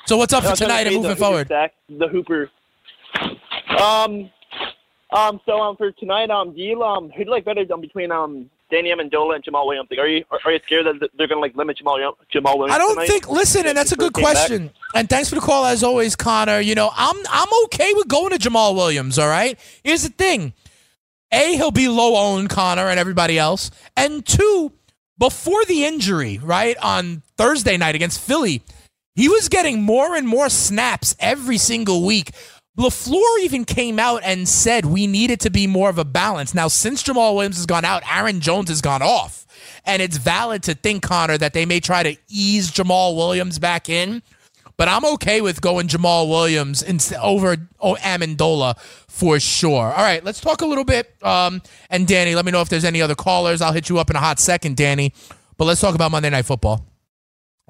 So 0.07 0.17
what's 0.17 0.33
up 0.33 0.43
No, 0.43 0.51
for 0.51 0.57
tonight 0.57 0.81
and 0.81 0.89
trade 0.89 0.97
the 0.97 1.09
moving 1.09 1.17
forward? 1.17 1.47
Stack, 1.47 1.75
the 1.89 2.09
Hooper. 2.09 2.51
Um, 3.81 4.31
um. 5.13 5.41
So 5.47 5.61
um, 5.61 5.77
for 5.77 5.91
tonight, 5.93 6.31
um, 6.31 6.55
do 6.55 6.61
you 6.61 6.83
um, 6.83 7.11
who 7.11 7.25
do 7.25 7.25
you 7.25 7.31
like 7.31 7.45
better 7.45 7.65
um, 7.73 7.81
between 7.81 8.11
um, 8.11 8.51
Danny 8.71 8.91
Amendola 8.91 9.37
and 9.37 9.45
Jamaal 9.45 9.67
Williams? 9.67 9.89
Like, 9.91 10.01
are 10.01 10.07
you 10.07 10.25
are, 10.31 10.39
are 10.45 10.53
you 10.53 10.61
scared 10.65 10.87
that 10.87 11.11
they're 11.17 11.29
gonna 11.29 11.41
like 11.41 11.57
limit 11.57 11.79
Jamaal 11.79 12.15
Jamaal 12.33 12.59
Williams? 12.59 12.75
I 12.75 12.79
don't 12.79 12.95
tonight? 12.95 13.09
think. 13.09 13.29
Listen, 13.29 13.67
and 13.67 13.77
that's 13.77 13.93
a 13.93 13.97
good 13.97 14.15
Came 14.15 14.25
back? 14.25 14.35
question. 14.35 14.71
And 14.95 15.09
thanks 15.09 15.29
for 15.29 15.35
the 15.35 15.41
call 15.41 15.67
as 15.67 15.83
always, 15.83 16.17
Connor. 16.17 16.61
You 16.61 16.75
know, 16.75 16.91
I'm 16.95 17.17
I'm 17.31 17.49
okay 17.65 17.93
with 17.95 18.09
going 18.09 18.31
to 18.31 18.39
Jamaal 18.39 18.75
Williams. 18.75 19.19
All 19.19 19.29
right. 19.29 19.59
Here's 19.83 20.03
the 20.03 20.11
thing: 20.11 20.53
a, 21.33 21.57
he'll 21.57 21.71
be 21.71 21.89
low 21.89 22.17
owned, 22.17 22.51
Connor, 22.51 22.89
and 22.89 22.99
everybody 22.99 23.39
else, 23.39 23.71
and 23.97 24.25
two, 24.25 24.73
before 25.19 25.65
the 25.67 25.85
injury, 25.85 26.39
right 26.43 26.77
on 26.79 27.23
Thursday 27.37 27.77
night 27.77 27.95
against 27.95 28.21
Philly, 28.21 28.63
he 29.15 29.29
was 29.29 29.49
getting 29.49 29.83
more 29.83 30.17
and 30.17 30.27
more 30.27 30.49
snaps 30.49 31.15
every 31.21 31.59
single 31.59 32.05
week. 32.05 32.33
LaFleur 32.81 33.41
even 33.41 33.67
came 33.67 33.99
out 33.99 34.23
and 34.25 34.49
said 34.49 34.87
we 34.87 35.07
needed 35.07 35.39
to 35.41 35.51
be 35.51 35.67
more 35.67 35.91
of 35.91 35.99
a 35.99 36.05
balance. 36.05 36.55
Now, 36.55 36.69
since 36.69 37.03
Jamaal 37.03 37.35
Williams 37.35 37.57
has 37.57 37.67
gone 37.67 37.85
out, 37.85 38.03
Aaron 38.11 38.41
Jones 38.41 38.71
has 38.71 38.81
gone 38.81 39.03
off. 39.03 39.47
And 39.85 40.01
it's 40.01 40.17
valid 40.17 40.63
to 40.63 40.75
think, 40.75 41.03
Connor, 41.03 41.37
that 41.37 41.53
they 41.53 41.67
may 41.67 41.81
try 41.81 42.03
to 42.03 42.17
ease 42.29 42.71
Jamaal 42.71 43.17
Williams 43.17 43.59
back 43.59 43.91
in. 43.91 44.23
But 44.79 44.89
I'm 44.89 45.05
okay 45.05 45.43
with 45.43 45.61
going 45.61 45.89
Jamaal 45.89 46.31
Williams 46.31 46.83
instead 46.83 47.21
over 47.21 47.59
oh, 47.81 47.97
Amendola 47.97 48.79
for 49.09 49.39
sure. 49.39 49.93
All 49.93 50.03
right, 50.03 50.25
let's 50.25 50.41
talk 50.41 50.63
a 50.63 50.67
little 50.67 50.85
bit. 50.85 51.15
Um, 51.23 51.61
and 51.91 52.09
Danny, 52.09 52.35
let 52.35 52.47
me 52.47 52.53
know 52.53 52.63
if 52.63 52.71
there's 52.71 52.87
any 52.87 53.03
other 53.03 53.15
callers. 53.15 53.61
I'll 53.61 53.75
hit 53.75 53.91
you 53.91 53.99
up 53.99 54.09
in 54.09 54.17
a 54.17 54.21
hot 54.21 54.41
second, 54.41 54.79
Danny. 54.79 55.13
But 55.59 55.67
let's 55.67 55.83
talk 55.83 55.95
about 55.95 56.11
Monday 56.11 56.31
Night 56.31 56.47
Football. 56.47 56.90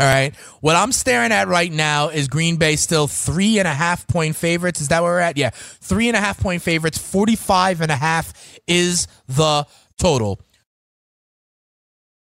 All 0.00 0.06
right. 0.06 0.34
What 0.62 0.76
I'm 0.76 0.92
staring 0.92 1.30
at 1.30 1.46
right 1.48 1.70
now 1.70 2.08
is 2.08 2.26
Green 2.26 2.56
Bay 2.56 2.76
still 2.76 3.06
three 3.06 3.58
and 3.58 3.68
a 3.68 3.74
half 3.74 4.06
point 4.06 4.34
favorites. 4.34 4.80
Is 4.80 4.88
that 4.88 5.02
where 5.02 5.12
we're 5.12 5.18
at? 5.18 5.36
Yeah. 5.36 5.50
Three 5.50 6.08
and 6.08 6.16
a 6.16 6.20
half 6.20 6.40
point 6.40 6.62
favorites. 6.62 6.96
45 6.96 7.82
and 7.82 7.92
a 7.92 7.96
half 7.96 8.32
is 8.66 9.06
the 9.28 9.66
total. 9.98 10.40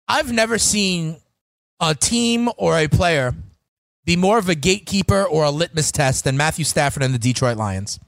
I've 0.09 0.33
never 0.33 0.57
seen 0.57 1.18
a 1.79 1.95
team 1.95 2.49
or 2.57 2.79
a 2.79 2.89
player 2.89 3.35
be 4.07 4.16
more 4.16 4.39
of 4.39 4.49
a 4.49 4.55
gatekeeper 4.55 5.24
or 5.24 5.45
a 5.45 5.51
litmus 5.51 5.93
test 5.93 6.24
than 6.24 6.35
Matthew 6.35 6.64
Stafford 6.64 7.03
and 7.03 7.12
the 7.12 7.18
Detroit 7.18 7.59
Lions. 7.59 8.01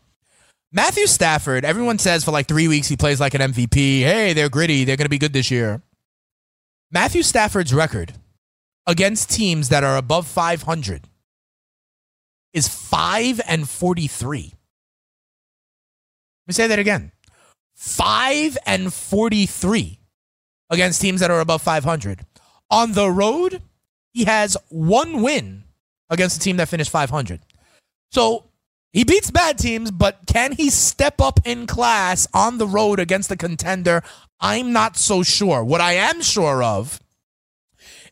Matthew 0.73 1.07
Stafford, 1.07 1.66
everyone 1.66 1.99
says 1.99 2.25
for 2.25 2.31
like 2.31 2.49
three 2.49 2.69
weeks 2.69 2.89
he 2.89 2.97
plays 2.97 3.21
like 3.21 3.35
an 3.35 3.43
MVP. 3.53 4.01
Hey, 4.01 4.33
they're 4.33 4.49
gritty. 4.49 4.85
They're 4.85 4.97
going 4.97 5.05
to 5.05 5.11
be 5.11 5.19
good 5.19 5.35
this 5.35 5.51
year. 5.51 5.83
Matthew 6.91 7.23
Stafford's 7.23 7.75
record 7.75 8.14
against 8.89 9.30
teams 9.30 9.68
that 9.68 9.84
are 9.84 9.99
above 9.99 10.26
500 10.26 11.03
is 12.55 12.66
5 12.66 13.41
and 13.47 13.68
43. 13.68 14.41
Let 14.41 14.53
me 16.49 16.55
say 16.55 16.66
that 16.66 16.78
again. 16.78 17.12
5 17.76 18.59
and 18.66 18.93
43 18.93 20.01
against 20.70 21.03
teams 21.03 21.20
that 21.20 21.30
are 21.30 21.41
above 21.41 21.61
500. 21.62 22.24
On 22.70 22.93
the 22.93 23.11
road, 23.11 23.62
he 24.14 24.24
has 24.24 24.57
one 24.70 25.22
win 25.22 25.64
against 26.09 26.39
a 26.39 26.41
team 26.41 26.57
that 26.57 26.68
finished 26.68 26.91
500. 26.91 27.41
So 28.11 28.45
he 28.95 29.05
beats 29.05 29.30
bad 29.30 29.59
teams, 29.59 29.91
but 29.91 30.20
can 30.26 30.53
he 30.53 30.70
step 30.70 31.20
up 31.20 31.41
in 31.45 31.66
class 31.66 32.26
on 32.32 32.57
the 32.57 32.66
road 32.66 32.99
against 32.99 33.30
a 33.30 33.36
contender? 33.36 34.03
I'm 34.41 34.72
not 34.72 34.97
so 34.97 35.22
sure. 35.22 35.62
What 35.62 35.82
I 35.82 35.93
am 35.93 36.22
sure 36.22 36.62
of 36.62 36.99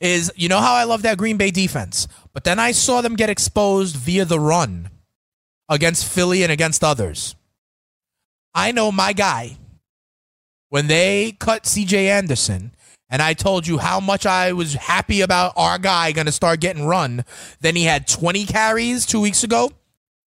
is 0.01 0.33
you 0.37 0.49
know 0.49 0.61
how 0.61 0.75
I 0.75 0.85
love 0.85 1.03
that 1.03 1.19
Green 1.19 1.37
Bay 1.37 1.51
defense, 1.51 2.09
but 2.33 2.45
then 2.45 2.59
I 2.59 2.73
saw 2.73 3.01
them 3.01 3.17
get 3.17 3.31
exposed 3.31 3.97
via 3.97 4.25
the 4.25 4.41
run 4.41 4.91
against 5.69 6.07
Philly 6.07 6.43
and 6.43 6.53
against 6.53 6.85
others. 6.85 7.35
I 8.55 8.73
know 8.73 8.91
my 8.91 9.13
guy, 9.13 9.59
when 10.69 10.87
they 10.87 11.37
cut 11.39 11.65
CJ 11.65 12.09
Anderson, 12.09 12.73
and 13.09 13.23
I 13.23 13.35
told 13.35 13.67
you 13.67 13.79
how 13.79 14.01
much 14.01 14.27
I 14.27 14.53
was 14.53 14.75
happy 14.75 15.21
about 15.21 15.53
our 15.57 15.79
guy 15.79 16.13
going 16.13 16.27
to 16.27 16.33
start 16.33 16.61
getting 16.61 16.87
run, 16.87 17.25
then 17.61 17.77
he 17.77 17.85
had 17.85 18.09
20 18.09 18.47
carries 18.47 19.07
two 19.07 19.21
weeks 19.21 19.45
ago. 19.45 19.71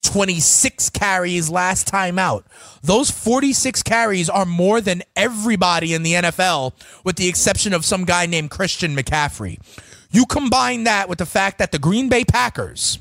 26 0.07 0.91
carries 0.91 1.51
last 1.51 1.87
time 1.87 2.19
out. 2.19 2.47
Those 2.83 3.11
46 3.11 3.83
carries 3.83 4.31
are 4.31 4.47
more 4.47 4.81
than 4.81 5.03
everybody 5.15 5.95
in 5.95 6.03
the 6.03 6.15
NFL, 6.15 6.73
with 7.05 7.17
the 7.17 7.29
exception 7.29 7.73
of 7.73 7.85
some 7.85 8.05
guy 8.05 8.27
named 8.27 8.51
Christian 8.51 8.97
McCaffrey. 8.97 9.59
You 10.11 10.27
combine 10.27 10.85
that 10.85 11.09
with 11.09 11.19
the 11.19 11.27
fact 11.27 11.59
that 11.59 11.73
the 11.73 11.79
Green 11.79 12.09
Bay 12.09 12.25
Packers 12.25 12.99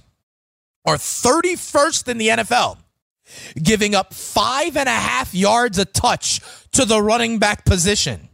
are 0.86 0.96
31st 0.96 2.08
in 2.08 2.18
the 2.18 2.28
NFL, 2.30 2.78
giving 3.62 3.96
up 3.96 4.14
five 4.14 4.76
and 4.76 4.90
a 4.90 4.92
half 4.92 5.34
yards 5.34 5.78
a 5.78 5.86
touch 5.86 6.42
to 6.72 6.86
the 6.86 7.02
running 7.02 7.40
back 7.40 7.66
position 7.66 8.30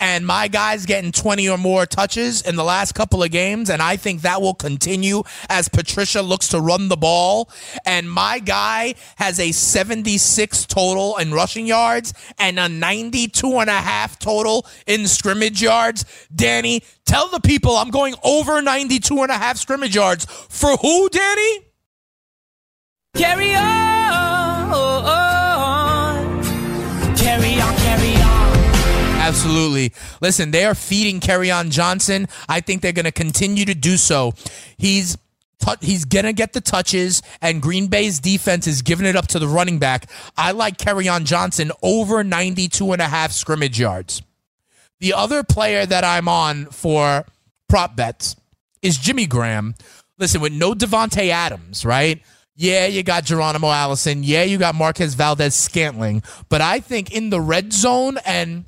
and 0.00 0.26
my 0.26 0.48
guy's 0.48 0.86
getting 0.86 1.12
20 1.12 1.48
or 1.48 1.58
more 1.58 1.86
touches 1.86 2.42
in 2.42 2.56
the 2.56 2.64
last 2.64 2.94
couple 2.94 3.22
of 3.22 3.30
games. 3.30 3.70
And 3.70 3.82
I 3.82 3.96
think 3.96 4.22
that 4.22 4.40
will 4.40 4.54
continue 4.54 5.22
as 5.48 5.68
Patricia 5.68 6.22
looks 6.22 6.48
to 6.48 6.60
run 6.60 6.88
the 6.88 6.96
ball. 6.96 7.50
And 7.84 8.10
my 8.10 8.38
guy 8.38 8.94
has 9.16 9.40
a 9.40 9.52
76 9.52 10.66
total 10.66 11.16
in 11.16 11.32
rushing 11.32 11.66
yards 11.66 12.14
and 12.38 12.58
a 12.58 12.68
92 12.68 13.58
and 13.58 13.70
a 13.70 13.72
half 13.72 14.18
total 14.18 14.66
in 14.86 15.06
scrimmage 15.08 15.60
yards. 15.60 16.04
Danny, 16.34 16.82
tell 17.04 17.28
the 17.28 17.40
people 17.40 17.76
I'm 17.76 17.90
going 17.90 18.14
over 18.22 18.62
92 18.62 19.22
and 19.22 19.30
a 19.30 19.38
half 19.38 19.56
scrimmage 19.56 19.94
yards. 19.94 20.26
For 20.26 20.76
who, 20.76 21.08
Danny? 21.08 21.64
Carry 23.14 23.54
on. 23.56 25.37
Absolutely. 29.28 29.92
Listen, 30.22 30.50
they 30.50 30.64
are 30.64 30.74
feeding 30.74 31.20
Kerryon 31.20 31.70
Johnson. 31.70 32.28
I 32.48 32.60
think 32.60 32.80
they're 32.80 32.92
going 32.92 33.04
to 33.04 33.12
continue 33.12 33.64
to 33.66 33.74
do 33.74 33.96
so. 33.96 34.32
He's 34.78 35.16
he's 35.80 36.04
gonna 36.04 36.32
get 36.32 36.52
the 36.52 36.60
touches, 36.60 37.20
and 37.42 37.60
Green 37.60 37.88
Bay's 37.88 38.20
defense 38.20 38.66
is 38.66 38.80
giving 38.80 39.06
it 39.06 39.16
up 39.16 39.26
to 39.28 39.38
the 39.38 39.48
running 39.48 39.78
back. 39.78 40.06
I 40.36 40.52
like 40.52 40.78
Kerryon 40.78 41.24
Johnson 41.24 41.72
over 41.82 42.24
92 42.24 42.92
and 42.92 43.02
a 43.02 43.08
half 43.08 43.32
scrimmage 43.32 43.78
yards. 43.78 44.22
The 45.00 45.12
other 45.14 45.42
player 45.42 45.84
that 45.84 46.04
I'm 46.04 46.28
on 46.28 46.66
for 46.66 47.24
prop 47.68 47.96
bets 47.96 48.36
is 48.82 48.96
Jimmy 48.96 49.26
Graham. 49.26 49.74
Listen, 50.16 50.40
with 50.40 50.52
no 50.52 50.74
Davante 50.74 51.28
Adams, 51.28 51.84
right? 51.84 52.22
Yeah, 52.56 52.86
you 52.86 53.04
got 53.04 53.24
Geronimo 53.24 53.68
Allison. 53.68 54.24
Yeah, 54.24 54.42
you 54.42 54.58
got 54.58 54.74
Marquez 54.74 55.14
Valdes 55.14 55.54
Scantling. 55.54 56.22
But 56.48 56.60
I 56.60 56.80
think 56.80 57.12
in 57.12 57.30
the 57.30 57.40
red 57.40 57.72
zone 57.72 58.18
and 58.24 58.64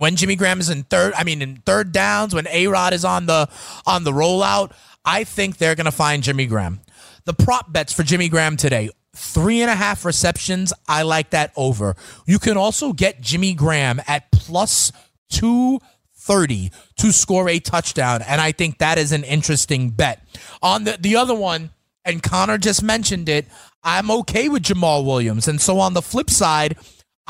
when 0.00 0.16
Jimmy 0.16 0.34
Graham 0.34 0.60
is 0.60 0.70
in 0.70 0.84
third, 0.84 1.12
I 1.14 1.24
mean 1.24 1.42
in 1.42 1.56
third 1.66 1.92
downs, 1.92 2.34
when 2.34 2.46
A 2.48 2.68
Rod 2.68 2.94
is 2.94 3.04
on 3.04 3.26
the 3.26 3.50
on 3.84 4.02
the 4.02 4.12
rollout, 4.12 4.72
I 5.04 5.24
think 5.24 5.58
they're 5.58 5.74
gonna 5.74 5.92
find 5.92 6.22
Jimmy 6.22 6.46
Graham. 6.46 6.80
The 7.26 7.34
prop 7.34 7.70
bets 7.70 7.92
for 7.92 8.02
Jimmy 8.02 8.30
Graham 8.30 8.56
today. 8.56 8.88
Three 9.14 9.60
and 9.60 9.70
a 9.70 9.74
half 9.74 10.06
receptions. 10.06 10.72
I 10.88 11.02
like 11.02 11.30
that 11.30 11.52
over. 11.54 11.96
You 12.24 12.38
can 12.38 12.56
also 12.56 12.94
get 12.94 13.20
Jimmy 13.20 13.52
Graham 13.52 14.00
at 14.06 14.32
plus 14.32 14.90
230 15.32 16.72
to 16.96 17.12
score 17.12 17.50
a 17.50 17.58
touchdown. 17.58 18.22
And 18.22 18.40
I 18.40 18.52
think 18.52 18.78
that 18.78 18.96
is 18.96 19.12
an 19.12 19.24
interesting 19.24 19.90
bet. 19.90 20.26
On 20.62 20.84
the, 20.84 20.96
the 20.98 21.16
other 21.16 21.34
one, 21.34 21.72
and 22.06 22.22
Connor 22.22 22.56
just 22.56 22.82
mentioned 22.82 23.28
it, 23.28 23.46
I'm 23.82 24.10
okay 24.10 24.48
with 24.48 24.62
Jamaal 24.62 25.04
Williams. 25.04 25.46
And 25.46 25.60
so 25.60 25.78
on 25.78 25.92
the 25.92 26.00
flip 26.00 26.30
side, 26.30 26.78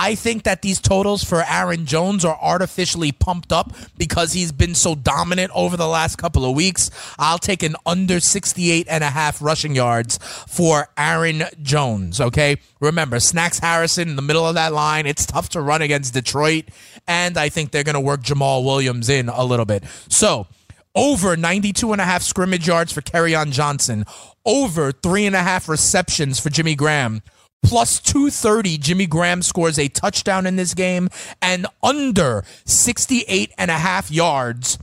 I 0.01 0.15
think 0.15 0.45
that 0.45 0.63
these 0.63 0.81
totals 0.81 1.23
for 1.23 1.45
Aaron 1.47 1.85
Jones 1.85 2.25
are 2.25 2.39
artificially 2.41 3.13
pumped 3.13 3.53
up 3.53 3.75
because 3.99 4.33
he's 4.33 4.51
been 4.51 4.75
so 4.75 4.95
dominant 4.95 5.53
over 5.55 5.77
the 5.77 5.87
last 5.87 6.17
couple 6.17 6.47
of 6.47 6.57
weeks. 6.57 6.91
I'll 7.19 7.39
take 7.39 7.63
an 7.63 7.77
under 7.85 8.19
68 8.19 8.87
and 8.89 9.05
a 9.05 9.11
half 9.11 9.43
rushing 9.43 9.75
yards 9.75 10.19
for 10.49 10.89
Aaron 10.97 11.43
Jones, 11.61 12.19
okay? 12.19 12.57
Remember, 12.81 13.21
Snacks 13.21 13.59
Harrison 13.59 14.09
in 14.09 14.17
the 14.17 14.23
middle 14.23 14.49
of 14.49 14.55
that 14.55 14.73
line. 14.73 15.05
It's 15.05 15.27
tough 15.27 15.51
to 15.51 15.61
run 15.61 15.83
against 15.83 16.15
Detroit, 16.15 16.71
and 17.07 17.37
I 17.37 17.51
think 17.51 17.71
they're 17.71 17.85
going 17.85 17.93
to 17.93 18.01
work 18.01 18.23
Jamaal 18.23 18.65
Williams 18.65 19.11
in 19.11 19.29
a 19.29 19.45
little 19.45 19.67
bit. 19.67 19.85
So, 20.09 20.47
over 20.95 21.37
92 21.37 21.93
and 21.93 22.01
a 22.01 22.07
half 22.07 22.23
scrimmage 22.23 22.67
yards 22.67 22.91
for 22.91 23.03
Kerryon 23.03 23.53
Johnson, 23.53 24.07
over 24.47 24.93
three 24.93 25.27
and 25.27 25.37
a 25.37 25.43
half 25.43 25.69
receptions 25.69 26.41
for 26.41 26.49
Jimmy 26.49 26.75
Graham 26.75 27.23
plus 27.63 28.01
230 28.01 28.79
jimmy 28.79 29.07
graham 29.07 29.43
scores 29.43 29.79
a 29.79 29.89
touchdown 29.89 30.47
in 30.47 30.57
this 30.57 30.75
game 30.75 31.09
and 31.43 31.67
under 31.83 32.43
68 32.65 33.53
and 33.59 33.71
a 33.71 33.75
half 33.75 34.11
yards 34.11 34.79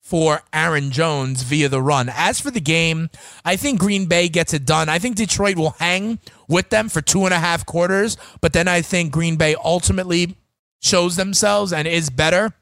for 0.00 0.42
aaron 0.52 0.90
jones 0.90 1.42
via 1.42 1.68
the 1.68 1.80
run. 1.80 2.10
As 2.12 2.40
for 2.40 2.50
the 2.50 2.60
game 2.60 3.10
i 3.44 3.56
think 3.56 3.78
green 3.78 4.06
bay 4.06 4.28
gets 4.28 4.52
it 4.52 4.64
done. 4.64 4.88
I 4.88 4.98
think 4.98 5.16
detroit 5.16 5.56
will 5.56 5.76
hang 5.78 6.18
with 6.48 6.70
them 6.70 6.88
for 6.88 7.00
two 7.00 7.24
and 7.24 7.34
a 7.34 7.38
half 7.38 7.64
quarters 7.64 8.16
but 8.40 8.52
then 8.52 8.68
i 8.68 8.82
think 8.82 9.12
green 9.12 9.36
bay 9.36 9.54
ultimately 9.64 10.36
shows 10.80 11.16
themselves 11.16 11.72
and 11.72 11.86
is 11.86 12.10
better. 12.10 12.52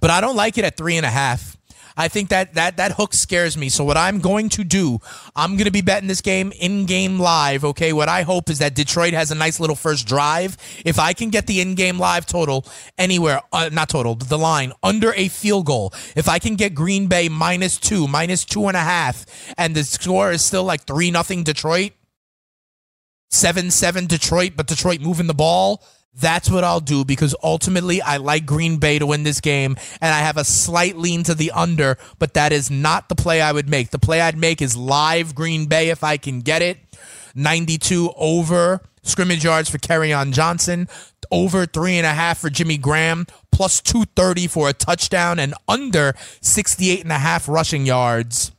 But 0.00 0.10
i 0.10 0.20
don't 0.20 0.36
like 0.36 0.58
it 0.58 0.64
at 0.64 0.76
three 0.76 0.96
and 0.96 1.06
a 1.06 1.10
half 1.10 1.56
I 1.96 2.08
think 2.08 2.28
that 2.30 2.54
that 2.54 2.76
that 2.76 2.92
hook 2.92 3.14
scares 3.14 3.56
me. 3.56 3.68
So 3.68 3.84
what 3.84 3.96
I'm 3.96 4.20
going 4.20 4.48
to 4.50 4.64
do, 4.64 4.98
I'm 5.36 5.56
going 5.56 5.66
to 5.66 5.70
be 5.70 5.80
betting 5.80 6.08
this 6.08 6.20
game 6.20 6.52
in 6.58 6.86
game 6.86 7.18
live. 7.18 7.64
Okay, 7.64 7.92
what 7.92 8.08
I 8.08 8.22
hope 8.22 8.50
is 8.50 8.58
that 8.58 8.74
Detroit 8.74 9.14
has 9.14 9.30
a 9.30 9.34
nice 9.34 9.60
little 9.60 9.76
first 9.76 10.06
drive. 10.06 10.56
If 10.84 10.98
I 10.98 11.12
can 11.12 11.30
get 11.30 11.46
the 11.46 11.60
in 11.60 11.74
game 11.74 11.98
live 11.98 12.26
total 12.26 12.66
anywhere, 12.98 13.40
uh, 13.52 13.70
not 13.72 13.88
total, 13.88 14.14
the 14.14 14.38
line 14.38 14.72
under 14.82 15.12
a 15.14 15.28
field 15.28 15.66
goal. 15.66 15.92
If 16.16 16.28
I 16.28 16.38
can 16.38 16.56
get 16.56 16.74
Green 16.74 17.06
Bay 17.06 17.28
minus 17.28 17.78
two, 17.78 18.06
minus 18.06 18.44
two 18.44 18.66
and 18.66 18.76
a 18.76 18.80
half, 18.80 19.26
and 19.56 19.74
the 19.74 19.84
score 19.84 20.32
is 20.32 20.44
still 20.44 20.64
like 20.64 20.82
three 20.82 21.10
nothing 21.10 21.44
Detroit, 21.44 21.92
seven 23.30 23.70
seven 23.70 24.06
Detroit, 24.06 24.52
but 24.56 24.66
Detroit 24.66 25.00
moving 25.00 25.26
the 25.26 25.34
ball 25.34 25.82
that's 26.14 26.50
what 26.50 26.64
I'll 26.64 26.80
do 26.80 27.04
because 27.04 27.34
ultimately 27.42 28.02
I 28.02 28.16
like 28.16 28.44
Green 28.44 28.78
Bay 28.78 28.98
to 28.98 29.06
win 29.06 29.22
this 29.22 29.40
game 29.40 29.76
and 30.00 30.14
I 30.14 30.18
have 30.18 30.36
a 30.36 30.44
slight 30.44 30.96
lean 30.96 31.22
to 31.24 31.34
the 31.34 31.52
under, 31.52 31.96
but 32.18 32.34
that 32.34 32.52
is 32.52 32.70
not 32.70 33.08
the 33.08 33.14
play 33.14 33.40
I 33.40 33.52
would 33.52 33.68
make. 33.68 33.90
The 33.90 33.98
play 33.98 34.20
I'd 34.20 34.36
make 34.36 34.60
is 34.60 34.76
live 34.76 35.34
Green 35.34 35.66
Bay 35.66 35.90
if 35.90 36.02
I 36.02 36.16
can 36.16 36.40
get 36.40 36.62
it. 36.62 36.78
92 37.34 38.12
over 38.16 38.80
scrimmage 39.02 39.44
yards 39.44 39.70
for 39.70 39.78
Kerryon 39.78 40.32
Johnson, 40.32 40.88
over 41.30 41.66
three 41.66 41.96
and 41.96 42.06
a 42.06 42.12
half 42.12 42.38
for 42.38 42.50
Jimmy 42.50 42.76
Graham, 42.76 43.26
plus 43.52 43.80
230 43.80 44.46
for 44.46 44.68
a 44.68 44.72
touchdown, 44.72 45.38
and 45.38 45.54
under 45.68 46.14
68 46.40 47.02
and 47.02 47.12
a 47.12 47.18
half 47.18 47.48
rushing 47.48 47.86
yards 47.86 48.52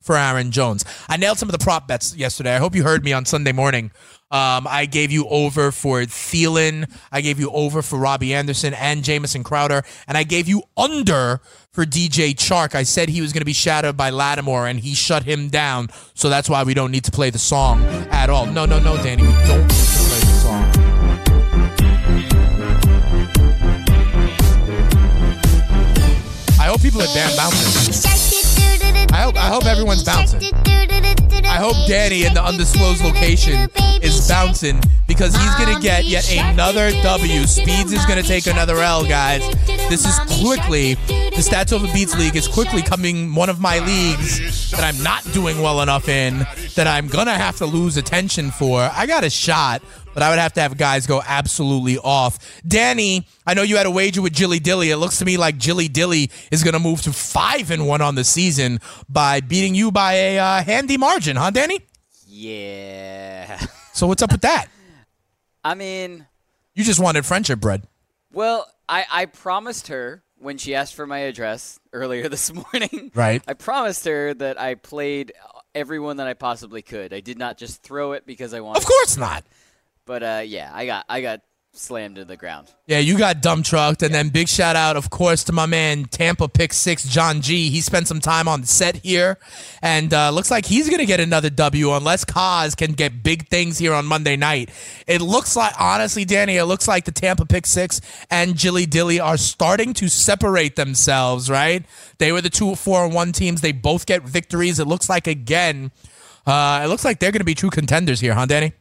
for 0.00 0.16
Aaron 0.16 0.50
Jones. 0.50 0.84
I 1.08 1.16
nailed 1.16 1.38
some 1.38 1.48
of 1.48 1.52
the 1.52 1.62
prop 1.62 1.88
bets 1.88 2.16
yesterday. 2.16 2.54
I 2.54 2.58
hope 2.58 2.74
you 2.74 2.82
heard 2.82 3.04
me 3.04 3.12
on 3.12 3.24
Sunday 3.24 3.52
morning 3.52 3.90
um, 4.30 4.66
I 4.68 4.86
gave 4.86 5.10
you 5.10 5.26
over 5.28 5.72
for 5.72 6.00
Thielen. 6.02 6.90
I 7.10 7.22
gave 7.22 7.40
you 7.40 7.50
over 7.50 7.80
for 7.80 7.98
Robbie 7.98 8.34
Anderson 8.34 8.74
and 8.74 9.02
Jamison 9.02 9.42
Crowder. 9.42 9.82
And 10.06 10.18
I 10.18 10.24
gave 10.24 10.48
you 10.48 10.64
under 10.76 11.40
for 11.72 11.84
DJ 11.86 12.34
Chark. 12.34 12.74
I 12.74 12.82
said 12.82 13.08
he 13.08 13.22
was 13.22 13.32
going 13.32 13.40
to 13.40 13.46
be 13.46 13.54
shadowed 13.54 13.96
by 13.96 14.10
Lattimore, 14.10 14.66
and 14.66 14.80
he 14.80 14.94
shut 14.94 15.22
him 15.22 15.48
down. 15.48 15.88
So 16.14 16.28
that's 16.28 16.50
why 16.50 16.62
we 16.62 16.74
don't 16.74 16.90
need 16.90 17.04
to 17.04 17.10
play 17.10 17.30
the 17.30 17.38
song 17.38 17.82
at 18.10 18.28
all. 18.28 18.44
No, 18.46 18.66
no, 18.66 18.78
no, 18.78 18.96
Danny. 18.98 19.22
We 19.22 19.28
don't 19.28 19.62
need 19.62 19.70
to 19.70 19.98
play 20.08 20.20
the 20.20 20.40
song. 20.42 20.64
I 26.60 26.66
hope 26.66 26.82
people 26.82 27.00
are 27.00 27.14
damn 27.14 27.34
bouncing. 27.36 28.17
I 29.12 29.22
hope, 29.22 29.36
I 29.36 29.48
hope 29.48 29.66
everyone's 29.66 30.04
bouncing. 30.04 30.40
I 31.44 31.56
hope 31.56 31.76
Danny 31.86 32.24
in 32.24 32.34
the 32.34 32.42
undisclosed 32.44 33.02
location 33.02 33.68
is 34.02 34.28
bouncing 34.28 34.80
because 35.06 35.34
he's 35.34 35.54
to 35.74 35.80
get 35.80 36.04
yet 36.04 36.30
another 36.32 36.90
W. 37.02 37.46
Speeds 37.46 37.92
is 37.92 38.04
to 38.22 38.28
take 38.28 38.46
another 38.46 38.76
L, 38.76 39.04
guys. 39.04 39.42
This 39.88 40.04
is 40.04 40.18
quickly, 40.44 40.94
the 40.94 41.42
Stats 41.42 41.72
Over 41.72 41.90
Beats 41.92 42.16
League 42.18 42.36
is 42.36 42.46
quickly 42.46 42.82
coming 42.82 43.34
one 43.34 43.48
of 43.48 43.60
my 43.60 43.78
leagues 43.78 44.70
that 44.70 44.84
I'm 44.84 45.02
not 45.02 45.24
doing 45.32 45.60
well 45.62 45.80
enough 45.80 46.08
in 46.08 46.46
that 46.74 46.86
I'm 46.86 47.08
to 47.26 47.32
have 47.32 47.56
to 47.56 47.66
lose 47.66 47.96
attention 47.96 48.50
for. 48.50 48.90
I 48.92 49.06
got 49.06 49.24
a 49.24 49.30
shot, 49.30 49.82
but 50.18 50.24
I 50.24 50.30
would 50.30 50.40
have 50.40 50.54
to 50.54 50.60
have 50.60 50.76
guys 50.76 51.06
go 51.06 51.22
absolutely 51.24 51.96
off. 51.96 52.60
Danny, 52.66 53.28
I 53.46 53.54
know 53.54 53.62
you 53.62 53.76
had 53.76 53.86
a 53.86 53.90
wager 53.92 54.20
with 54.20 54.32
Jilly 54.32 54.58
Dilly. 54.58 54.90
It 54.90 54.96
looks 54.96 55.18
to 55.18 55.24
me 55.24 55.36
like 55.36 55.58
Jilly 55.58 55.86
Dilly 55.86 56.32
is 56.50 56.64
going 56.64 56.72
to 56.72 56.80
move 56.80 57.02
to 57.02 57.12
five 57.12 57.70
and 57.70 57.86
one 57.86 58.00
on 58.00 58.16
the 58.16 58.24
season 58.24 58.80
by 59.08 59.40
beating 59.40 59.76
you 59.76 59.92
by 59.92 60.14
a 60.14 60.38
uh, 60.40 60.62
handy 60.64 60.96
margin, 60.96 61.36
huh, 61.36 61.50
Danny? 61.50 61.82
Yeah. 62.26 63.64
So 63.92 64.06
what's 64.08 64.22
up 64.22 64.30
with 64.32 64.42
that? 64.42 64.66
I 65.64 65.74
mean, 65.74 66.26
You 66.74 66.82
just 66.84 67.00
wanted 67.00 67.24
friendship 67.26 67.60
bread. 67.60 67.82
well, 68.32 68.66
I, 68.88 69.04
I 69.10 69.26
promised 69.26 69.86
her 69.88 70.22
when 70.36 70.56
she 70.58 70.74
asked 70.74 70.94
for 70.94 71.06
my 71.06 71.18
address 71.18 71.78
earlier 71.92 72.28
this 72.28 72.52
morning. 72.52 73.10
Right. 73.14 73.42
I 73.46 73.54
promised 73.54 74.04
her 74.04 74.34
that 74.34 74.60
I 74.60 74.74
played 74.74 75.32
everyone 75.74 76.16
that 76.18 76.26
I 76.26 76.34
possibly 76.34 76.82
could. 76.82 77.12
I 77.12 77.20
did 77.20 77.38
not 77.38 77.58
just 77.58 77.82
throw 77.82 78.12
it 78.12 78.26
because 78.26 78.54
I 78.54 78.60
wanted. 78.60 78.78
Of 78.78 78.86
course 78.86 79.16
not. 79.16 79.44
But 80.08 80.22
uh, 80.22 80.42
yeah, 80.44 80.70
I 80.72 80.86
got 80.86 81.04
I 81.06 81.20
got 81.20 81.42
slammed 81.74 82.16
to 82.16 82.24
the 82.24 82.36
ground. 82.36 82.72
Yeah, 82.86 82.98
you 82.98 83.18
got 83.18 83.42
dumb 83.42 83.62
trucked, 83.62 84.02
and 84.02 84.12
then 84.12 84.30
big 84.30 84.48
shout 84.48 84.74
out, 84.74 84.96
of 84.96 85.10
course, 85.10 85.44
to 85.44 85.52
my 85.52 85.66
man 85.66 86.06
Tampa 86.06 86.48
Pick 86.48 86.72
Six 86.72 87.06
John 87.06 87.42
G. 87.42 87.68
He 87.68 87.82
spent 87.82 88.08
some 88.08 88.18
time 88.18 88.48
on 88.48 88.62
the 88.62 88.66
set 88.66 88.96
here, 88.96 89.36
and 89.82 90.14
uh, 90.14 90.30
looks 90.30 90.50
like 90.50 90.64
he's 90.64 90.88
gonna 90.88 91.04
get 91.04 91.20
another 91.20 91.50
W 91.50 91.92
unless 91.92 92.24
Kaz 92.24 92.74
can 92.74 92.92
get 92.92 93.22
big 93.22 93.48
things 93.48 93.76
here 93.76 93.92
on 93.92 94.06
Monday 94.06 94.34
night. 94.34 94.70
It 95.06 95.20
looks 95.20 95.56
like, 95.56 95.74
honestly, 95.78 96.24
Danny, 96.24 96.56
it 96.56 96.64
looks 96.64 96.88
like 96.88 97.04
the 97.04 97.12
Tampa 97.12 97.44
Pick 97.44 97.66
Six 97.66 98.00
and 98.30 98.56
Jilly 98.56 98.86
Dilly 98.86 99.20
are 99.20 99.36
starting 99.36 99.92
to 99.92 100.08
separate 100.08 100.76
themselves. 100.76 101.50
Right? 101.50 101.84
They 102.16 102.32
were 102.32 102.40
the 102.40 102.48
two 102.48 102.74
four 102.76 103.04
and 103.04 103.12
one 103.12 103.32
teams. 103.32 103.60
They 103.60 103.72
both 103.72 104.06
get 104.06 104.22
victories. 104.22 104.78
It 104.78 104.86
looks 104.86 105.10
like 105.10 105.26
again. 105.26 105.92
Uh, 106.46 106.80
it 106.82 106.86
looks 106.86 107.04
like 107.04 107.20
they're 107.20 107.30
going 107.30 107.40
to 107.40 107.44
be 107.44 107.54
true 107.54 107.68
contenders 107.68 108.20
here, 108.20 108.32
huh, 108.32 108.46
Danny? 108.46 108.72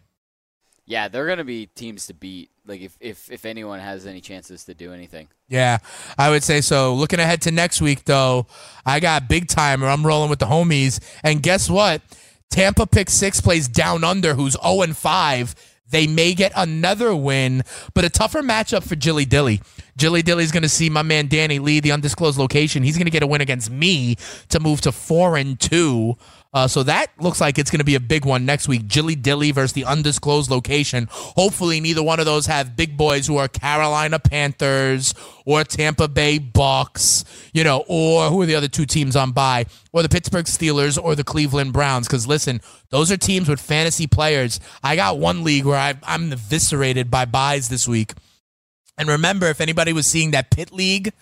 Yeah, 0.88 1.10
they're 1.10 1.28
gonna 1.28 1.44
be 1.44 1.68
teams 1.68 2.08
to 2.08 2.14
beat. 2.14 2.50
Like 2.66 2.82
if 2.82 2.98
if 3.00 3.30
if 3.30 3.46
anyone 3.46 3.80
has 3.80 4.06
any 4.06 4.22
chances 4.22 4.64
to 4.66 4.74
do 4.74 4.94
anything. 4.94 5.28
Yeah, 5.50 5.80
I 6.18 6.30
would 6.30 6.44
say 6.44 6.62
so. 6.62 6.94
Looking 6.96 7.20
ahead 7.20 7.42
to 7.44 7.52
next 7.52 7.82
week, 7.82 8.06
though, 8.06 8.48
I 8.86 9.00
got 9.02 9.28
big 9.28 9.48
timer. 9.48 9.88
I'm 9.88 10.06
rolling 10.08 10.30
with 10.30 10.40
the 10.40 10.46
homies. 10.46 11.00
And 11.24 11.44
guess 11.44 11.70
what? 11.70 12.02
Tampa 12.50 12.88
Pick 12.88 13.10
Six 13.10 13.42
plays 13.42 13.68
Down 13.68 14.06
Under, 14.06 14.34
who's 14.34 14.56
0 14.62 14.82
and 14.82 14.96
5. 14.96 15.56
They 15.90 16.08
may 16.08 16.34
get 16.34 16.52
another 16.56 17.16
win, 17.16 17.64
but 17.94 18.06
a 18.06 18.10
tougher 18.10 18.42
matchup 18.42 18.84
for 18.84 18.96
Jilly 18.96 19.26
Dilly. 19.26 19.62
Jilly 19.98 20.22
Dilly's 20.22 20.52
going 20.52 20.64
to 20.64 20.70
see 20.70 20.90
my 20.90 21.02
man 21.02 21.28
Danny 21.28 21.60
Lee, 21.60 21.80
the 21.80 21.92
undisclosed 21.92 22.38
location. 22.38 22.84
He's 22.84 22.98
going 22.98 23.06
to 23.06 23.12
get 23.12 23.24
a 23.24 23.28
win 23.28 23.42
against 23.42 23.70
me 23.70 24.16
to 24.50 24.60
move 24.60 24.80
to 24.82 24.92
4 24.92 25.38
and 25.38 25.60
2. 25.60 26.16
Uh, 26.54 26.68
so 26.68 26.82
that 26.82 27.08
looks 27.20 27.42
like 27.42 27.60
it's 27.60 27.70
going 27.70 27.80
to 27.80 27.86
be 27.86 27.96
a 27.96 28.00
big 28.00 28.26
one 28.26 28.46
next 28.46 28.68
week. 28.68 28.88
Jilly 28.88 29.16
Dilly 29.16 29.52
versus 29.52 29.74
the 29.74 29.86
undisclosed 29.86 30.50
location. 30.50 31.08
Hopefully, 31.12 31.82
neither 31.82 32.02
one 32.02 32.20
of 32.20 32.26
those 32.26 32.46
have 32.46 32.76
big 32.76 32.96
boys 32.96 33.28
who 33.28 33.38
are 33.38 33.48
Carolina 33.48 34.18
Panthers 34.18 35.14
or 35.46 35.64
Tampa 35.64 36.08
Bay 36.08 36.40
Bucks, 36.40 37.26
you 37.54 37.64
know, 37.64 37.84
or 37.88 38.30
who 38.30 38.42
are 38.42 38.46
the 38.46 38.56
other 38.56 38.70
two 38.70 38.86
teams 38.86 39.16
on 39.16 39.34
by, 39.34 39.66
or 39.92 40.02
the 40.04 40.10
Pittsburgh 40.10 40.46
Steelers 40.46 41.02
or 41.02 41.16
the 41.16 41.24
Cleveland 41.24 41.74
Browns. 41.74 42.08
Because 42.08 42.28
listen, 42.28 42.62
those 42.90 43.12
are 43.12 43.18
teams 43.18 43.50
with 43.50 43.60
fantasy 43.60 44.08
players. 44.08 44.60
I 44.82 44.96
got 44.96 45.20
one 45.20 45.44
league 45.44 45.66
where 45.66 45.78
I, 45.78 45.96
I'm 46.04 46.32
eviscerated 46.32 47.12
by 47.12 47.26
buys 47.26 47.68
this 47.70 47.88
week. 47.88 48.14
And 48.98 49.08
remember, 49.08 49.48
if 49.48 49.62
anybody 49.62 49.94
was 49.94 50.08
seeing 50.08 50.32
that 50.32 50.50
pit 50.50 50.72
league 50.72 51.14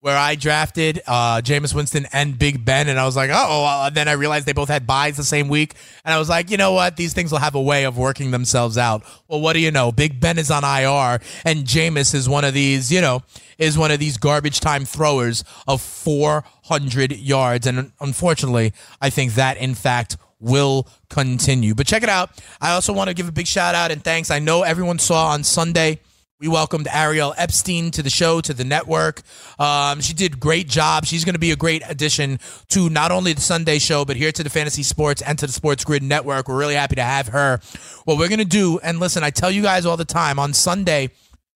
where 0.00 0.18
I 0.18 0.34
drafted 0.34 1.00
uh, 1.06 1.40
Jameis 1.42 1.72
Winston 1.72 2.08
and 2.12 2.36
Big 2.36 2.64
Ben, 2.64 2.88
and 2.88 2.98
I 2.98 3.06
was 3.06 3.14
like, 3.14 3.30
oh, 3.32 3.88
then 3.92 4.08
I 4.08 4.12
realized 4.12 4.46
they 4.46 4.52
both 4.52 4.68
had 4.68 4.84
buys 4.84 5.16
the 5.16 5.22
same 5.22 5.48
week, 5.48 5.74
and 6.04 6.12
I 6.12 6.18
was 6.18 6.28
like, 6.28 6.50
you 6.50 6.56
know 6.56 6.72
what? 6.72 6.96
These 6.96 7.12
things 7.12 7.30
will 7.30 7.38
have 7.38 7.54
a 7.54 7.62
way 7.62 7.84
of 7.84 7.96
working 7.96 8.32
themselves 8.32 8.76
out. 8.76 9.04
Well, 9.28 9.40
what 9.40 9.52
do 9.52 9.60
you 9.60 9.70
know? 9.70 9.92
Big 9.92 10.18
Ben 10.18 10.38
is 10.38 10.50
on 10.50 10.64
IR, 10.64 11.20
and 11.44 11.64
Jameis 11.64 12.14
is 12.16 12.28
one 12.28 12.44
of 12.44 12.52
these, 12.52 12.90
you 12.90 13.00
know, 13.00 13.22
is 13.58 13.78
one 13.78 13.92
of 13.92 14.00
these 14.00 14.16
garbage 14.16 14.58
time 14.58 14.84
throwers 14.84 15.44
of 15.68 15.80
400 15.80 17.12
yards, 17.12 17.68
and 17.68 17.92
unfortunately, 18.00 18.72
I 19.00 19.08
think 19.08 19.34
that 19.34 19.56
in 19.56 19.76
fact 19.76 20.16
will 20.40 20.88
continue. 21.10 21.76
But 21.76 21.86
check 21.86 22.02
it 22.02 22.08
out. 22.08 22.30
I 22.60 22.72
also 22.72 22.92
want 22.92 23.06
to 23.06 23.14
give 23.14 23.28
a 23.28 23.32
big 23.32 23.46
shout 23.46 23.76
out 23.76 23.92
and 23.92 24.02
thanks. 24.02 24.32
I 24.32 24.40
know 24.40 24.64
everyone 24.64 24.98
saw 24.98 25.28
on 25.28 25.44
Sunday. 25.44 26.00
We 26.42 26.48
welcomed 26.48 26.88
Ariel 26.92 27.32
Epstein 27.38 27.92
to 27.92 28.02
the 28.02 28.10
show, 28.10 28.40
to 28.40 28.52
the 28.52 28.64
network. 28.64 29.22
Um, 29.60 30.00
she 30.00 30.12
did 30.12 30.40
great 30.40 30.68
job. 30.68 31.04
She's 31.04 31.24
going 31.24 31.36
to 31.36 31.38
be 31.38 31.52
a 31.52 31.56
great 31.56 31.84
addition 31.88 32.40
to 32.70 32.90
not 32.90 33.12
only 33.12 33.32
the 33.32 33.40
Sunday 33.40 33.78
show, 33.78 34.04
but 34.04 34.16
here 34.16 34.32
to 34.32 34.42
the 34.42 34.50
Fantasy 34.50 34.82
Sports 34.82 35.22
and 35.22 35.38
to 35.38 35.46
the 35.46 35.52
Sports 35.52 35.84
Grid 35.84 36.02
Network. 36.02 36.48
We're 36.48 36.58
really 36.58 36.74
happy 36.74 36.96
to 36.96 37.02
have 37.04 37.28
her. 37.28 37.60
What 38.06 38.18
we're 38.18 38.28
going 38.28 38.40
to 38.40 38.44
do, 38.44 38.80
and 38.80 38.98
listen, 38.98 39.22
I 39.22 39.30
tell 39.30 39.52
you 39.52 39.62
guys 39.62 39.86
all 39.86 39.96
the 39.96 40.04
time 40.04 40.40
on 40.40 40.52
Sunday, 40.52 41.10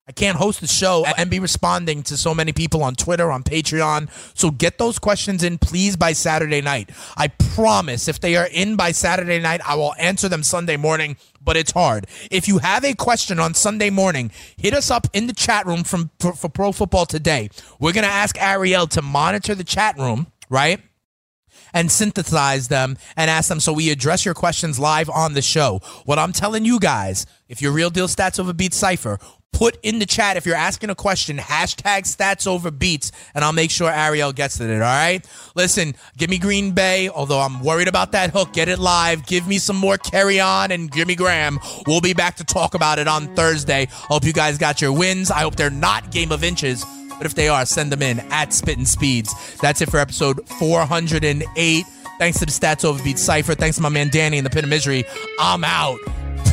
I 0.09 0.13
can't 0.13 0.37
host 0.37 0.61
the 0.61 0.69
show 0.69 1.05
and 1.19 1.29
be 1.29 1.41
responding 1.41 2.05
to 2.05 2.17
so 2.17 2.33
many 2.33 2.53
people 2.53 2.85
on 2.85 2.95
Twitter, 2.95 3.33
on 3.33 3.43
Patreon. 3.43 4.09
So 4.39 4.53
get 4.53 4.79
those 4.79 5.01
questions 5.01 5.43
in, 5.43 5.59
please, 5.59 5.97
by 5.97 6.13
Saturday 6.13 6.61
night. 6.61 6.91
I 7.17 7.27
promise 7.27 8.07
if 8.07 8.21
they 8.21 8.37
are 8.37 8.47
in 8.53 8.77
by 8.77 8.93
Saturday 8.93 9.41
night, 9.41 9.61
I 9.67 9.75
will 9.75 9.95
answer 9.99 10.29
them 10.29 10.45
Sunday 10.45 10.77
morning, 10.77 11.17
but 11.43 11.57
it's 11.57 11.73
hard. 11.73 12.07
If 12.31 12.47
you 12.47 12.59
have 12.59 12.85
a 12.85 12.95
question 12.95 13.41
on 13.41 13.55
Sunday 13.55 13.91
morning, 13.91 14.31
hit 14.57 14.75
us 14.75 14.93
up 14.93 15.09
in 15.13 15.27
the 15.27 15.33
chat 15.33 15.67
room 15.67 15.83
from 15.83 16.11
for, 16.21 16.35
for 16.35 16.49
Pro 16.49 16.71
Football 16.71 17.07
Today. 17.07 17.51
We're 17.81 17.93
going 17.93 18.07
to 18.07 18.11
ask 18.11 18.41
Ariel 18.41 18.87
to 18.89 19.03
monitor 19.03 19.57
the 19.57 19.65
chat 19.65 19.99
room, 19.99 20.29
right? 20.49 20.81
and 21.75 21.91
synthesize 21.91 22.69
them 22.69 22.97
and 23.17 23.31
ask 23.31 23.49
them 23.49 23.61
so 23.61 23.73
we 23.73 23.91
address 23.91 24.25
your 24.25 24.35
questions 24.35 24.79
live 24.79 25.11
on 25.11 25.35
the 25.35 25.43
show. 25.43 25.81
What 26.05 26.19
I'm 26.19 26.33
telling 26.33 26.65
you 26.65 26.79
guys, 26.79 27.27
if 27.49 27.61
you're 27.61 27.73
real 27.73 27.91
deal 27.91 28.09
stats 28.09 28.39
over 28.41 28.55
beats 28.55 28.77
cipher, 28.77 29.19
put 29.53 29.78
in 29.82 29.99
the 29.99 30.07
chat 30.07 30.36
if 30.36 30.44
you're 30.44 30.55
asking 30.55 30.90
a 30.90 30.94
question, 30.94 31.38
hashtag 31.38 32.03
stats 32.03 32.47
over 32.47 32.70
beats, 32.70 33.11
and 33.34 33.42
I'll 33.42 33.53
make 33.53 33.70
sure 33.70 33.90
Ariel 33.90 34.32
gets 34.32 34.61
it. 34.61 34.70
All 34.70 34.80
right. 34.80 35.26
Listen, 35.55 35.94
give 36.16 36.28
me 36.28 36.38
Green 36.38 36.72
Bay, 36.72 37.09
although 37.09 37.40
I'm 37.40 37.62
worried 37.62 37.88
about 37.88 38.12
that 38.12 38.30
hook. 38.30 38.53
Get 38.53 38.68
it 38.68 38.78
live. 38.78 39.26
Give 39.26 39.47
me 39.49 39.59
some 39.59 39.76
more 39.76 39.97
Kerryon 39.97 40.70
and 40.70 40.92
Jimmy 40.92 41.14
Graham. 41.14 41.59
We'll 41.86 42.03
be 42.03 42.12
back 42.12 42.36
to 42.36 42.44
talk 42.44 42.74
about 42.74 42.99
it 42.99 43.09
on 43.09 43.34
Thursday. 43.34 43.88
Hope 43.90 44.24
you 44.24 44.32
guys 44.34 44.59
got 44.59 44.82
your 44.82 44.92
wins. 44.92 45.30
I 45.30 45.40
hope 45.40 45.57
they're 45.57 45.70
not 45.70 46.11
game 46.11 46.32
of 46.32 46.44
inches. 46.44 46.84
But 47.16 47.24
if 47.24 47.34
they 47.34 47.49
are, 47.49 47.64
send 47.64 47.90
them 47.90 48.03
in 48.03 48.20
at 48.30 48.53
Spittin' 48.53 48.84
Speeds. 48.84 49.57
That's 49.57 49.80
it 49.80 49.90
for 49.90 49.99
episode 49.99 50.47
408. 50.59 51.86
Thanks 52.18 52.38
to 52.40 52.47
the 52.47 52.53
Stats 52.53 52.84
Over 52.84 53.03
Beat 53.03 53.18
Cypher. 53.18 53.55
Thanks 53.55 53.76
to 53.76 53.82
my 53.82 53.88
man 53.88 54.11
Danny 54.11 54.36
in 54.36 54.44
the 54.44 54.51
Pit 54.51 54.64
of 54.64 54.70
Misery. 54.70 55.05
I'm 55.38 55.64
out. 55.64 55.99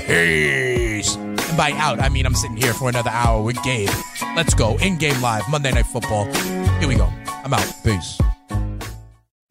Peace. 0.05 1.17
By 1.57 1.71
out, 1.73 1.99
I 1.99 2.09
mean 2.09 2.25
I'm 2.25 2.33
sitting 2.33 2.57
here 2.57 2.73
for 2.73 2.89
another 2.89 3.11
hour 3.11 3.41
with 3.41 3.61
Gabe. 3.63 3.89
Let's 4.35 4.53
go. 4.53 4.77
In 4.79 4.97
game 4.97 5.21
live, 5.21 5.47
Monday 5.49 5.71
Night 5.71 5.85
Football. 5.85 6.25
Here 6.79 6.87
we 6.87 6.95
go. 6.95 7.11
I'm 7.27 7.53
out. 7.53 7.73
Peace. 7.83 8.19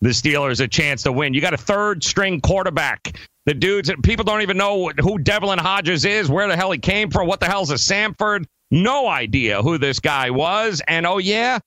the 0.00 0.10
Steelers 0.10 0.60
a 0.60 0.68
chance 0.68 1.02
to 1.04 1.12
win. 1.12 1.34
You 1.34 1.40
got 1.40 1.54
a 1.54 1.58
third 1.58 2.04
string 2.04 2.40
quarterback. 2.40 3.18
The 3.46 3.54
dudes, 3.54 3.90
people 4.02 4.24
don't 4.24 4.42
even 4.42 4.56
know 4.56 4.90
who 5.00 5.18
Devlin 5.18 5.58
Hodges 5.58 6.04
is, 6.04 6.28
where 6.28 6.48
the 6.48 6.56
hell 6.56 6.72
he 6.72 6.78
came 6.78 7.10
from, 7.10 7.26
what 7.26 7.40
the 7.40 7.46
hell's 7.46 7.70
a 7.70 7.74
Samford. 7.74 8.46
No 8.70 9.06
idea 9.06 9.62
who 9.62 9.78
this 9.78 10.00
guy 10.00 10.30
was. 10.30 10.82
And 10.86 11.06
oh, 11.06 11.18
yeah, 11.18 11.60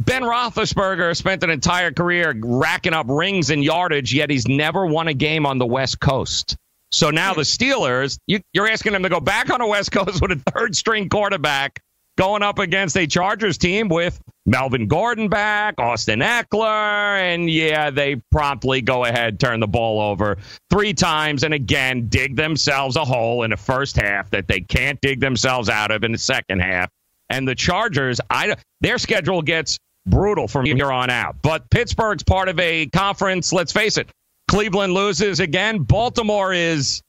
Ben 0.00 0.22
Roethlisberger 0.22 1.14
spent 1.16 1.44
an 1.44 1.50
entire 1.50 1.92
career 1.92 2.34
racking 2.42 2.94
up 2.94 3.06
rings 3.08 3.50
and 3.50 3.62
yardage, 3.62 4.12
yet 4.14 4.30
he's 4.30 4.48
never 4.48 4.86
won 4.86 5.08
a 5.08 5.14
game 5.14 5.44
on 5.44 5.58
the 5.58 5.66
West 5.66 6.00
Coast. 6.00 6.56
So 6.90 7.10
now 7.10 7.34
the 7.34 7.42
Steelers, 7.42 8.18
you, 8.26 8.40
are 8.58 8.68
asking 8.68 8.92
them 8.92 9.02
to 9.02 9.08
go 9.08 9.20
back 9.20 9.50
on 9.50 9.60
the 9.60 9.66
West 9.66 9.92
Coast 9.92 10.20
with 10.22 10.32
a 10.32 10.50
third 10.52 10.74
string 10.74 11.08
quarterback 11.08 11.80
going 12.16 12.42
up 12.42 12.58
against 12.58 12.96
a 12.96 13.06
Chargers 13.06 13.58
team 13.58 13.88
with 13.88 14.20
Melvin 14.44 14.88
Gordon 14.88 15.28
back, 15.28 15.74
Austin 15.78 16.20
Ekeler, 16.20 17.20
and 17.20 17.48
yeah, 17.48 17.90
they 17.90 18.16
promptly 18.30 18.80
go 18.80 19.04
ahead, 19.04 19.38
turn 19.38 19.60
the 19.60 19.66
ball 19.66 20.00
over 20.00 20.36
three 20.70 20.92
times, 20.94 21.44
and 21.44 21.54
again 21.54 22.08
dig 22.08 22.36
themselves 22.36 22.96
a 22.96 23.04
hole 23.04 23.44
in 23.44 23.50
the 23.50 23.56
first 23.56 23.96
half 23.96 24.30
that 24.30 24.48
they 24.48 24.60
can't 24.60 25.00
dig 25.00 25.20
themselves 25.20 25.68
out 25.68 25.90
of 25.90 26.04
in 26.04 26.12
the 26.12 26.18
second 26.18 26.60
half. 26.60 26.90
And 27.30 27.46
the 27.46 27.54
Chargers, 27.54 28.20
I 28.30 28.56
their 28.80 28.98
schedule 28.98 29.42
gets 29.42 29.78
brutal 30.06 30.48
from 30.48 30.66
here 30.66 30.90
on 30.92 31.10
out. 31.10 31.36
But 31.42 31.70
Pittsburgh's 31.70 32.22
part 32.22 32.48
of 32.48 32.58
a 32.58 32.86
conference. 32.86 33.52
Let's 33.52 33.72
face 33.72 33.96
it, 33.96 34.10
Cleveland 34.48 34.92
loses 34.92 35.40
again. 35.40 35.78
Baltimore 35.78 36.52
is 36.52 37.00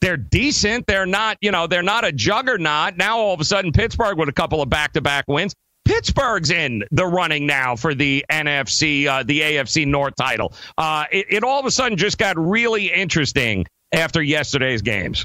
they're 0.00 0.16
decent. 0.16 0.86
They're 0.86 1.06
not, 1.06 1.38
you 1.40 1.50
know, 1.50 1.66
they're 1.66 1.82
not 1.82 2.04
a 2.04 2.12
juggernaut. 2.12 2.96
Now 2.96 3.18
all 3.18 3.34
of 3.34 3.40
a 3.40 3.44
sudden 3.44 3.72
Pittsburgh 3.72 4.18
with 4.18 4.28
a 4.28 4.32
couple 4.32 4.62
of 4.62 4.68
back-to-back 4.68 5.24
wins. 5.28 5.54
Pittsburgh's 5.84 6.50
in 6.50 6.84
the 6.90 7.06
running 7.06 7.46
now 7.46 7.74
for 7.74 7.94
the 7.94 8.24
NFC, 8.30 9.06
uh, 9.06 9.22
the 9.22 9.40
AFC 9.40 9.86
North 9.86 10.14
title. 10.16 10.52
Uh, 10.76 11.04
it, 11.10 11.26
it 11.30 11.44
all 11.44 11.58
of 11.58 11.66
a 11.66 11.70
sudden 11.70 11.96
just 11.96 12.18
got 12.18 12.38
really 12.38 12.92
interesting 12.92 13.64
after 13.92 14.22
yesterday's 14.22 14.82
games. 14.82 15.24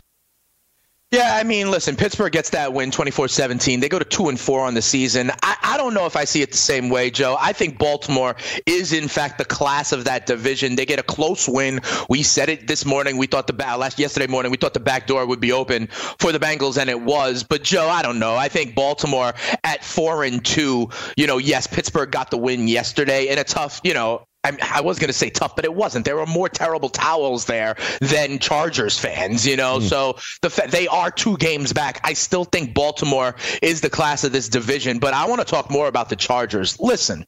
Yeah, 1.14 1.36
I 1.36 1.43
mean, 1.43 1.70
listen, 1.70 1.95
Pittsburgh 1.95 2.32
gets 2.34 2.49
that 2.49 2.74
win 2.74 2.89
24-17. 2.89 3.82
They 3.82 3.88
go 3.88 3.99
to 3.99 4.05
2 4.05 4.30
and 4.30 4.39
4 4.39 4.61
on 4.61 4.74
the 4.74 4.82
season. 4.82 5.30
I, 5.43 5.55
I 5.61 5.78
don't 5.78 5.93
know 5.93 6.07
if 6.07 6.16
I 6.16 6.24
see 6.24 6.41
it 6.41 6.49
the 6.49 6.57
same 6.57 6.89
way, 6.89 7.11
Joe. 7.11 7.38
I 7.39 7.53
think 7.53 7.78
Baltimore 7.78 8.36
is 8.66 8.93
in 8.93 9.07
fact 9.07 9.38
the 9.38 9.45
class 9.45 9.91
of 9.91 10.05
that 10.05 10.26
division. 10.26 10.76
They 10.76 10.88
get 10.88 10.97
a 10.97 11.03
close 11.03 11.47
win. 11.47 11.82
We 12.09 12.24
said 12.24 12.49
it 12.49 12.66
this 12.66 12.84
morning. 12.84 13.18
We 13.18 13.28
thought 13.28 13.45
the 13.45 13.53
back 13.53 13.78
last 13.78 13.99
yesterday 13.99 14.26
morning, 14.26 14.49
we 14.49 14.57
thought 14.57 14.74
the 14.74 14.80
back 14.80 15.05
door 15.05 15.24
would 15.24 15.39
be 15.39 15.51
open 15.51 15.86
for 15.86 16.32
the 16.32 16.39
Bengals 16.39 16.80
and 16.80 16.89
it 16.89 16.99
was. 16.99 17.43
But 17.43 17.61
Joe, 17.61 17.88
I 17.88 18.01
don't 18.01 18.18
know. 18.18 18.36
I 18.36 18.47
think 18.47 18.74
Baltimore 18.74 19.36
at 19.64 19.84
4 19.84 20.24
and 20.24 20.43
2, 20.43 20.89
you 21.16 21.28
know, 21.28 21.38
yes, 21.38 21.68
Pittsburgh 21.68 22.09
got 22.09 22.32
the 22.32 22.38
win 22.38 22.68
yesterday 22.68 23.28
in 23.28 23.38
a 23.38 23.43
tough, 23.43 23.82
you 23.84 23.93
know, 23.93 24.26
I, 24.44 24.58
I 24.62 24.82
was 24.82 25.00
going 25.00 25.08
to 25.08 25.14
say 25.14 25.30
tough, 25.30 25.56
but 25.56 25.66
it 25.66 25.74
wasn't. 25.74 26.06
There 26.06 26.18
were 26.18 26.26
more 26.26 26.50
terrible 26.50 26.89
towels 26.89 27.46
there 27.46 27.76
than 28.02 28.39
Chargers 28.39 29.00
fans, 29.00 29.48
you 29.48 29.56
know. 29.56 29.80
Mm. 29.80 29.89
So 29.89 30.18
the 30.41 30.50
fa- 30.50 30.68
they 30.70 30.88
are 30.88 31.10
two 31.10 31.38
games 31.38 31.72
back. 31.72 32.02
I 32.04 32.14
still 32.14 32.44
think 32.44 32.74
Baltimore 32.74 33.36
is 33.62 33.82
the 33.82 33.89
class 33.89 34.24
of 34.24 34.32
this 34.32 34.50
division, 34.50 35.00
but 35.00 35.14
I 35.14 35.26
want 35.26 35.39
to 35.39 35.46
talk 35.46 35.72
more 35.72 35.88
about 35.88 36.10
the 36.10 36.16
Chargers. 36.16 36.80
Listen, 36.80 37.26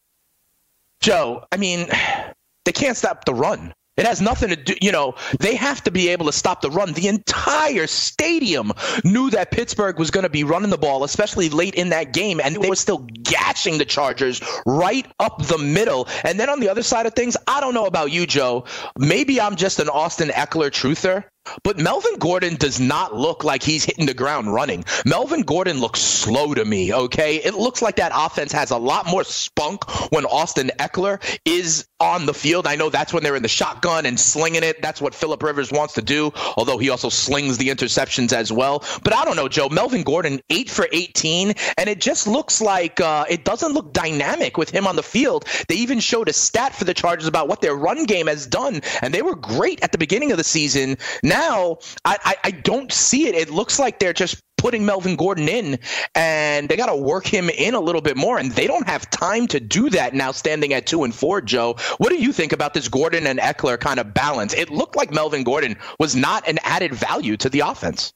Joe. 1.02 1.46
I 1.52 1.58
mean, 1.58 1.88
they 2.66 2.72
can't 2.72 2.98
stop 2.98 3.26
the 3.26 3.34
run. 3.34 3.74
It 3.98 4.06
has 4.06 4.22
nothing 4.22 4.50
to 4.50 4.56
do, 4.58 4.76
you 4.82 4.92
know, 4.92 5.16
they 5.40 5.56
have 5.56 5.84
to 5.84 5.92
be 5.92 6.10
able 6.10 6.26
to 6.26 6.34
stop 6.34 6.62
the 6.62 6.70
run. 6.70 6.92
The 6.94 7.08
entire 7.08 7.88
stadium 7.88 8.74
knew 9.04 9.30
that 9.30 9.52
Pittsburgh 9.52 9.98
was 9.98 10.12
going 10.12 10.26
to 10.26 10.30
be 10.30 10.44
running 10.44 10.70
the 10.70 10.78
ball, 10.78 11.04
especially 11.04 11.50
late 11.50 11.76
in 11.76 11.90
that 11.90 12.12
game, 12.12 12.42
and 12.42 12.56
they 12.56 12.70
were 12.70 12.76
still 12.76 13.08
gashing 13.24 13.78
the 13.78 13.86
Chargers 13.86 14.42
right 14.66 15.08
up 15.20 15.42
the 15.48 15.58
middle. 15.58 16.08
And 16.24 16.40
then 16.40 16.50
on 16.50 16.60
the 16.60 16.70
other 16.70 16.84
side 16.84 17.06
of 17.06 17.14
things, 17.14 17.38
I 17.48 17.62
don't 17.62 17.74
know 17.74 17.86
about 17.86 18.12
you, 18.12 18.26
Joe. 18.26 18.66
Maybe 18.98 19.40
I'm 19.40 19.56
just 19.56 19.80
an 19.80 19.88
Austin 19.88 20.30
Ekeler 20.30 20.72
truther, 20.72 21.24
but 21.64 21.78
Melvin 21.78 22.18
Gordon 22.18 22.56
does 22.56 22.80
not 22.80 23.16
look 23.16 23.44
like 23.44 23.64
he's 23.64 23.86
hitting 23.86 24.06
the 24.06 24.14
ground 24.14 24.54
running. 24.54 24.86
Melvin 25.06 25.42
Gordon 25.42 25.80
looks 25.80 26.00
slow 26.00 26.54
to 26.54 26.66
me, 26.66 26.94
okay? 26.94 27.38
It 27.38 27.56
looks 27.56 27.82
like 27.82 27.98
that 27.98 28.12
offense 28.16 28.52
has 28.52 28.72
a 28.72 28.78
lot 28.78 29.08
more 29.08 29.24
spunk 29.24 29.90
when 30.12 30.26
Austin 30.26 30.72
Ekeler 30.80 31.22
is 31.46 31.88
on 32.00 32.26
the 32.26 32.34
field. 32.34 32.68
I 32.68 32.76
know 32.76 32.90
that's 32.90 33.14
when 33.14 33.24
they're 33.24 33.36
in 33.36 33.44
the 33.44 33.48
shotgun 33.48 34.06
and 34.06 34.20
slinging 34.20 34.64
it. 34.64 34.82
That's 34.82 35.02
what 35.02 35.16
Philip 35.16 35.42
Rivers 35.42 35.72
wants 35.72 35.94
to 35.96 36.02
do, 36.02 36.32
although 36.58 36.78
he 36.78 36.90
also 36.90 37.10
slings 37.10 37.58
the 37.58 37.70
interceptions 37.70 38.34
as 38.34 38.52
well. 38.52 38.84
But 39.04 39.14
I 39.14 39.26
don't 39.26 39.36
know, 39.36 39.48
Joe. 39.48 39.70
Melvin 39.70 40.04
Gordon, 40.04 40.42
8 40.50 40.70
for 40.70 40.88
18, 40.92 41.54
and 41.78 41.90
it 41.90 42.02
just 42.02 42.28
looks 42.28 42.62
like 42.62 43.00
uh, 43.00 43.26
it 43.30 43.46
doesn't 43.46 43.74
look 43.74 43.94
dynamic 43.94 44.58
with 44.58 44.70
him 44.70 44.88
on 44.88 44.96
the 44.96 45.04
field. 45.04 45.46
They 45.68 45.76
even 45.76 46.00
showed 46.00 46.30
a 46.30 46.34
stat 46.34 46.76
for 46.76 46.86
the 46.86 46.94
Chargers 46.94 47.28
about 47.28 47.48
what 47.48 47.62
their 47.62 47.76
run 47.76 48.06
game 48.06 48.28
has 48.28 48.46
done, 48.46 48.82
and 49.02 49.14
they 49.14 49.22
were 49.22 49.36
great 49.36 49.82
at 49.84 49.92
the 49.92 49.98
beginning 49.98 50.32
of 50.32 50.38
the 50.38 50.44
season. 50.44 50.98
Now, 51.24 51.35
now 51.36 51.78
I, 52.06 52.18
I, 52.24 52.36
I 52.46 52.52
don't 52.52 52.92
see 52.92 53.28
it. 53.28 53.36
It 53.36 53.50
looks 53.50 53.78
like 53.80 54.00
they're 54.00 54.14
just 54.14 54.42
putting 54.58 54.86
Melvin 54.86 55.16
Gordon 55.16 55.48
in, 55.48 55.78
and 56.16 56.68
they 56.68 56.78
got 56.78 56.88
to 56.88 56.96
work 56.96 57.28
him 57.28 57.50
in 57.50 57.76
a 57.76 57.80
little 57.80 58.02
bit 58.02 58.18
more, 58.18 58.40
and 58.40 58.52
they 58.52 58.68
don't 58.68 58.88
have 58.88 59.10
time 59.10 59.48
to 59.48 59.60
do 59.60 59.90
that 59.92 60.14
now, 60.14 60.32
standing 60.32 60.74
at 60.74 60.88
two 60.88 61.04
and 61.04 61.14
four. 61.14 61.42
Joe, 61.42 61.76
what 61.98 62.10
do 62.10 62.16
you 62.16 62.32
think 62.32 62.54
about 62.54 62.74
this 62.74 62.88
Gordon 62.88 63.28
and 63.28 63.38
Ekeler 63.40 63.80
kind 63.80 64.00
of 64.00 64.14
balance? 64.14 64.54
It 64.54 64.72
looked 64.72 64.96
like 64.96 65.12
Melvin 65.12 65.44
Gordon 65.44 65.78
was 66.00 66.16
not 66.16 66.48
an 66.48 66.58
added 66.64 66.94
value 66.94 67.38
to 67.38 67.50
the 67.50 67.60
offense. 67.60 68.12